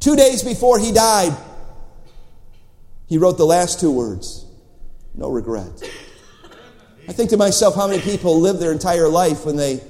Two 0.00 0.16
days 0.16 0.42
before 0.42 0.78
he 0.78 0.92
died, 0.92 1.36
he 3.06 3.18
wrote 3.18 3.36
the 3.36 3.46
last 3.46 3.80
two 3.80 3.90
words 3.90 4.46
no 5.14 5.30
regret. 5.30 5.90
I 7.08 7.12
think 7.12 7.30
to 7.30 7.36
myself, 7.36 7.74
how 7.74 7.88
many 7.88 8.00
people 8.00 8.40
live 8.40 8.60
their 8.60 8.70
entire 8.70 9.08
life 9.08 9.44
when 9.44 9.56
they, 9.56 9.80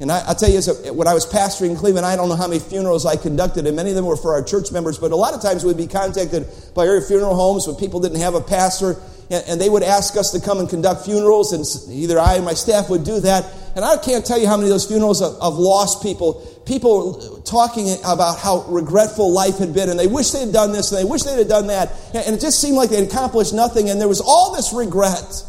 and 0.00 0.12
I, 0.12 0.26
will 0.28 0.34
tell 0.34 0.50
you, 0.50 0.60
when 0.92 1.08
I 1.08 1.14
was 1.14 1.26
pastoring 1.26 1.70
in 1.70 1.76
Cleveland, 1.76 2.06
I 2.06 2.14
don't 2.14 2.28
know 2.28 2.36
how 2.36 2.46
many 2.46 2.60
funerals 2.60 3.04
I 3.04 3.16
conducted, 3.16 3.66
and 3.66 3.74
many 3.74 3.90
of 3.90 3.96
them 3.96 4.06
were 4.06 4.16
for 4.16 4.34
our 4.34 4.42
church 4.42 4.70
members, 4.70 4.98
but 4.98 5.10
a 5.10 5.16
lot 5.16 5.34
of 5.34 5.42
times 5.42 5.64
we'd 5.64 5.76
be 5.76 5.86
contacted 5.86 6.46
by 6.74 6.86
our 6.86 7.00
funeral 7.00 7.34
homes 7.34 7.66
when 7.66 7.76
people 7.76 8.00
didn't 8.00 8.20
have 8.20 8.34
a 8.34 8.40
pastor, 8.40 8.96
and, 9.30 9.60
they 9.60 9.68
would 9.68 9.82
ask 9.82 10.16
us 10.16 10.32
to 10.32 10.40
come 10.40 10.58
and 10.58 10.68
conduct 10.68 11.04
funerals, 11.04 11.52
and 11.52 11.92
either 11.92 12.18
I 12.18 12.36
and 12.36 12.44
my 12.44 12.54
staff 12.54 12.88
would 12.88 13.04
do 13.04 13.20
that. 13.20 13.44
And 13.76 13.84
I 13.84 13.96
can't 13.98 14.24
tell 14.24 14.38
you 14.38 14.46
how 14.46 14.56
many 14.56 14.68
of 14.68 14.74
those 14.74 14.86
funerals 14.86 15.20
of, 15.20 15.34
of 15.40 15.58
lost 15.58 16.02
people, 16.02 16.34
people 16.64 17.42
talking 17.42 17.94
about 18.04 18.38
how 18.38 18.64
regretful 18.68 19.30
life 19.30 19.58
had 19.58 19.74
been, 19.74 19.90
and 19.90 19.98
they 19.98 20.06
wish 20.06 20.30
they 20.30 20.40
had 20.40 20.52
done 20.52 20.72
this, 20.72 20.90
and 20.92 21.00
they 21.00 21.08
wish 21.08 21.22
they 21.22 21.36
had 21.36 21.48
done 21.48 21.66
that, 21.66 21.92
and 22.14 22.34
it 22.34 22.40
just 22.40 22.60
seemed 22.60 22.76
like 22.76 22.90
they 22.90 22.96
had 22.96 23.08
accomplished 23.08 23.52
nothing, 23.52 23.90
and 23.90 24.00
there 24.00 24.08
was 24.08 24.20
all 24.20 24.54
this 24.56 24.72
regret. 24.72 25.44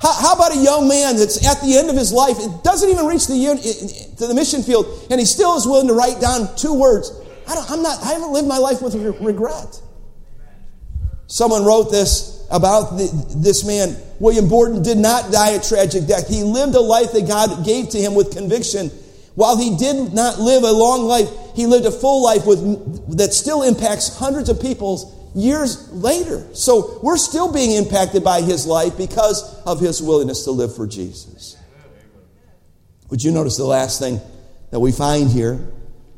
How, 0.00 0.12
how, 0.12 0.34
about 0.34 0.54
a 0.54 0.58
young 0.58 0.86
man 0.86 1.16
that's 1.16 1.46
at 1.46 1.62
the 1.62 1.78
end 1.78 1.88
of 1.88 1.96
his 1.96 2.12
life, 2.12 2.36
it 2.38 2.62
doesn't 2.62 2.90
even 2.90 3.06
reach 3.06 3.26
the, 3.26 4.12
to 4.18 4.26
the 4.26 4.34
mission 4.34 4.62
field, 4.62 4.86
and 5.10 5.18
he 5.18 5.24
still 5.24 5.56
is 5.56 5.66
willing 5.66 5.88
to 5.88 5.94
write 5.94 6.20
down 6.20 6.54
two 6.56 6.74
words. 6.74 7.10
I, 7.48 7.54
don't, 7.54 7.70
I'm 7.70 7.82
not, 7.82 8.02
I 8.02 8.12
haven't 8.12 8.32
lived 8.32 8.46
my 8.46 8.58
life 8.58 8.82
with 8.82 8.94
regret. 8.94 9.80
Someone 11.26 11.64
wrote 11.64 11.90
this 11.90 12.46
about 12.50 12.96
the, 12.96 13.36
this 13.36 13.64
man. 13.64 13.96
William 14.20 14.48
Borden 14.48 14.82
did 14.82 14.98
not 14.98 15.32
die 15.32 15.50
a 15.50 15.60
tragic 15.60 16.06
death. 16.06 16.28
He 16.28 16.42
lived 16.42 16.74
a 16.74 16.80
life 16.80 17.12
that 17.12 17.26
God 17.26 17.64
gave 17.64 17.88
to 17.90 17.98
him 17.98 18.14
with 18.14 18.32
conviction. 18.32 18.88
While 19.34 19.56
he 19.56 19.76
did 19.76 20.12
not 20.12 20.38
live 20.38 20.62
a 20.62 20.70
long 20.70 21.04
life, 21.04 21.28
he 21.56 21.66
lived 21.66 21.86
a 21.86 21.90
full 21.90 22.22
life 22.22 22.46
with, 22.46 23.16
that 23.16 23.32
still 23.32 23.62
impacts 23.62 24.16
hundreds 24.16 24.48
of 24.48 24.60
people 24.60 25.32
years 25.34 25.90
later. 25.90 26.46
So 26.54 27.00
we're 27.02 27.16
still 27.16 27.52
being 27.52 27.72
impacted 27.72 28.22
by 28.22 28.42
his 28.42 28.66
life 28.66 28.96
because 28.96 29.60
of 29.62 29.80
his 29.80 30.00
willingness 30.00 30.44
to 30.44 30.52
live 30.52 30.76
for 30.76 30.86
Jesus. 30.86 31.56
Would 33.10 33.22
you 33.22 33.32
notice 33.32 33.56
the 33.56 33.64
last 33.64 33.98
thing 33.98 34.20
that 34.70 34.78
we 34.80 34.92
find 34.92 35.30
here? 35.30 35.66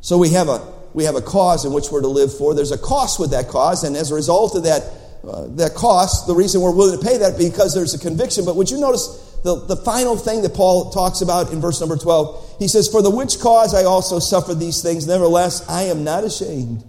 So 0.00 0.18
we 0.18 0.30
have 0.30 0.48
a 0.48 0.75
we 0.96 1.04
have 1.04 1.14
a 1.14 1.20
cause 1.20 1.66
in 1.66 1.74
which 1.74 1.90
we're 1.92 2.00
to 2.00 2.08
live 2.08 2.34
for. 2.34 2.54
There's 2.54 2.72
a 2.72 2.78
cost 2.78 3.20
with 3.20 3.32
that 3.32 3.48
cause, 3.48 3.84
and 3.84 3.94
as 3.94 4.10
a 4.10 4.14
result 4.14 4.56
of 4.56 4.62
that, 4.62 4.82
uh, 5.28 5.46
that 5.56 5.74
cost, 5.74 6.26
the 6.26 6.34
reason 6.34 6.62
we're 6.62 6.74
willing 6.74 6.98
to 6.98 7.04
pay 7.04 7.18
that 7.18 7.36
because 7.36 7.74
there's 7.74 7.92
a 7.92 7.98
conviction. 7.98 8.46
But 8.46 8.56
would 8.56 8.70
you 8.70 8.80
notice 8.80 9.38
the, 9.44 9.56
the 9.66 9.76
final 9.76 10.16
thing 10.16 10.40
that 10.40 10.54
Paul 10.54 10.90
talks 10.90 11.20
about 11.20 11.52
in 11.52 11.60
verse 11.60 11.80
number 11.80 11.98
12? 11.98 12.56
He 12.60 12.66
says, 12.66 12.88
For 12.88 13.02
the 13.02 13.10
which 13.10 13.38
cause 13.40 13.74
I 13.74 13.84
also 13.84 14.18
suffer 14.18 14.54
these 14.54 14.82
things, 14.82 15.06
nevertheless, 15.06 15.68
I 15.68 15.82
am 15.82 16.02
not 16.02 16.24
ashamed. 16.24 16.82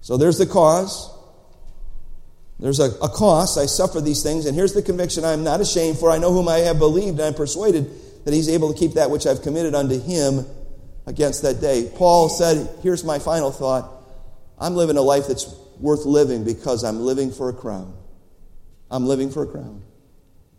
So 0.00 0.16
there's 0.16 0.38
the 0.38 0.46
cause. 0.46 1.12
There's 2.58 2.80
a, 2.80 2.90
a 3.00 3.08
cost. 3.08 3.56
I 3.56 3.66
suffer 3.66 4.00
these 4.00 4.24
things. 4.24 4.46
And 4.46 4.56
here's 4.56 4.72
the 4.72 4.82
conviction 4.82 5.24
I 5.24 5.32
am 5.32 5.44
not 5.44 5.60
ashamed, 5.60 5.98
for 5.98 6.10
I 6.10 6.18
know 6.18 6.32
whom 6.32 6.48
I 6.48 6.58
have 6.58 6.80
believed, 6.80 7.18
and 7.18 7.22
I 7.22 7.26
am 7.28 7.34
persuaded 7.34 7.88
that 8.24 8.34
he's 8.34 8.48
able 8.48 8.72
to 8.72 8.78
keep 8.78 8.94
that 8.94 9.10
which 9.10 9.28
I've 9.28 9.42
committed 9.42 9.76
unto 9.76 10.00
him 10.00 10.44
against 11.06 11.42
that 11.42 11.60
day. 11.60 11.90
Paul 11.96 12.28
said, 12.28 12.68
Here's 12.82 13.04
my 13.04 13.18
final 13.18 13.50
thought 13.50 13.90
I'm 14.58 14.74
living 14.74 14.96
a 14.96 15.02
life 15.02 15.28
that's 15.28 15.52
worth 15.80 16.04
living 16.04 16.44
because 16.44 16.84
I'm 16.84 17.00
living 17.00 17.32
for 17.32 17.48
a 17.48 17.52
crown. 17.52 17.94
I'm 18.90 19.06
living 19.06 19.30
for 19.30 19.42
a 19.42 19.46
crown. 19.46 19.82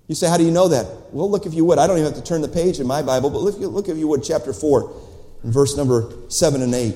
You 0.07 0.15
say, 0.15 0.27
How 0.27 0.37
do 0.37 0.43
you 0.43 0.51
know 0.51 0.67
that? 0.67 0.85
Well, 1.11 1.29
look 1.29 1.45
if 1.45 1.53
you 1.53 1.65
would. 1.65 1.79
I 1.79 1.87
don't 1.87 1.97
even 1.97 2.13
have 2.13 2.21
to 2.21 2.27
turn 2.27 2.41
the 2.41 2.47
page 2.47 2.79
in 2.79 2.87
my 2.87 3.01
Bible, 3.01 3.29
but 3.29 3.39
look, 3.39 3.57
look 3.57 3.89
if 3.89 3.97
you 3.97 4.07
would, 4.07 4.23
chapter 4.23 4.53
4, 4.53 4.93
verse 5.43 5.77
number 5.77 6.11
7 6.29 6.61
and 6.61 6.73
8. 6.73 6.95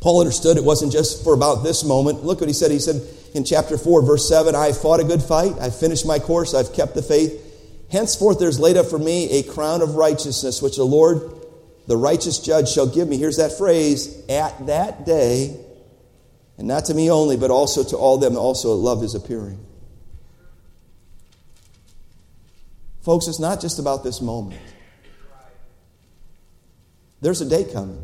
Paul 0.00 0.20
understood 0.20 0.56
it 0.56 0.64
wasn't 0.64 0.92
just 0.92 1.22
for 1.22 1.32
about 1.32 1.62
this 1.62 1.84
moment. 1.84 2.24
Look 2.24 2.40
what 2.40 2.48
he 2.48 2.52
said. 2.52 2.72
He 2.72 2.80
said 2.80 3.00
in 3.34 3.44
chapter 3.44 3.78
4, 3.78 4.02
verse 4.02 4.28
7 4.28 4.54
I 4.54 4.72
fought 4.72 5.00
a 5.00 5.04
good 5.04 5.22
fight. 5.22 5.54
I 5.60 5.70
finished 5.70 6.04
my 6.04 6.18
course. 6.18 6.54
I've 6.54 6.72
kept 6.72 6.94
the 6.94 7.02
faith. 7.02 7.38
Henceforth, 7.90 8.38
there's 8.38 8.58
laid 8.58 8.76
up 8.76 8.86
for 8.86 8.98
me 8.98 9.30
a 9.30 9.42
crown 9.42 9.80
of 9.80 9.94
righteousness, 9.94 10.60
which 10.60 10.76
the 10.76 10.84
Lord 10.84 11.30
the 11.92 11.96
righteous 11.98 12.38
judge 12.38 12.70
shall 12.70 12.86
give 12.86 13.06
me, 13.06 13.18
here's 13.18 13.36
that 13.36 13.52
phrase, 13.58 14.24
at 14.26 14.64
that 14.64 15.04
day, 15.04 15.54
and 16.56 16.66
not 16.66 16.86
to 16.86 16.94
me 16.94 17.10
only, 17.10 17.36
but 17.36 17.50
also 17.50 17.84
to 17.84 17.98
all 17.98 18.16
them 18.16 18.34
also 18.34 18.72
love 18.72 19.04
is 19.04 19.14
appearing. 19.14 19.62
Folks, 23.02 23.28
it's 23.28 23.38
not 23.38 23.60
just 23.60 23.78
about 23.78 24.02
this 24.02 24.22
moment. 24.22 24.58
There's 27.20 27.42
a 27.42 27.46
day 27.46 27.70
coming. 27.70 28.02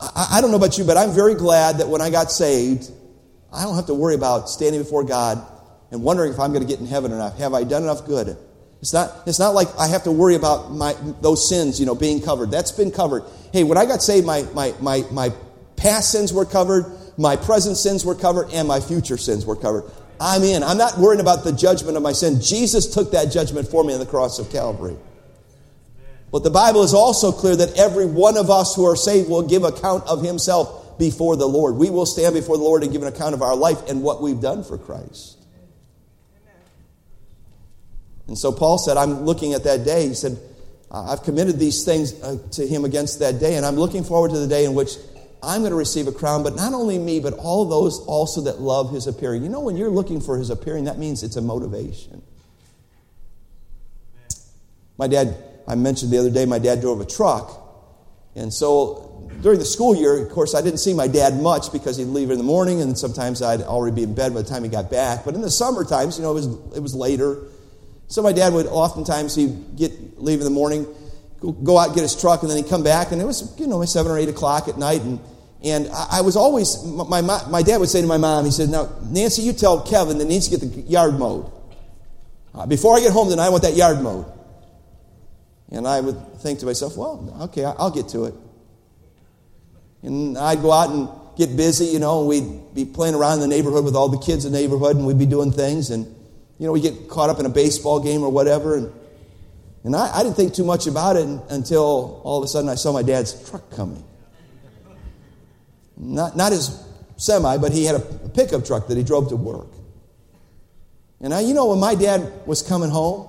I, 0.00 0.34
I 0.34 0.40
don't 0.40 0.52
know 0.52 0.58
about 0.58 0.78
you, 0.78 0.84
but 0.84 0.96
I'm 0.96 1.10
very 1.10 1.34
glad 1.34 1.78
that 1.78 1.88
when 1.88 2.00
I 2.00 2.10
got 2.10 2.30
saved, 2.30 2.88
I 3.52 3.64
don't 3.64 3.74
have 3.74 3.86
to 3.86 3.94
worry 3.94 4.14
about 4.14 4.48
standing 4.48 4.80
before 4.80 5.02
God 5.02 5.44
and 5.90 6.04
wondering 6.04 6.32
if 6.32 6.38
I'm 6.38 6.52
going 6.52 6.62
to 6.64 6.68
get 6.68 6.78
in 6.78 6.86
heaven 6.86 7.10
or 7.10 7.18
not. 7.18 7.34
Have 7.38 7.52
I 7.52 7.64
done 7.64 7.82
enough 7.82 8.06
good? 8.06 8.36
It's 8.80 8.92
not, 8.92 9.12
it's 9.26 9.38
not 9.38 9.54
like 9.54 9.68
I 9.78 9.86
have 9.88 10.04
to 10.04 10.12
worry 10.12 10.34
about 10.34 10.72
my, 10.72 10.94
those 11.20 11.46
sins, 11.46 11.78
you 11.78 11.86
know, 11.86 11.94
being 11.94 12.22
covered. 12.22 12.50
That's 12.50 12.72
been 12.72 12.90
covered. 12.90 13.24
Hey, 13.52 13.62
when 13.62 13.76
I 13.76 13.84
got 13.84 14.02
saved, 14.02 14.26
my, 14.26 14.42
my, 14.54 14.74
my, 14.80 15.04
my 15.12 15.30
past 15.76 16.12
sins 16.12 16.32
were 16.32 16.46
covered, 16.46 16.86
my 17.18 17.36
present 17.36 17.76
sins 17.76 18.04
were 18.04 18.14
covered, 18.14 18.50
and 18.52 18.66
my 18.66 18.80
future 18.80 19.18
sins 19.18 19.44
were 19.44 19.56
covered. 19.56 19.90
I'm 20.18 20.42
in. 20.42 20.62
I'm 20.62 20.78
not 20.78 20.98
worrying 20.98 21.20
about 21.20 21.44
the 21.44 21.52
judgment 21.52 21.96
of 21.96 22.02
my 22.02 22.12
sin. 22.12 22.40
Jesus 22.40 22.92
took 22.92 23.12
that 23.12 23.32
judgment 23.32 23.68
for 23.68 23.84
me 23.84 23.92
on 23.92 24.00
the 24.00 24.06
cross 24.06 24.38
of 24.38 24.50
Calvary. 24.50 24.96
But 26.30 26.44
the 26.44 26.50
Bible 26.50 26.82
is 26.82 26.94
also 26.94 27.32
clear 27.32 27.56
that 27.56 27.76
every 27.76 28.06
one 28.06 28.36
of 28.36 28.50
us 28.50 28.74
who 28.74 28.86
are 28.86 28.96
saved 28.96 29.28
will 29.28 29.42
give 29.42 29.64
account 29.64 30.06
of 30.06 30.22
himself 30.22 30.98
before 30.98 31.36
the 31.36 31.48
Lord. 31.48 31.74
We 31.76 31.90
will 31.90 32.06
stand 32.06 32.34
before 32.34 32.56
the 32.56 32.62
Lord 32.62 32.82
and 32.82 32.92
give 32.92 33.02
an 33.02 33.08
account 33.08 33.34
of 33.34 33.42
our 33.42 33.56
life 33.56 33.88
and 33.88 34.02
what 34.02 34.22
we've 34.22 34.40
done 34.40 34.62
for 34.62 34.78
Christ. 34.78 35.39
And 38.30 38.38
so 38.38 38.52
Paul 38.52 38.78
said, 38.78 38.96
I'm 38.96 39.22
looking 39.22 39.54
at 39.54 39.64
that 39.64 39.84
day. 39.84 40.06
He 40.06 40.14
said, 40.14 40.38
I've 40.88 41.24
committed 41.24 41.58
these 41.58 41.84
things 41.84 42.14
uh, 42.22 42.38
to 42.52 42.64
him 42.64 42.84
against 42.84 43.18
that 43.18 43.40
day, 43.40 43.56
and 43.56 43.66
I'm 43.66 43.74
looking 43.74 44.04
forward 44.04 44.30
to 44.30 44.38
the 44.38 44.46
day 44.46 44.64
in 44.64 44.74
which 44.74 44.92
I'm 45.42 45.62
going 45.62 45.72
to 45.72 45.76
receive 45.76 46.06
a 46.06 46.12
crown, 46.12 46.44
but 46.44 46.54
not 46.54 46.72
only 46.72 46.96
me, 46.96 47.18
but 47.18 47.32
all 47.34 47.64
those 47.64 47.98
also 48.06 48.42
that 48.42 48.60
love 48.60 48.92
his 48.92 49.08
appearing. 49.08 49.42
You 49.42 49.48
know, 49.48 49.58
when 49.58 49.76
you're 49.76 49.90
looking 49.90 50.20
for 50.20 50.38
his 50.38 50.48
appearing, 50.48 50.84
that 50.84 50.96
means 50.96 51.24
it's 51.24 51.34
a 51.34 51.40
motivation. 51.40 52.22
My 54.96 55.08
dad, 55.08 55.36
I 55.66 55.74
mentioned 55.74 56.12
the 56.12 56.18
other 56.18 56.30
day, 56.30 56.44
my 56.44 56.60
dad 56.60 56.80
drove 56.80 57.00
a 57.00 57.06
truck. 57.06 57.50
And 58.36 58.54
so 58.54 59.28
during 59.42 59.58
the 59.58 59.64
school 59.64 59.96
year, 59.96 60.24
of 60.24 60.30
course, 60.30 60.54
I 60.54 60.62
didn't 60.62 60.78
see 60.78 60.94
my 60.94 61.08
dad 61.08 61.34
much 61.42 61.72
because 61.72 61.96
he'd 61.96 62.04
leave 62.04 62.30
in 62.30 62.38
the 62.38 62.44
morning, 62.44 62.80
and 62.80 62.96
sometimes 62.96 63.42
I'd 63.42 63.62
already 63.62 63.96
be 63.96 64.02
in 64.04 64.14
bed 64.14 64.34
by 64.34 64.42
the 64.42 64.48
time 64.48 64.62
he 64.62 64.68
got 64.68 64.88
back. 64.88 65.24
But 65.24 65.34
in 65.34 65.40
the 65.40 65.50
summer 65.50 65.84
times, 65.84 66.16
you 66.16 66.22
know, 66.22 66.30
it 66.30 66.34
was, 66.34 66.46
it 66.76 66.80
was 66.80 66.94
later. 66.94 67.38
So 68.10 68.22
my 68.22 68.32
dad 68.32 68.52
would 68.52 68.66
oftentimes 68.66 69.36
he'd 69.36 69.76
get 69.76 70.20
leave 70.20 70.40
in 70.40 70.44
the 70.44 70.50
morning, 70.50 70.84
go, 71.38 71.52
go 71.52 71.78
out 71.78 71.94
get 71.94 72.02
his 72.02 72.20
truck, 72.20 72.42
and 72.42 72.50
then 72.50 72.58
he'd 72.58 72.68
come 72.68 72.82
back, 72.82 73.12
and 73.12 73.22
it 73.22 73.24
was 73.24 73.54
you 73.58 73.68
know 73.68 73.82
seven 73.84 74.10
or 74.10 74.18
eight 74.18 74.28
o'clock 74.28 74.66
at 74.66 74.76
night, 74.76 75.00
and 75.02 75.20
and 75.62 75.88
I, 75.88 76.20
was 76.22 76.36
always 76.36 76.84
my, 76.84 77.20
my 77.20 77.62
dad 77.62 77.78
would 77.78 77.88
say 77.88 78.00
to 78.00 78.06
my 78.08 78.16
mom, 78.16 78.44
he 78.44 78.50
said, 78.50 78.68
"Now 78.68 78.88
Nancy, 79.04 79.42
you 79.42 79.52
tell 79.52 79.82
Kevin 79.82 80.18
that 80.18 80.24
he 80.24 80.30
needs 80.30 80.48
to 80.48 80.58
get 80.58 80.60
the 80.60 80.80
yard 80.80 81.18
mowed. 81.18 81.52
Uh, 82.52 82.66
before 82.66 82.96
I 82.96 83.00
get 83.00 83.12
home, 83.12 83.28
then 83.28 83.38
I 83.38 83.48
want 83.48 83.62
that 83.62 83.76
yard 83.76 84.02
mowed." 84.02 84.26
And 85.70 85.86
I 85.86 86.00
would 86.00 86.40
think 86.40 86.58
to 86.60 86.66
myself, 86.66 86.96
"Well, 86.96 87.32
okay, 87.42 87.64
I'll 87.64 87.92
get 87.92 88.08
to 88.08 88.24
it." 88.24 88.34
And 90.02 90.36
I'd 90.36 90.62
go 90.62 90.72
out 90.72 90.90
and 90.90 91.08
get 91.36 91.56
busy, 91.56 91.84
you 91.84 92.00
know, 92.00 92.20
and 92.20 92.28
we'd 92.28 92.74
be 92.74 92.84
playing 92.86 93.14
around 93.14 93.34
in 93.34 93.40
the 93.40 93.54
neighborhood 93.54 93.84
with 93.84 93.94
all 93.94 94.08
the 94.08 94.18
kids 94.18 94.44
in 94.44 94.50
the 94.50 94.58
neighborhood, 94.58 94.96
and 94.96 95.06
we'd 95.06 95.18
be 95.18 95.26
doing 95.26 95.52
things 95.52 95.90
and 95.90 96.16
you 96.60 96.66
know, 96.66 96.72
we 96.72 96.82
get 96.82 97.08
caught 97.08 97.30
up 97.30 97.40
in 97.40 97.46
a 97.46 97.48
baseball 97.48 98.00
game 98.00 98.22
or 98.22 98.28
whatever. 98.28 98.76
And, 98.76 98.92
and 99.82 99.96
I, 99.96 100.18
I 100.18 100.22
didn't 100.22 100.36
think 100.36 100.52
too 100.52 100.64
much 100.64 100.86
about 100.86 101.16
it 101.16 101.26
until 101.48 102.20
all 102.22 102.36
of 102.36 102.44
a 102.44 102.48
sudden 102.48 102.68
I 102.68 102.74
saw 102.74 102.92
my 102.92 103.02
dad's 103.02 103.48
truck 103.48 103.70
coming. 103.70 104.04
Not, 105.96 106.36
not 106.36 106.52
his 106.52 106.84
semi, 107.16 107.56
but 107.56 107.72
he 107.72 107.86
had 107.86 107.96
a 107.96 108.00
pickup 108.00 108.66
truck 108.66 108.88
that 108.88 108.98
he 108.98 109.02
drove 109.02 109.30
to 109.30 109.36
work. 109.36 109.68
And 111.22 111.32
I, 111.32 111.40
you 111.40 111.54
know, 111.54 111.70
when 111.70 111.80
my 111.80 111.94
dad 111.94 112.30
was 112.46 112.60
coming 112.60 112.90
home 112.90 113.26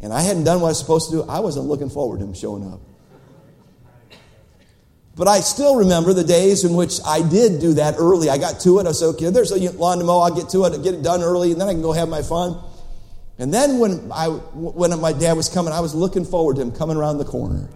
and 0.00 0.14
I 0.14 0.22
hadn't 0.22 0.44
done 0.44 0.62
what 0.62 0.68
I 0.68 0.70
was 0.70 0.78
supposed 0.78 1.10
to 1.10 1.16
do, 1.16 1.22
I 1.24 1.40
wasn't 1.40 1.66
looking 1.66 1.90
forward 1.90 2.20
to 2.20 2.24
him 2.24 2.32
showing 2.32 2.72
up. 2.72 2.80
But 5.16 5.28
I 5.28 5.40
still 5.40 5.76
remember 5.76 6.12
the 6.12 6.22
days 6.22 6.62
in 6.62 6.74
which 6.74 7.00
I 7.04 7.26
did 7.26 7.58
do 7.58 7.72
that 7.74 7.94
early. 7.96 8.28
I 8.28 8.36
got 8.36 8.60
to 8.60 8.78
it. 8.80 8.86
I 8.86 8.92
said, 8.92 9.06
okay, 9.14 9.30
there's 9.30 9.50
a 9.50 9.72
lawn 9.72 9.98
to 9.98 10.04
mow. 10.04 10.20
I'll 10.20 10.34
get 10.34 10.50
to 10.50 10.64
it, 10.64 10.74
I'll 10.74 10.82
get 10.82 10.92
it 10.92 11.02
done 11.02 11.22
early, 11.22 11.52
and 11.52 11.60
then 11.60 11.68
I 11.68 11.72
can 11.72 11.80
go 11.80 11.92
have 11.92 12.08
my 12.08 12.20
fun. 12.20 12.62
And 13.38 13.52
then 13.52 13.78
when, 13.78 14.12
I, 14.12 14.28
when 14.28 14.98
my 15.00 15.14
dad 15.14 15.32
was 15.32 15.48
coming, 15.48 15.72
I 15.72 15.80
was 15.80 15.94
looking 15.94 16.26
forward 16.26 16.56
to 16.56 16.62
him 16.62 16.70
coming 16.70 16.98
around 16.98 17.16
the 17.16 17.24
corner. 17.24 17.66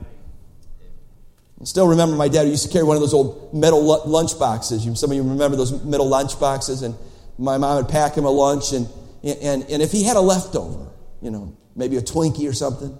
I 1.60 1.64
still 1.64 1.88
remember 1.88 2.14
my 2.14 2.28
dad 2.28 2.46
used 2.46 2.66
to 2.66 2.72
carry 2.72 2.84
one 2.84 2.96
of 2.96 3.00
those 3.00 3.14
old 3.14 3.54
metal 3.54 3.82
lunch 4.06 4.38
boxes. 4.38 4.82
Some 4.98 5.10
of 5.10 5.16
you 5.16 5.22
remember 5.22 5.56
those 5.56 5.82
metal 5.82 6.08
lunch 6.08 6.38
boxes, 6.38 6.82
and 6.82 6.94
my 7.38 7.56
mom 7.56 7.76
would 7.76 7.88
pack 7.88 8.16
him 8.16 8.26
a 8.26 8.30
lunch, 8.30 8.72
and, 8.72 8.86
and, 9.24 9.62
and 9.64 9.82
if 9.82 9.92
he 9.92 10.04
had 10.04 10.16
a 10.16 10.20
leftover, 10.20 10.90
you 11.22 11.30
know, 11.30 11.56
maybe 11.74 11.96
a 11.96 12.02
Twinkie 12.02 12.48
or 12.48 12.52
something, 12.52 12.98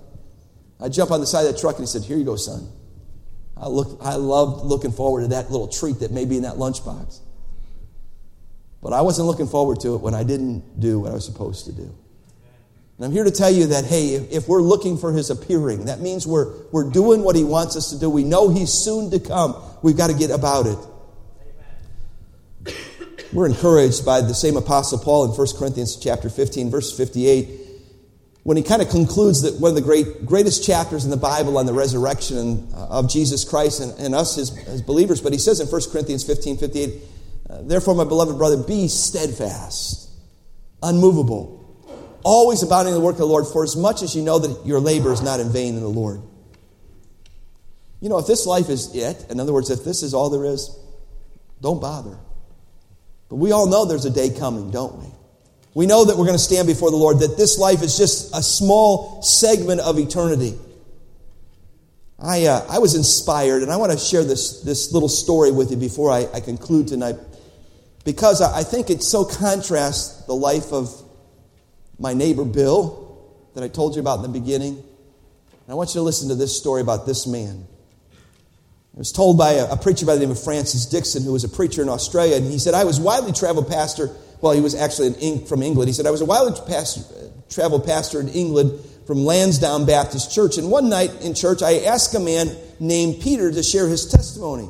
I'd 0.81 0.95
jump 0.95 1.11
on 1.11 1.21
the 1.21 1.27
side 1.27 1.47
of 1.47 1.55
the 1.55 1.61
truck 1.61 1.77
and 1.77 1.83
he 1.83 1.87
said, 1.87 2.03
Here 2.03 2.17
you 2.17 2.25
go, 2.25 2.37
son. 2.37 2.69
I, 3.61 3.69
look, 3.69 3.99
I 4.01 4.15
loved 4.15 4.65
looking 4.65 4.91
forward 4.91 5.23
to 5.23 5.29
that 5.29 5.51
little 5.51 5.69
treat 5.69 6.01
that 6.01 6.11
may 6.11 6.25
be 6.25 6.37
in 6.37 6.45
that 6.45 6.55
lunchbox. 6.55 7.19
But 8.83 8.95
I 8.95 9.03
wasn't 9.03 9.29
looking 9.29 9.47
forward 9.47 9.81
to 9.81 9.95
it 9.95 10.01
when 10.01 10.15
I 10.15 10.25
didn't 10.25 10.81
do 10.81 11.01
what 11.01 11.11
I 11.11 11.15
was 11.15 11.27
supposed 11.27 11.67
to 11.67 11.73
do. 11.73 11.95
And 12.97 13.07
I'm 13.07 13.13
here 13.13 13.25
to 13.25 13.31
tell 13.31 13.51
you 13.51 13.67
that, 13.67 13.85
hey, 13.85 14.15
if, 14.15 14.49
we're 14.49 14.63
looking 14.63 14.97
for 14.97 15.13
his 15.13 15.29
appearing, 15.29 15.85
that 15.87 16.01
means 16.01 16.27
we're, 16.27 16.53
we're 16.73 16.91
doing 16.91 17.23
what 17.23 17.37
he 17.37 17.45
wants 17.45 17.77
us 17.77 17.91
to 17.91 17.99
do. 17.99 18.09
We 18.09 18.25
know 18.25 18.49
he's 18.49 18.73
soon 18.73 19.11
to 19.11 19.21
come. 19.21 19.57
We've 19.83 19.97
got 19.97 20.09
to 20.09 20.15
get 20.15 20.31
about 20.31 20.67
it. 20.67 20.79
We're 23.33 23.47
encouraged 23.47 24.05
by 24.05 24.23
the 24.23 24.35
same 24.35 24.57
apostle 24.57 24.99
Paul 24.99 25.27
in 25.27 25.31
1 25.31 25.47
Corinthians 25.59 25.97
chapter 25.97 26.29
15, 26.29 26.71
verse 26.71 26.97
58 26.97 27.60
when 28.43 28.57
he 28.57 28.63
kind 28.63 28.81
of 28.81 28.89
concludes 28.89 29.43
that 29.43 29.61
one 29.61 29.71
of 29.71 29.75
the 29.75 29.83
great, 29.83 30.25
greatest 30.25 30.65
chapters 30.65 31.05
in 31.05 31.11
the 31.11 31.17
Bible 31.17 31.59
on 31.59 31.67
the 31.67 31.75
resurrection 31.75 32.69
uh, 32.75 32.87
of 32.89 33.11
Jesus 33.11 33.45
Christ 33.45 33.81
and, 33.81 33.93
and 33.99 34.15
us 34.15 34.39
as, 34.39 34.57
as, 34.67 34.81
believers, 34.81 35.21
but 35.21 35.33
he 35.33 35.39
says 35.39 35.61
in 35.61 35.67
1 35.67 35.81
Corinthians 35.93 36.25
15 36.25 36.57
58, 36.57 37.03
uh, 37.51 37.63
Therefore, 37.63 37.95
my 37.95 38.05
beloved 38.05 38.39
brother, 38.39 38.57
be 38.57 38.89
steadfast, 38.89 40.11
unmovable, 40.83 41.59
always 42.25 42.63
abounding 42.63 42.95
in 42.95 43.01
the 43.01 43.05
work 43.05 43.15
of 43.15 43.21
the 43.21 43.27
Lord, 43.27 43.47
for 43.47 43.63
as 43.63 43.77
much 43.77 44.03
as 44.03 44.17
you 44.17 44.23
know 44.23 44.39
that 44.39 44.67
your 44.67 44.81
labor 44.81 45.13
is 45.13 45.21
not 45.21 45.41
in 45.41 45.51
vain 45.51 45.75
in 45.75 45.81
the 45.81 45.89
Lord. 45.89 46.23
You 48.01 48.09
know, 48.09 48.19
if 48.19 48.27
this 48.27 48.47
life 48.47 48.71
is 48.71 48.95
it, 48.97 49.27
in 49.29 49.39
other 49.39 49.53
words, 49.53 49.69
if 49.69 49.85
this 49.85 50.03
is 50.03 50.15
all 50.15 50.31
there 50.31 50.47
is, 50.47 50.75
don't 51.61 51.81
bother. 51.81 52.17
But 53.29 53.37
we 53.37 53.53
all 53.53 53.67
know 53.67 53.85
there's 53.85 54.07
a 54.07 54.11
day 54.11 54.31
coming, 54.31 54.71
don't 54.71 54.97
we? 54.97 55.07
We 55.75 55.87
know 55.87 56.05
that 56.05 56.17
we're 56.17 56.27
going 56.27 56.39
to 56.39 56.43
stand 56.43 56.67
before 56.67 56.91
the 56.91 56.97
Lord, 56.97 57.21
that 57.21 57.37
this 57.37 57.59
life 57.59 57.83
is 57.83 57.97
just 57.97 58.35
a 58.35 58.43
small 58.43 59.23
segment 59.23 59.81
of 59.81 59.99
eternity. 59.99 60.59
I, 62.19 62.47
uh, 62.47 62.67
I 62.69 62.81
was 62.81 62.95
inspired, 62.95 63.63
and 63.63 63.71
I 63.71 63.77
want 63.77 63.93
to 63.93 63.99
share 63.99 64.25
this, 64.25 64.63
this 64.63 64.93
little 64.93 65.09
story 65.09 65.53
with 65.53 65.71
you 65.71 65.77
before 65.77 66.11
I, 66.11 66.27
I 66.35 66.41
conclude 66.41 66.89
tonight, 66.89 67.17
because 68.05 68.43
I, 68.43 68.59
I 68.59 68.63
think 68.65 68.91
it 68.91 69.03
so 69.03 69.25
contrasts 69.25 70.25
the 70.27 70.35
life 70.35 70.73
of 70.73 70.91
my 71.99 72.15
neighbor 72.15 72.45
Bill 72.45 73.07
that 73.55 73.63
I 73.63 73.69
told 73.69 73.95
you 73.95 74.01
about 74.01 74.17
in 74.17 74.23
the 74.23 74.41
beginning. 74.41 74.75
And 74.75 75.69
I 75.69 75.75
want 75.75 75.91
you 75.91 76.01
to 76.01 76.03
listen 76.03 76.29
to 76.31 76.35
this 76.35 76.57
story 76.57 76.81
about 76.81 77.07
this 77.07 77.27
man. 77.27 77.67
It 78.93 78.99
was 78.99 79.13
told 79.13 79.39
by 79.39 79.53
a, 79.53 79.71
a 79.71 79.77
preacher 79.77 80.05
by 80.05 80.15
the 80.15 80.21
name 80.21 80.31
of 80.33 80.43
Francis 80.43 80.87
Dixon, 80.87 81.23
who 81.23 81.33
was 81.33 81.45
a 81.45 81.49
preacher 81.49 81.81
in 81.81 81.89
Australia, 81.89 82.37
and 82.37 82.45
he 82.45 82.59
said, 82.59 82.75
I 82.75 82.85
was 82.85 82.99
widely 82.99 83.33
traveled 83.33 83.69
pastor 83.69 84.11
well, 84.41 84.53
he 84.53 84.61
was 84.61 84.75
actually 84.75 85.45
from 85.47 85.63
England. 85.63 85.89
He 85.89 85.93
said, 85.93 86.07
I 86.07 86.11
was 86.11 86.21
a 86.21 86.27
while 86.27 86.51
pastor, 86.67 87.03
travel 87.49 87.81
pastor 87.81 88.21
in 88.21 88.29
England 88.29 88.79
from 89.07 89.25
Lansdowne 89.25 89.87
Baptist 89.87 90.33
Church. 90.33 90.57
And 90.57 90.71
one 90.71 90.89
night 90.89 91.11
in 91.23 91.35
church, 91.35 91.63
I 91.63 91.81
asked 91.81 92.15
a 92.15 92.21
man 92.21 92.57
named 92.79 93.21
Peter 93.21 93.51
to 93.51 93.63
share 93.63 93.89
his 93.89 94.07
testimony. 94.07 94.69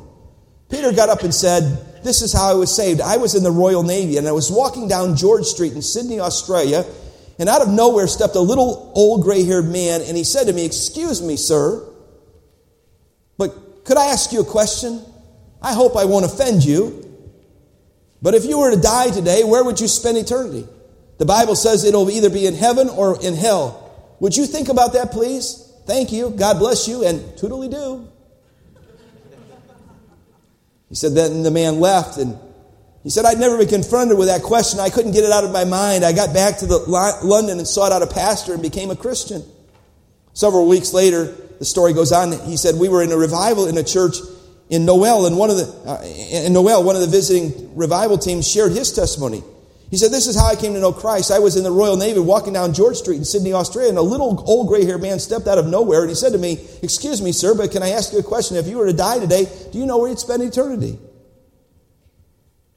Peter 0.69 0.91
got 0.91 1.09
up 1.09 1.21
and 1.21 1.33
said, 1.33 2.03
This 2.03 2.21
is 2.21 2.33
how 2.33 2.49
I 2.49 2.53
was 2.53 2.75
saved. 2.75 3.01
I 3.01 3.17
was 3.17 3.35
in 3.35 3.43
the 3.43 3.51
Royal 3.51 3.83
Navy 3.83 4.17
and 4.17 4.27
I 4.27 4.31
was 4.31 4.51
walking 4.51 4.87
down 4.87 5.15
George 5.15 5.45
Street 5.45 5.73
in 5.73 5.81
Sydney, 5.81 6.19
Australia. 6.19 6.85
And 7.39 7.49
out 7.49 7.61
of 7.61 7.69
nowhere 7.69 8.07
stepped 8.07 8.35
a 8.35 8.41
little 8.41 8.91
old 8.95 9.23
gray 9.23 9.43
haired 9.43 9.65
man 9.65 10.01
and 10.01 10.15
he 10.15 10.23
said 10.23 10.45
to 10.45 10.53
me, 10.53 10.65
Excuse 10.65 11.21
me, 11.21 11.35
sir, 11.35 11.87
but 13.37 13.85
could 13.85 13.97
I 13.97 14.07
ask 14.07 14.31
you 14.31 14.41
a 14.41 14.45
question? 14.45 15.03
I 15.61 15.73
hope 15.73 15.95
I 15.95 16.05
won't 16.05 16.25
offend 16.25 16.63
you. 16.63 17.10
But 18.21 18.35
if 18.35 18.45
you 18.45 18.59
were 18.59 18.71
to 18.71 18.79
die 18.79 19.09
today, 19.09 19.43
where 19.43 19.63
would 19.63 19.79
you 19.79 19.87
spend 19.87 20.17
eternity? 20.17 20.67
The 21.17 21.25
Bible 21.25 21.55
says 21.55 21.83
it'll 21.83 22.09
either 22.09 22.29
be 22.29 22.45
in 22.45 22.53
heaven 22.53 22.89
or 22.89 23.21
in 23.21 23.35
hell. 23.35 24.15
Would 24.19 24.37
you 24.37 24.45
think 24.45 24.69
about 24.69 24.93
that, 24.93 25.11
please? 25.11 25.71
Thank 25.85 26.11
you. 26.11 26.29
God 26.29 26.59
bless 26.59 26.87
you, 26.87 27.05
and 27.05 27.19
toodly 27.37 27.69
do. 27.69 28.07
He 30.89 30.95
said, 30.95 31.13
then 31.13 31.41
the 31.41 31.51
man 31.51 31.79
left, 31.79 32.17
and 32.17 32.37
he 33.03 33.09
said, 33.09 33.25
I'd 33.25 33.39
never 33.39 33.57
been 33.57 33.67
confronted 33.67 34.17
with 34.17 34.27
that 34.27 34.43
question. 34.43 34.79
I 34.79 34.89
couldn't 34.89 35.13
get 35.13 35.23
it 35.23 35.31
out 35.31 35.43
of 35.43 35.51
my 35.51 35.63
mind. 35.63 36.03
I 36.03 36.11
got 36.11 36.33
back 36.33 36.57
to 36.57 36.67
the, 36.67 36.77
London 37.23 37.57
and 37.57 37.67
sought 37.67 37.91
out 37.91 38.03
a 38.03 38.07
pastor 38.07 38.53
and 38.53 38.61
became 38.61 38.91
a 38.91 38.95
Christian. 38.95 39.43
Several 40.33 40.67
weeks 40.67 40.93
later, 40.93 41.25
the 41.59 41.65
story 41.65 41.93
goes 41.93 42.11
on. 42.11 42.31
He 42.47 42.57
said, 42.57 42.75
We 42.75 42.89
were 42.89 43.01
in 43.01 43.11
a 43.11 43.17
revival 43.17 43.67
in 43.67 43.77
a 43.77 43.83
church 43.83 44.17
in 44.71 44.85
Noel, 44.85 45.27
and 45.27 45.37
one 45.37 45.49
of 45.49 45.57
the 45.57 45.65
uh, 45.85 46.01
in 46.45 46.53
Noel, 46.53 46.81
one 46.83 46.95
of 46.95 47.01
the 47.01 47.07
visiting 47.07 47.75
revival 47.75 48.17
teams 48.17 48.47
shared 48.47 48.71
his 48.71 48.91
testimony. 48.91 49.43
He 49.91 49.97
said, 49.97 50.11
"This 50.11 50.27
is 50.27 50.39
how 50.39 50.47
I 50.47 50.55
came 50.55 50.73
to 50.73 50.79
know 50.79 50.93
Christ. 50.93 51.29
I 51.29 51.39
was 51.39 51.57
in 51.57 51.63
the 51.63 51.71
Royal 51.71 51.97
Navy, 51.97 52.19
walking 52.19 52.53
down 52.53 52.73
George 52.73 52.95
Street 52.95 53.17
in 53.17 53.25
Sydney, 53.25 53.51
Australia, 53.51 53.89
and 53.89 53.97
a 53.97 54.01
little 54.01 54.41
old 54.47 54.69
gray-haired 54.69 55.01
man 55.01 55.19
stepped 55.19 55.45
out 55.45 55.57
of 55.57 55.67
nowhere, 55.67 56.01
and 56.01 56.09
he 56.09 56.15
said 56.15 56.31
to 56.31 56.39
me, 56.39 56.57
"Excuse 56.81 57.21
me, 57.21 57.33
sir, 57.33 57.53
but 57.53 57.69
can 57.69 57.83
I 57.83 57.89
ask 57.89 58.13
you 58.13 58.19
a 58.19 58.23
question? 58.23 58.55
If 58.55 58.67
you 58.67 58.77
were 58.77 58.87
to 58.87 58.93
die 58.93 59.19
today, 59.19 59.45
do 59.71 59.77
you 59.77 59.85
know 59.85 59.97
where 59.97 60.09
you'd 60.09 60.19
spend 60.19 60.41
eternity?" 60.41 60.97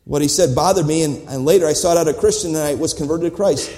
What 0.03 0.21
he 0.21 0.29
said 0.29 0.55
bothered 0.55 0.87
me, 0.87 1.03
and, 1.03 1.27
and 1.29 1.47
later 1.47 1.67
I 1.67 1.73
sought 1.73 1.97
out 1.97 2.09
a 2.09 2.13
Christian, 2.13 2.57
and 2.57 2.65
I 2.65 2.75
was 2.75 2.93
converted 2.93 3.31
to 3.31 3.37
Christ. 3.37 3.71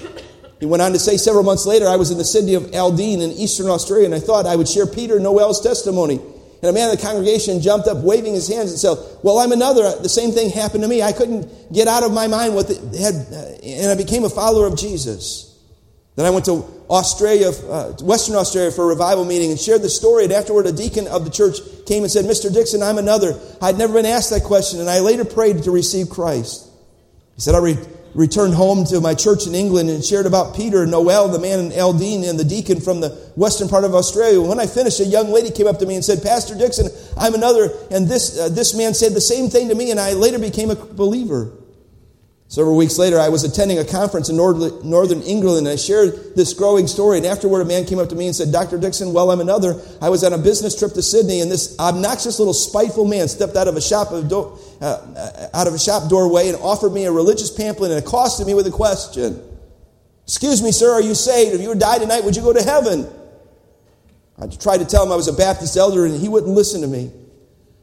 He 0.58 0.66
went 0.66 0.82
on 0.82 0.92
to 0.92 0.98
say, 0.98 1.18
several 1.18 1.44
months 1.44 1.66
later, 1.66 1.86
I 1.86 1.96
was 1.96 2.10
in 2.10 2.18
the 2.18 2.24
city 2.24 2.54
of 2.54 2.74
Adelaide 2.74 3.20
in 3.20 3.30
eastern 3.32 3.68
Australia, 3.68 4.06
and 4.06 4.14
I 4.14 4.20
thought 4.20 4.46
I 4.46 4.56
would 4.56 4.66
share 4.66 4.86
Peter 4.86 5.20
Noel's 5.20 5.60
testimony. 5.60 6.18
And 6.62 6.70
a 6.70 6.72
man 6.72 6.90
in 6.90 6.96
the 6.96 7.02
congregation 7.02 7.60
jumped 7.60 7.86
up, 7.86 7.98
waving 7.98 8.34
his 8.34 8.48
hands, 8.48 8.70
and 8.70 8.80
said, 8.80 8.96
Well, 9.22 9.38
I'm 9.38 9.52
another. 9.52 9.82
The 10.00 10.08
same 10.08 10.32
thing 10.32 10.50
happened 10.50 10.82
to 10.82 10.88
me. 10.88 11.02
I 11.02 11.12
couldn't 11.12 11.72
get 11.72 11.86
out 11.86 12.02
of 12.02 12.12
my 12.12 12.26
mind 12.26 12.54
what 12.54 12.68
had, 12.68 13.14
uh, 13.30 13.56
and 13.62 13.90
I 13.90 13.94
became 13.94 14.24
a 14.24 14.30
follower 14.30 14.66
of 14.66 14.76
Jesus. 14.76 15.54
Then 16.16 16.24
I 16.24 16.30
went 16.30 16.46
to 16.46 16.64
Australia, 16.88 17.48
uh, 17.48 17.92
Western 18.02 18.36
Australia 18.36 18.70
for 18.70 18.84
a 18.84 18.88
revival 18.88 19.26
meeting 19.26 19.50
and 19.50 19.60
shared 19.60 19.82
the 19.82 19.90
story. 19.90 20.24
And 20.24 20.32
afterward, 20.32 20.66
a 20.66 20.72
deacon 20.72 21.06
of 21.08 21.24
the 21.24 21.30
church 21.30 21.58
came 21.84 22.04
and 22.04 22.10
said, 22.10 22.24
Mr. 22.24 22.52
Dixon, 22.52 22.82
I'm 22.82 22.96
another. 22.96 23.38
I'd 23.60 23.76
never 23.76 23.92
been 23.92 24.06
asked 24.06 24.30
that 24.30 24.42
question, 24.42 24.80
and 24.80 24.88
I 24.88 25.00
later 25.00 25.26
prayed 25.26 25.62
to 25.64 25.70
receive 25.70 26.08
Christ. 26.08 26.70
He 27.34 27.42
said, 27.42 27.54
I 27.54 27.58
re- 27.58 27.78
returned 28.16 28.54
home 28.54 28.84
to 28.86 29.00
my 29.00 29.14
church 29.14 29.46
in 29.46 29.54
England 29.54 29.90
and 29.90 30.02
shared 30.02 30.24
about 30.24 30.56
Peter 30.56 30.82
and 30.82 30.90
Noel, 30.90 31.28
the 31.28 31.38
man 31.38 31.60
in 31.60 31.72
Adelaide, 31.72 32.24
and 32.24 32.38
the 32.38 32.44
deacon 32.44 32.80
from 32.80 33.00
the 33.00 33.10
western 33.36 33.68
part 33.68 33.84
of 33.84 33.94
Australia. 33.94 34.40
When 34.40 34.58
I 34.58 34.66
finished, 34.66 35.00
a 35.00 35.04
young 35.04 35.28
lady 35.28 35.50
came 35.50 35.66
up 35.66 35.78
to 35.80 35.86
me 35.86 35.94
and 35.94 36.04
said, 36.04 36.22
Pastor 36.22 36.54
Dixon, 36.56 36.88
I'm 37.16 37.34
another. 37.34 37.70
And 37.90 38.08
this, 38.08 38.38
uh, 38.38 38.48
this 38.48 38.74
man 38.74 38.94
said 38.94 39.12
the 39.12 39.20
same 39.20 39.50
thing 39.50 39.68
to 39.68 39.74
me, 39.74 39.90
and 39.90 40.00
I 40.00 40.14
later 40.14 40.38
became 40.38 40.70
a 40.70 40.74
believer. 40.74 41.52
Several 42.48 42.76
weeks 42.76 42.96
later, 42.96 43.18
I 43.18 43.28
was 43.28 43.42
attending 43.42 43.78
a 43.78 43.84
conference 43.84 44.28
in 44.28 44.36
northern 44.36 45.22
England, 45.22 45.66
and 45.66 45.68
I 45.68 45.74
shared 45.74 46.36
this 46.36 46.54
growing 46.54 46.86
story. 46.86 47.16
And 47.16 47.26
afterward, 47.26 47.60
a 47.60 47.64
man 47.64 47.84
came 47.84 47.98
up 47.98 48.08
to 48.10 48.14
me 48.14 48.26
and 48.26 48.36
said, 48.36 48.52
Dr. 48.52 48.78
Dixon, 48.78 49.12
well, 49.12 49.32
I'm 49.32 49.40
another. 49.40 49.80
I 50.00 50.10
was 50.10 50.22
on 50.22 50.32
a 50.32 50.38
business 50.38 50.78
trip 50.78 50.92
to 50.92 51.02
Sydney, 51.02 51.40
and 51.40 51.50
this 51.50 51.76
obnoxious 51.80 52.38
little 52.38 52.54
spiteful 52.54 53.04
man 53.04 53.26
stepped 53.26 53.56
out 53.56 53.66
of 53.66 53.76
a 53.76 53.80
shop, 53.80 54.12
of 54.12 54.28
do- 54.28 54.56
uh, 54.80 55.48
out 55.54 55.66
of 55.66 55.74
a 55.74 55.78
shop 55.78 56.08
doorway 56.08 56.48
and 56.48 56.56
offered 56.58 56.90
me 56.90 57.04
a 57.04 57.10
religious 57.10 57.50
pamphlet 57.50 57.90
and 57.90 57.98
accosted 57.98 58.46
me 58.46 58.54
with 58.54 58.66
a 58.68 58.70
question. 58.70 59.42
Excuse 60.22 60.62
me, 60.62 60.70
sir, 60.70 60.92
are 60.92 61.02
you 61.02 61.16
saved? 61.16 61.54
If 61.54 61.60
you 61.60 61.68
would 61.68 61.80
die 61.80 61.98
tonight, 61.98 62.22
would 62.22 62.36
you 62.36 62.42
go 62.42 62.52
to 62.52 62.62
heaven? 62.62 63.08
I 64.38 64.46
tried 64.46 64.78
to 64.78 64.84
tell 64.84 65.04
him 65.04 65.10
I 65.10 65.16
was 65.16 65.26
a 65.26 65.32
Baptist 65.32 65.76
elder, 65.76 66.04
and 66.06 66.14
he 66.14 66.28
wouldn't 66.28 66.52
listen 66.52 66.80
to 66.82 66.86
me. 66.86 67.10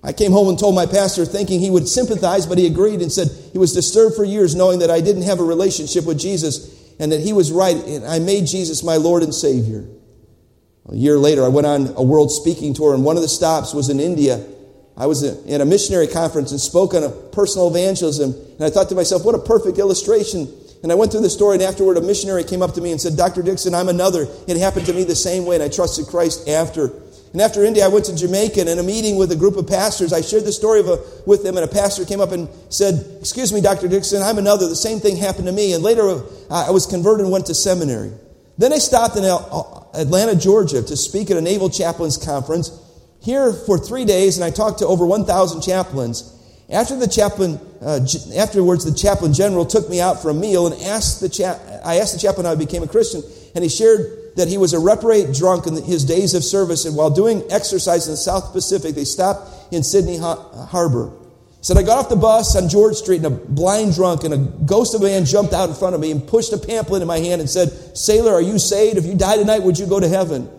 I 0.04 0.12
came 0.12 0.34
home 0.34 0.50
and 0.50 0.60
told 0.60 0.76
my 0.76 0.86
pastor, 0.86 1.26
thinking 1.26 1.62
he 1.62 1.70
would 1.70 1.88
sympathize, 1.88 2.46
but 2.46 2.58
he 2.58 2.68
agreed 2.68 3.02
and 3.02 3.12
said 3.12 3.30
he 3.54 3.58
was 3.58 3.74
disturbed 3.74 4.16
for 4.16 4.26
years 4.26 4.54
knowing 4.54 4.80
that 4.80 4.92
I 4.92 5.00
didn't 5.00 5.24
have 5.24 5.40
a 5.40 5.44
relationship 5.44 6.06
with 6.06 6.20
Jesus 6.20 6.74
and 7.00 7.12
that 7.12 7.22
he 7.22 7.34
was 7.34 7.52
right, 7.52 7.76
and 7.76 8.06
I 8.06 8.20
made 8.20 8.46
Jesus 8.46 8.84
my 8.84 8.98
Lord 8.98 9.24
and 9.24 9.34
Savior. 9.34 9.88
A 10.90 10.96
year 10.96 11.18
later, 11.18 11.44
I 11.44 11.48
went 11.48 11.66
on 11.66 11.94
a 11.96 12.04
world 12.04 12.32
speaking 12.32 12.74
tour, 12.74 12.94
and 12.94 13.04
one 13.06 13.16
of 13.16 13.22
the 13.22 13.30
stops 13.30 13.74
was 13.74 13.90
in 13.90 14.00
India. 14.00 14.46
I 14.96 15.08
was 15.08 15.24
at 15.24 15.62
a 15.62 15.66
missionary 15.66 16.08
conference 16.08 16.52
and 16.52 16.60
spoke 16.60 16.94
on 16.94 17.04
a 17.04 17.10
personal 17.10 17.70
evangelism, 17.70 18.34
and 18.34 18.64
I 18.64 18.70
thought 18.70 18.90
to 18.90 18.96
myself, 18.96 19.26
what 19.26 19.36
a 19.36 19.40
perfect 19.40 19.80
illustration. 19.80 20.54
And 20.84 20.92
I 20.92 20.96
went 20.96 21.12
through 21.12 21.22
the 21.22 21.30
story, 21.30 21.56
and 21.56 21.64
afterward, 21.64 21.98
a 21.98 22.02
missionary 22.02 22.44
came 22.44 22.62
up 22.62 22.74
to 22.74 22.82
me 22.82 22.92
and 22.92 23.00
said, 23.00 23.16
Dr. 23.16 23.42
Dixon, 23.42 23.74
I'm 23.74 23.88
another. 23.88 24.28
It 24.48 24.58
happened 24.58 24.86
to 24.88 24.94
me 24.94 25.06
the 25.06 25.16
same 25.16 25.46
way, 25.46 25.56
and 25.56 25.64
I 25.64 25.70
trusted 25.70 26.08
Christ 26.08 26.48
after. 26.50 26.92
And 27.34 27.42
after 27.42 27.64
India, 27.64 27.84
I 27.84 27.88
went 27.88 28.06
to 28.06 28.16
Jamaica 28.16 28.62
and 28.62 28.70
in 28.70 28.78
a 28.78 28.84
meeting 28.84 29.18
with 29.18 29.32
a 29.32 29.36
group 29.36 29.58
of 29.58 29.68
pastors. 29.68 30.14
I 30.14 30.22
shared 30.22 30.46
the 30.46 30.52
story 30.52 30.82
a, 30.82 31.00
with 31.26 31.44
them, 31.44 31.58
and 31.58 31.66
a 31.66 31.68
pastor 31.68 32.06
came 32.06 32.22
up 32.22 32.32
and 32.32 32.48
said, 32.70 33.04
Excuse 33.20 33.52
me, 33.52 33.60
Dr. 33.60 33.88
Dixon, 33.88 34.22
I'm 34.22 34.38
another. 34.38 34.70
The 34.70 34.76
same 34.76 35.00
thing 35.00 35.18
happened 35.18 35.48
to 35.48 35.52
me. 35.52 35.74
And 35.74 35.84
later, 35.84 36.08
uh, 36.08 36.22
I 36.52 36.70
was 36.70 36.86
converted 36.86 37.26
and 37.26 37.32
went 37.32 37.48
to 37.48 37.56
seminary. 37.56 38.12
Then 38.60 38.72
I 38.72 38.78
stopped 38.78 39.18
in 39.18 39.24
Atlanta, 39.24 40.36
Georgia 40.36 40.84
to 40.84 40.96
speak 40.96 41.32
at 41.32 41.38
a 41.38 41.42
Naval 41.42 41.72
Chaplains 41.72 42.18
Conference. 42.18 42.80
Here 43.20 43.52
for 43.52 43.80
three 43.80 44.06
days, 44.06 44.38
and 44.38 44.44
I 44.44 44.52
talked 44.52 44.80
to 44.80 44.88
over 44.88 45.06
1,000 45.08 45.62
chaplains. 45.62 46.30
After 46.70 46.96
the 46.96 47.08
chaplain, 47.08 47.60
uh, 47.82 48.00
afterwards, 48.36 48.86
the 48.86 48.94
chaplain 48.94 49.34
general 49.34 49.66
took 49.66 49.90
me 49.90 50.00
out 50.00 50.22
for 50.22 50.30
a 50.30 50.34
meal 50.34 50.68
and 50.68 50.82
asked 50.84 51.20
the 51.20 51.30
cha- 51.30 51.60
I 51.84 52.00
asked 52.00 52.14
the 52.14 52.20
chaplain 52.20 52.46
how 52.46 52.52
I 52.52 52.56
became 52.56 52.84
a 52.84 52.88
Christian, 52.88 53.24
and 53.56 53.64
he 53.64 53.70
shared 53.70 54.23
that 54.36 54.48
he 54.48 54.58
was 54.58 54.74
a 54.74 54.80
reprobate 54.80 55.34
drunk 55.36 55.68
in 55.68 55.76
his 55.84 56.04
days 56.06 56.34
of 56.34 56.44
service, 56.44 56.86
and 56.86 56.96
while 56.96 57.10
doing 57.10 57.44
exercise 57.50 58.08
in 58.08 58.14
the 58.14 58.18
South 58.18 58.52
Pacific, 58.52 58.96
they 58.96 59.06
stopped 59.06 59.74
in 59.74 59.84
Sydney 59.84 60.18
Harbor. 60.18 61.12
He 61.58 61.64
said, 61.66 61.78
I 61.78 61.84
got 61.84 61.98
off 61.98 62.10
the 62.10 62.16
bus 62.16 62.56
on 62.56 62.68
George 62.68 62.96
Street 62.96 63.18
and 63.18 63.28
a 63.28 63.30
blind 63.30 63.96
drunk, 63.96 64.24
and 64.24 64.34
a 64.34 64.38
ghost 64.38 64.96
of 64.96 65.02
a 65.02 65.06
man 65.06 65.26
jumped 65.26 65.54
out 65.54 65.70
in 65.70 65.76
front 65.76 65.96
of 65.96 66.02
me 66.02 66.12
and 66.12 66.28
pushed 66.28 66.52
a 66.52 66.58
pamphlet 66.58 67.02
in 67.02 67.08
my 67.08 67.20
hand 67.20 67.42
and 67.42 67.50
said, 67.50 67.70
Sailor, 67.98 68.34
are 68.34 68.42
you 68.42 68.60
saved? 68.60 68.98
If 68.98 69.06
you 69.06 69.16
die 69.16 69.38
tonight, 69.38 69.60
would 69.60 69.80
you 69.80 69.86
go 69.86 70.00
to 70.00 70.08
heaven? 70.08 70.50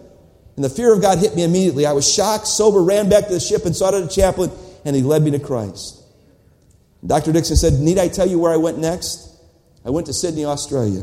And 0.57 0.65
the 0.65 0.71
fear 0.71 0.93
of 0.93 1.03
God 1.03 1.19
hit 1.19 1.35
me 1.35 1.43
immediately. 1.43 1.85
I 1.85 1.93
was 1.93 2.11
shocked, 2.11 2.47
sober, 2.47 2.83
ran 2.83 3.09
back 3.09 3.27
to 3.27 3.33
the 3.33 3.41
ship 3.41 3.67
and 3.67 3.75
sought 3.75 3.93
out 3.93 4.05
a 4.05 4.09
chaplain, 4.09 4.51
and 4.85 4.95
he 4.95 5.03
led 5.03 5.23
me 5.23 5.33
to 5.33 5.39
Christ. 5.39 6.01
Dr. 7.05 7.33
Dixon 7.33 7.57
said, 7.57 7.75
Need 7.75 7.99
I 7.99 8.09
tell 8.09 8.27
you 8.27 8.39
where 8.39 8.53
I 8.53 8.57
went 8.57 8.79
next? 8.79 9.31
I 9.85 9.91
went 9.91 10.07
to 10.07 10.15
Sydney, 10.15 10.45
Australia. 10.45 11.01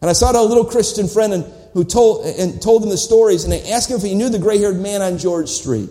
And 0.00 0.08
I 0.08 0.12
sought 0.12 0.36
out 0.36 0.44
a 0.44 0.48
little 0.48 0.64
Christian 0.64 1.08
friend 1.08 1.32
and 1.32 1.44
who 1.72 1.84
told, 1.84 2.26
and 2.26 2.60
told 2.60 2.82
him 2.82 2.90
the 2.90 2.96
stories, 2.96 3.44
and 3.44 3.52
they 3.52 3.70
asked 3.70 3.90
him 3.90 3.96
if 3.96 4.02
he 4.02 4.14
knew 4.14 4.28
the 4.28 4.38
gray 4.38 4.58
haired 4.58 4.80
man 4.80 5.02
on 5.02 5.18
George 5.18 5.48
Street. 5.48 5.90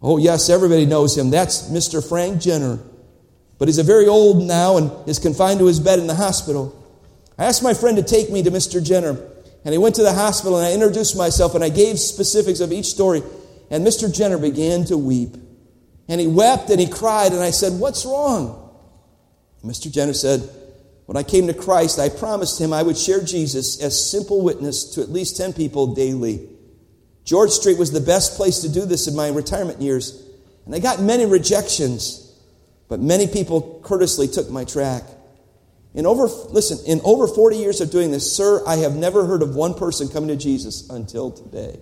Oh, 0.00 0.18
yes, 0.18 0.48
everybody 0.48 0.86
knows 0.86 1.16
him. 1.16 1.30
That's 1.30 1.68
Mr. 1.70 2.06
Frank 2.06 2.40
Jenner. 2.40 2.78
But 3.58 3.66
he's 3.66 3.78
a 3.78 3.82
very 3.82 4.06
old 4.06 4.46
now 4.46 4.76
and 4.76 5.08
is 5.08 5.18
confined 5.18 5.58
to 5.58 5.66
his 5.66 5.80
bed 5.80 5.98
in 5.98 6.06
the 6.06 6.14
hospital. 6.14 6.74
I 7.36 7.44
asked 7.44 7.62
my 7.62 7.74
friend 7.74 7.96
to 7.96 8.02
take 8.02 8.30
me 8.30 8.42
to 8.44 8.50
Mr. 8.50 8.84
Jenner, 8.84 9.18
and 9.64 9.72
he 9.72 9.78
went 9.78 9.96
to 9.96 10.02
the 10.02 10.12
hospital, 10.12 10.58
and 10.58 10.66
I 10.66 10.72
introduced 10.72 11.16
myself, 11.16 11.54
and 11.54 11.64
I 11.64 11.68
gave 11.68 11.98
specifics 11.98 12.60
of 12.60 12.72
each 12.72 12.86
story. 12.86 13.22
And 13.70 13.86
Mr. 13.86 14.12
Jenner 14.12 14.38
began 14.38 14.84
to 14.86 14.96
weep. 14.96 15.36
And 16.08 16.20
he 16.20 16.26
wept 16.26 16.70
and 16.70 16.80
he 16.80 16.86
cried, 16.86 17.32
and 17.32 17.42
I 17.42 17.50
said, 17.50 17.78
What's 17.78 18.06
wrong? 18.06 18.64
Mr. 19.64 19.92
Jenner 19.92 20.14
said, 20.14 20.48
when 21.08 21.16
I 21.16 21.22
came 21.22 21.46
to 21.46 21.54
Christ, 21.54 21.98
I 21.98 22.10
promised 22.10 22.60
him 22.60 22.70
I 22.70 22.82
would 22.82 22.98
share 22.98 23.24
Jesus 23.24 23.80
as 23.80 24.10
simple 24.10 24.42
witness 24.42 24.84
to 24.92 25.00
at 25.00 25.08
least 25.08 25.38
10 25.38 25.54
people 25.54 25.94
daily. 25.94 26.46
George 27.24 27.48
Street 27.48 27.78
was 27.78 27.92
the 27.92 28.00
best 28.02 28.36
place 28.36 28.58
to 28.58 28.68
do 28.68 28.84
this 28.84 29.08
in 29.08 29.16
my 29.16 29.28
retirement 29.28 29.80
years, 29.80 30.22
and 30.66 30.74
I 30.74 30.80
got 30.80 31.00
many 31.00 31.24
rejections, 31.24 32.30
but 32.88 33.00
many 33.00 33.26
people 33.26 33.80
courteously 33.82 34.28
took 34.28 34.50
my 34.50 34.64
track. 34.64 35.02
In 35.94 36.04
over, 36.04 36.26
listen, 36.26 36.78
in 36.84 37.00
over 37.04 37.26
40 37.26 37.56
years 37.56 37.80
of 37.80 37.90
doing 37.90 38.10
this, 38.10 38.30
sir, 38.30 38.62
I 38.66 38.76
have 38.76 38.94
never 38.94 39.24
heard 39.24 39.40
of 39.40 39.54
one 39.54 39.72
person 39.72 40.10
coming 40.10 40.28
to 40.28 40.36
Jesus 40.36 40.90
until 40.90 41.30
today. 41.30 41.80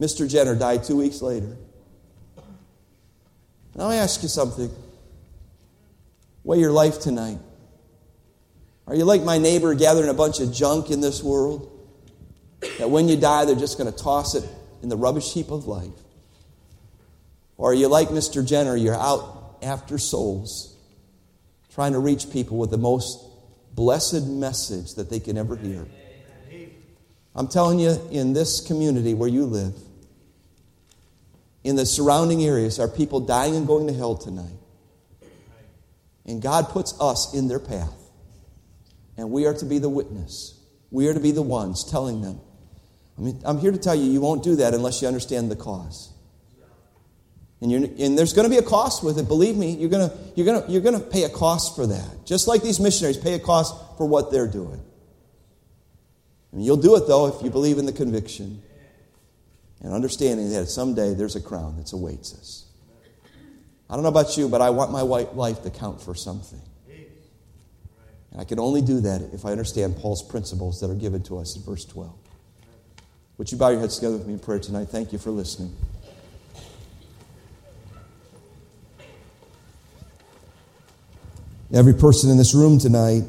Mr. 0.00 0.26
Jenner 0.26 0.54
died 0.54 0.84
two 0.84 0.96
weeks 0.96 1.20
later. 1.20 1.58
Now 3.74 3.90
I 3.90 3.96
ask 3.96 4.22
you 4.22 4.30
something 4.30 4.74
weigh 6.44 6.60
your 6.60 6.72
life 6.72 7.00
tonight? 7.00 7.38
Are 8.86 8.94
you 8.94 9.04
like 9.04 9.22
my 9.22 9.38
neighbor 9.38 9.74
gathering 9.74 10.10
a 10.10 10.14
bunch 10.14 10.40
of 10.40 10.52
junk 10.52 10.90
in 10.90 11.00
this 11.00 11.22
world? 11.22 11.70
That 12.78 12.90
when 12.90 13.08
you 13.08 13.16
die, 13.16 13.46
they're 13.46 13.56
just 13.56 13.78
going 13.78 13.90
to 13.90 13.98
toss 13.98 14.34
it 14.34 14.48
in 14.82 14.88
the 14.88 14.96
rubbish 14.96 15.32
heap 15.32 15.50
of 15.50 15.66
life? 15.66 15.90
Or 17.56 17.70
are 17.70 17.74
you 17.74 17.88
like 17.88 18.08
Mr. 18.08 18.46
Jenner? 18.46 18.76
You're 18.76 18.94
out 18.94 19.56
after 19.62 19.96
souls, 19.96 20.76
trying 21.72 21.92
to 21.92 21.98
reach 21.98 22.30
people 22.30 22.58
with 22.58 22.70
the 22.70 22.78
most 22.78 23.24
blessed 23.74 24.26
message 24.26 24.94
that 24.94 25.10
they 25.10 25.20
can 25.20 25.38
ever 25.38 25.56
hear. 25.56 25.86
I'm 27.34 27.48
telling 27.48 27.80
you, 27.80 27.96
in 28.10 28.32
this 28.32 28.60
community 28.60 29.14
where 29.14 29.28
you 29.28 29.46
live, 29.46 29.74
in 31.64 31.76
the 31.76 31.86
surrounding 31.86 32.44
areas, 32.44 32.78
are 32.78 32.86
people 32.86 33.20
dying 33.20 33.56
and 33.56 33.66
going 33.66 33.86
to 33.86 33.94
hell 33.94 34.16
tonight. 34.16 34.58
And 36.26 36.40
God 36.40 36.68
puts 36.70 36.98
us 37.00 37.34
in 37.34 37.48
their 37.48 37.58
path. 37.58 37.94
And 39.16 39.30
we 39.30 39.46
are 39.46 39.54
to 39.54 39.64
be 39.64 39.78
the 39.78 39.88
witness. 39.88 40.58
We 40.90 41.08
are 41.08 41.14
to 41.14 41.20
be 41.20 41.30
the 41.30 41.42
ones 41.42 41.84
telling 41.84 42.22
them. 42.22 42.40
I 43.18 43.20
mean, 43.20 43.40
I'm 43.44 43.58
here 43.58 43.70
to 43.70 43.78
tell 43.78 43.94
you, 43.94 44.10
you 44.10 44.20
won't 44.20 44.42
do 44.42 44.56
that 44.56 44.74
unless 44.74 45.02
you 45.02 45.08
understand 45.08 45.50
the 45.50 45.56
cause. 45.56 46.10
And, 47.60 47.72
and 47.72 48.18
there's 48.18 48.32
going 48.32 48.44
to 48.44 48.50
be 48.50 48.58
a 48.58 48.68
cost 48.68 49.04
with 49.04 49.18
it. 49.18 49.28
Believe 49.28 49.56
me, 49.56 49.70
you're 49.70 49.88
going 49.88 50.10
to, 50.10 50.16
you're 50.34 50.44
going 50.44 50.62
to, 50.62 50.70
you're 50.70 50.82
going 50.82 50.98
to 50.98 51.06
pay 51.06 51.24
a 51.24 51.28
cost 51.28 51.76
for 51.76 51.86
that. 51.86 52.26
Just 52.26 52.48
like 52.48 52.62
these 52.62 52.80
missionaries 52.80 53.16
pay 53.16 53.34
a 53.34 53.38
cost 53.38 53.74
for 53.96 54.06
what 54.06 54.30
they're 54.30 54.48
doing. 54.48 54.82
And 56.52 56.64
you'll 56.64 56.76
do 56.76 56.96
it, 56.96 57.06
though, 57.06 57.26
if 57.26 57.42
you 57.42 57.50
believe 57.50 57.78
in 57.78 57.86
the 57.86 57.92
conviction 57.92 58.62
and 59.80 59.92
understanding 59.92 60.50
that 60.50 60.66
someday 60.66 61.14
there's 61.14 61.36
a 61.36 61.40
crown 61.40 61.76
that 61.76 61.92
awaits 61.92 62.34
us. 62.34 62.63
I 63.88 63.94
don't 63.94 64.02
know 64.02 64.08
about 64.08 64.36
you, 64.36 64.48
but 64.48 64.60
I 64.60 64.70
want 64.70 64.90
my 64.90 65.02
life 65.02 65.62
to 65.62 65.70
count 65.70 66.00
for 66.00 66.14
something. 66.14 66.60
And 68.32 68.40
I 68.40 68.44
can 68.44 68.58
only 68.58 68.82
do 68.82 69.00
that 69.00 69.20
if 69.32 69.44
I 69.44 69.52
understand 69.52 69.96
Paul's 69.96 70.22
principles 70.22 70.80
that 70.80 70.90
are 70.90 70.94
given 70.96 71.22
to 71.24 71.38
us 71.38 71.54
in 71.56 71.62
verse 71.62 71.84
12. 71.84 72.12
Would 73.38 73.52
you 73.52 73.58
bow 73.58 73.68
your 73.68 73.80
heads 73.80 73.96
together 73.96 74.16
with 74.16 74.26
me 74.26 74.34
in 74.34 74.38
prayer 74.38 74.58
tonight? 74.58 74.88
Thank 74.88 75.12
you 75.12 75.18
for 75.18 75.30
listening. 75.30 75.76
Every 81.72 81.94
person 81.94 82.30
in 82.30 82.36
this 82.36 82.54
room 82.54 82.78
tonight, 82.78 83.24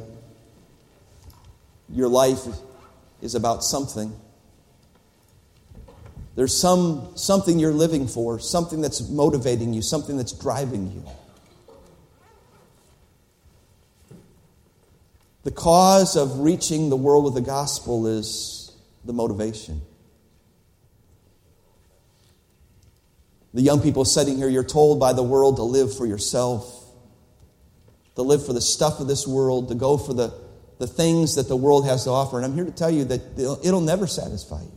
your 1.90 2.08
life 2.08 2.46
is 3.22 3.34
about 3.34 3.64
something. 3.64 4.16
There's 6.36 6.56
some, 6.56 7.14
something 7.16 7.60
you're 7.60 7.74
living 7.74 8.08
for, 8.08 8.40
something 8.40 8.82
that's 8.82 9.10
motivating 9.10 9.74
you, 9.74 9.82
something 9.82 10.18
that's 10.18 10.34
driving 10.34 10.92
you. 10.92 11.06
The 15.44 15.52
cause 15.52 16.18
of 16.18 16.40
reaching 16.40 16.90
the 16.90 16.98
world 16.98 17.24
with 17.24 17.36
the 17.36 17.42
gospel 17.42 18.08
is 18.08 18.72
the 19.06 19.14
motivation. 19.14 19.82
The 23.54 23.62
young 23.62 23.82
people 23.82 24.04
sitting 24.04 24.38
here, 24.38 24.50
you're 24.50 24.64
told 24.64 25.00
by 25.00 25.14
the 25.14 25.24
world 25.24 25.58
to 25.58 25.64
live 25.64 25.96
for 25.96 26.06
yourself, 26.06 26.84
to 28.16 28.22
live 28.22 28.46
for 28.46 28.52
the 28.52 28.62
stuff 28.62 29.00
of 29.00 29.08
this 29.08 29.26
world, 29.26 29.70
to 29.70 29.76
go 29.76 29.98
for 29.98 30.14
the 30.14 30.34
the 30.78 30.88
things 30.88 31.36
that 31.36 31.48
the 31.48 31.56
world 31.56 31.86
has 31.86 32.04
to 32.04 32.10
offer. 32.10 32.38
And 32.38 32.46
I'm 32.46 32.54
here 32.54 32.66
to 32.66 32.72
tell 32.72 32.92
you 32.92 33.06
that 33.06 33.22
it'll, 33.38 33.60
it'll 33.66 33.82
never 33.82 34.08
satisfy 34.08 34.62
you. 34.62 34.75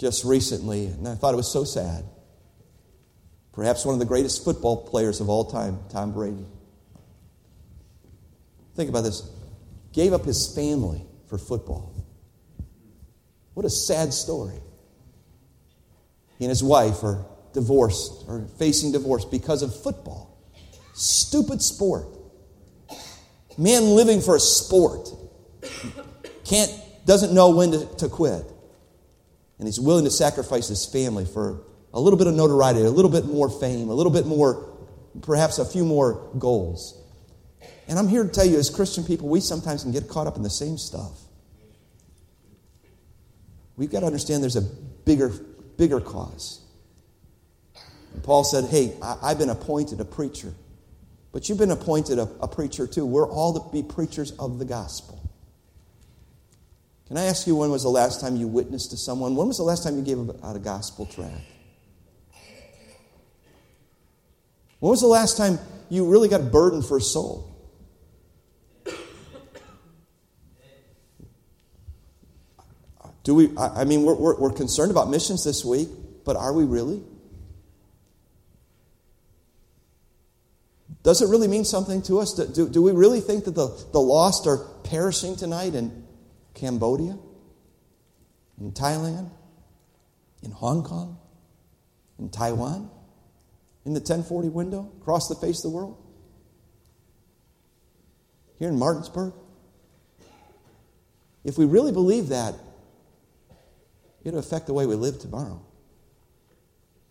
Just 0.00 0.24
recently, 0.24 0.86
and 0.86 1.06
I 1.06 1.14
thought 1.14 1.34
it 1.34 1.36
was 1.36 1.52
so 1.52 1.62
sad, 1.62 2.04
perhaps 3.52 3.84
one 3.84 3.92
of 3.92 3.98
the 3.98 4.06
greatest 4.06 4.42
football 4.42 4.88
players 4.88 5.20
of 5.20 5.28
all 5.28 5.44
time, 5.44 5.78
Tom 5.90 6.14
Brady. 6.14 6.46
Think 8.74 8.88
about 8.88 9.02
this. 9.02 9.30
Gave 9.92 10.14
up 10.14 10.24
his 10.24 10.54
family 10.54 11.04
for 11.28 11.36
football. 11.36 11.92
What 13.52 13.66
a 13.66 13.70
sad 13.70 14.14
story. 14.14 14.58
He 16.38 16.46
and 16.46 16.50
his 16.50 16.62
wife 16.62 17.04
are 17.04 17.26
divorced 17.52 18.24
or 18.26 18.46
facing 18.58 18.92
divorce 18.92 19.26
because 19.26 19.62
of 19.62 19.82
football. 19.82 20.42
Stupid 20.94 21.60
sport. 21.60 22.06
Man 23.58 23.82
living 23.82 24.22
for 24.22 24.34
a 24.34 24.40
sport 24.40 25.10
can't 26.46 26.72
doesn't 27.04 27.34
know 27.34 27.50
when 27.50 27.72
to, 27.72 27.96
to 27.96 28.08
quit. 28.08 28.46
And 29.60 29.68
he's 29.68 29.78
willing 29.78 30.04
to 30.04 30.10
sacrifice 30.10 30.68
his 30.68 30.86
family 30.86 31.26
for 31.26 31.60
a 31.92 32.00
little 32.00 32.18
bit 32.18 32.26
of 32.26 32.34
notoriety, 32.34 32.80
a 32.80 32.90
little 32.90 33.10
bit 33.10 33.26
more 33.26 33.50
fame, 33.50 33.90
a 33.90 33.94
little 33.94 34.10
bit 34.10 34.24
more, 34.24 34.74
perhaps 35.20 35.58
a 35.58 35.66
few 35.66 35.84
more 35.84 36.30
goals. 36.38 36.98
And 37.86 37.98
I'm 37.98 38.08
here 38.08 38.24
to 38.24 38.30
tell 38.30 38.46
you, 38.46 38.58
as 38.58 38.70
Christian 38.70 39.04
people, 39.04 39.28
we 39.28 39.40
sometimes 39.40 39.82
can 39.82 39.92
get 39.92 40.08
caught 40.08 40.26
up 40.26 40.36
in 40.36 40.42
the 40.42 40.48
same 40.48 40.78
stuff. 40.78 41.12
We've 43.76 43.90
got 43.90 44.00
to 44.00 44.06
understand 44.06 44.42
there's 44.42 44.56
a 44.56 44.62
bigger, 44.62 45.28
bigger 45.76 46.00
cause. 46.00 46.62
And 48.14 48.22
Paul 48.22 48.44
said, 48.44 48.64
Hey, 48.64 48.96
I, 49.02 49.28
have 49.28 49.38
been 49.38 49.50
appointed 49.50 50.00
a 50.00 50.06
preacher, 50.06 50.54
but 51.32 51.50
you've 51.50 51.58
been 51.58 51.70
appointed 51.70 52.18
a, 52.18 52.30
a 52.40 52.48
preacher 52.48 52.86
too. 52.86 53.04
We're 53.04 53.28
all 53.28 53.60
to 53.60 53.72
be 53.72 53.82
preachers 53.82 54.30
of 54.38 54.58
the 54.58 54.64
gospel. 54.64 55.19
Can 57.10 57.18
I 57.18 57.24
ask 57.24 57.44
you 57.48 57.56
when 57.56 57.72
was 57.72 57.82
the 57.82 57.88
last 57.88 58.20
time 58.20 58.36
you 58.36 58.46
witnessed 58.46 58.92
to 58.92 58.96
someone? 58.96 59.34
When 59.34 59.48
was 59.48 59.56
the 59.56 59.64
last 59.64 59.82
time 59.82 59.96
you 59.96 60.02
gave 60.02 60.30
out 60.44 60.54
a 60.54 60.60
gospel 60.60 61.06
tract? 61.06 61.42
When 64.78 64.90
was 64.90 65.00
the 65.00 65.08
last 65.08 65.36
time 65.36 65.58
you 65.88 66.08
really 66.08 66.28
got 66.28 66.52
burdened 66.52 66.86
for 66.86 66.98
a 66.98 67.00
soul? 67.00 67.52
Do 73.24 73.34
we, 73.34 73.50
I 73.58 73.82
mean, 73.82 74.04
we're, 74.04 74.14
we're, 74.14 74.38
we're 74.38 74.52
concerned 74.52 74.92
about 74.92 75.10
missions 75.10 75.42
this 75.42 75.64
week, 75.64 75.88
but 76.24 76.36
are 76.36 76.52
we 76.52 76.62
really? 76.62 77.02
Does 81.02 81.22
it 81.22 81.28
really 81.28 81.48
mean 81.48 81.64
something 81.64 82.02
to 82.02 82.20
us? 82.20 82.34
Do, 82.34 82.68
do 82.68 82.80
we 82.80 82.92
really 82.92 83.20
think 83.20 83.46
that 83.46 83.56
the, 83.56 83.66
the 83.90 83.98
lost 83.98 84.46
are 84.46 84.58
perishing 84.84 85.34
tonight 85.34 85.74
in 85.74 86.06
Cambodia, 86.54 87.18
in 88.60 88.72
Thailand, 88.72 89.30
in 90.42 90.50
Hong 90.50 90.82
Kong, 90.82 91.18
in 92.18 92.28
Taiwan, 92.30 92.90
in 93.84 93.94
the 93.94 94.00
1040 94.00 94.48
window, 94.48 94.92
across 95.00 95.28
the 95.28 95.34
face 95.34 95.64
of 95.64 95.70
the 95.70 95.76
world? 95.76 95.96
Here 98.58 98.68
in 98.68 98.78
Martinsburg? 98.78 99.32
If 101.44 101.56
we 101.56 101.64
really 101.64 101.92
believe 101.92 102.28
that, 102.28 102.54
it'll 104.22 104.38
affect 104.38 104.66
the 104.66 104.74
way 104.74 104.86
we 104.86 104.94
live 104.94 105.18
tomorrow. 105.18 105.62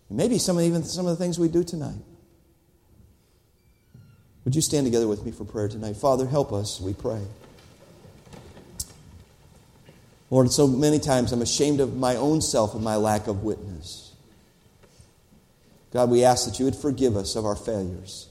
maybe 0.10 0.38
some 0.38 0.58
of, 0.58 0.64
even 0.64 0.84
some 0.84 1.08
of 1.08 1.18
the 1.18 1.24
things 1.24 1.40
we 1.40 1.48
do 1.48 1.64
tonight. 1.64 1.98
Would 4.46 4.56
you 4.56 4.62
stand 4.62 4.86
together 4.86 5.08
with 5.08 5.26
me 5.26 5.32
for 5.32 5.46
prayer 5.46 5.68
tonight? 5.68 5.98
Father, 5.98 6.26
help 6.26 6.54
us, 6.54 6.80
we 6.80 6.94
pray. 6.94 7.22
Lord, 10.30 10.52
so 10.52 10.68
many 10.68 11.00
times 11.00 11.32
I'm 11.32 11.42
ashamed 11.42 11.80
of 11.80 11.96
my 11.96 12.16
own 12.16 12.42
self 12.42 12.76
and 12.76 12.84
my 12.84 12.96
lack 12.96 13.28
of 13.28 13.44
witness. 13.44 14.14
God, 15.92 16.10
we 16.10 16.24
ask 16.24 16.46
that 16.46 16.60
you 16.60 16.66
would 16.66 16.76
forgive 16.76 17.18
us 17.18 17.36
of 17.36 17.46
our 17.46 17.56
failures. 17.56 18.28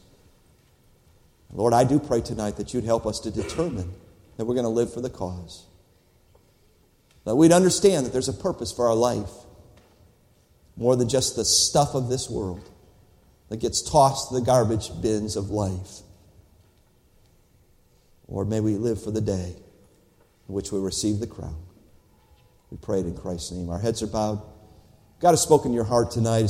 Lord, 1.53 1.73
I 1.73 1.85
do 1.85 1.99
pray 1.99 2.21
tonight 2.21 2.57
that 2.57 2.73
you'd 2.73 2.85
help 2.85 3.07
us 3.07 3.19
to 3.21 3.31
determine 3.31 3.93
that 4.37 4.45
we're 4.45 4.55
going 4.55 4.65
to 4.65 4.71
live 4.71 4.93
for 4.93 5.01
the 5.01 5.11
cause. 5.11 5.65
That 7.25 7.35
we'd 7.35 7.53
understand 7.53 8.07
that 8.07 8.13
there's 8.13 8.29
a 8.29 8.33
purpose 8.33 8.71
for 8.71 8.87
our 8.87 8.95
life 8.95 9.31
more 10.77 10.95
than 10.95 11.09
just 11.09 11.35
the 11.35 11.45
stuff 11.45 11.95
of 11.95 12.09
this 12.09 12.31
world 12.31 12.69
that 13.49 13.57
gets 13.57 13.83
tossed 13.83 14.29
to 14.29 14.35
the 14.35 14.41
garbage 14.41 14.91
bins 15.03 15.35
of 15.35 15.51
life. 15.51 16.03
Or 18.29 18.45
may 18.45 18.61
we 18.61 18.77
live 18.77 19.03
for 19.03 19.11
the 19.11 19.21
day 19.21 19.57
in 20.49 20.55
which 20.55 20.71
we 20.71 20.79
receive 20.79 21.19
the 21.19 21.27
crown. 21.27 21.57
We 22.71 22.77
pray 22.77 23.01
it 23.01 23.07
in 23.07 23.17
Christ's 23.17 23.53
name. 23.53 23.71
Our 23.71 23.79
heads 23.79 24.03
are 24.03 24.07
bowed. 24.07 24.43
God 25.21 25.31
has 25.31 25.43
spoken 25.43 25.71
to 25.71 25.75
your 25.75 25.85
heart 25.85 26.11
tonight 26.11 26.43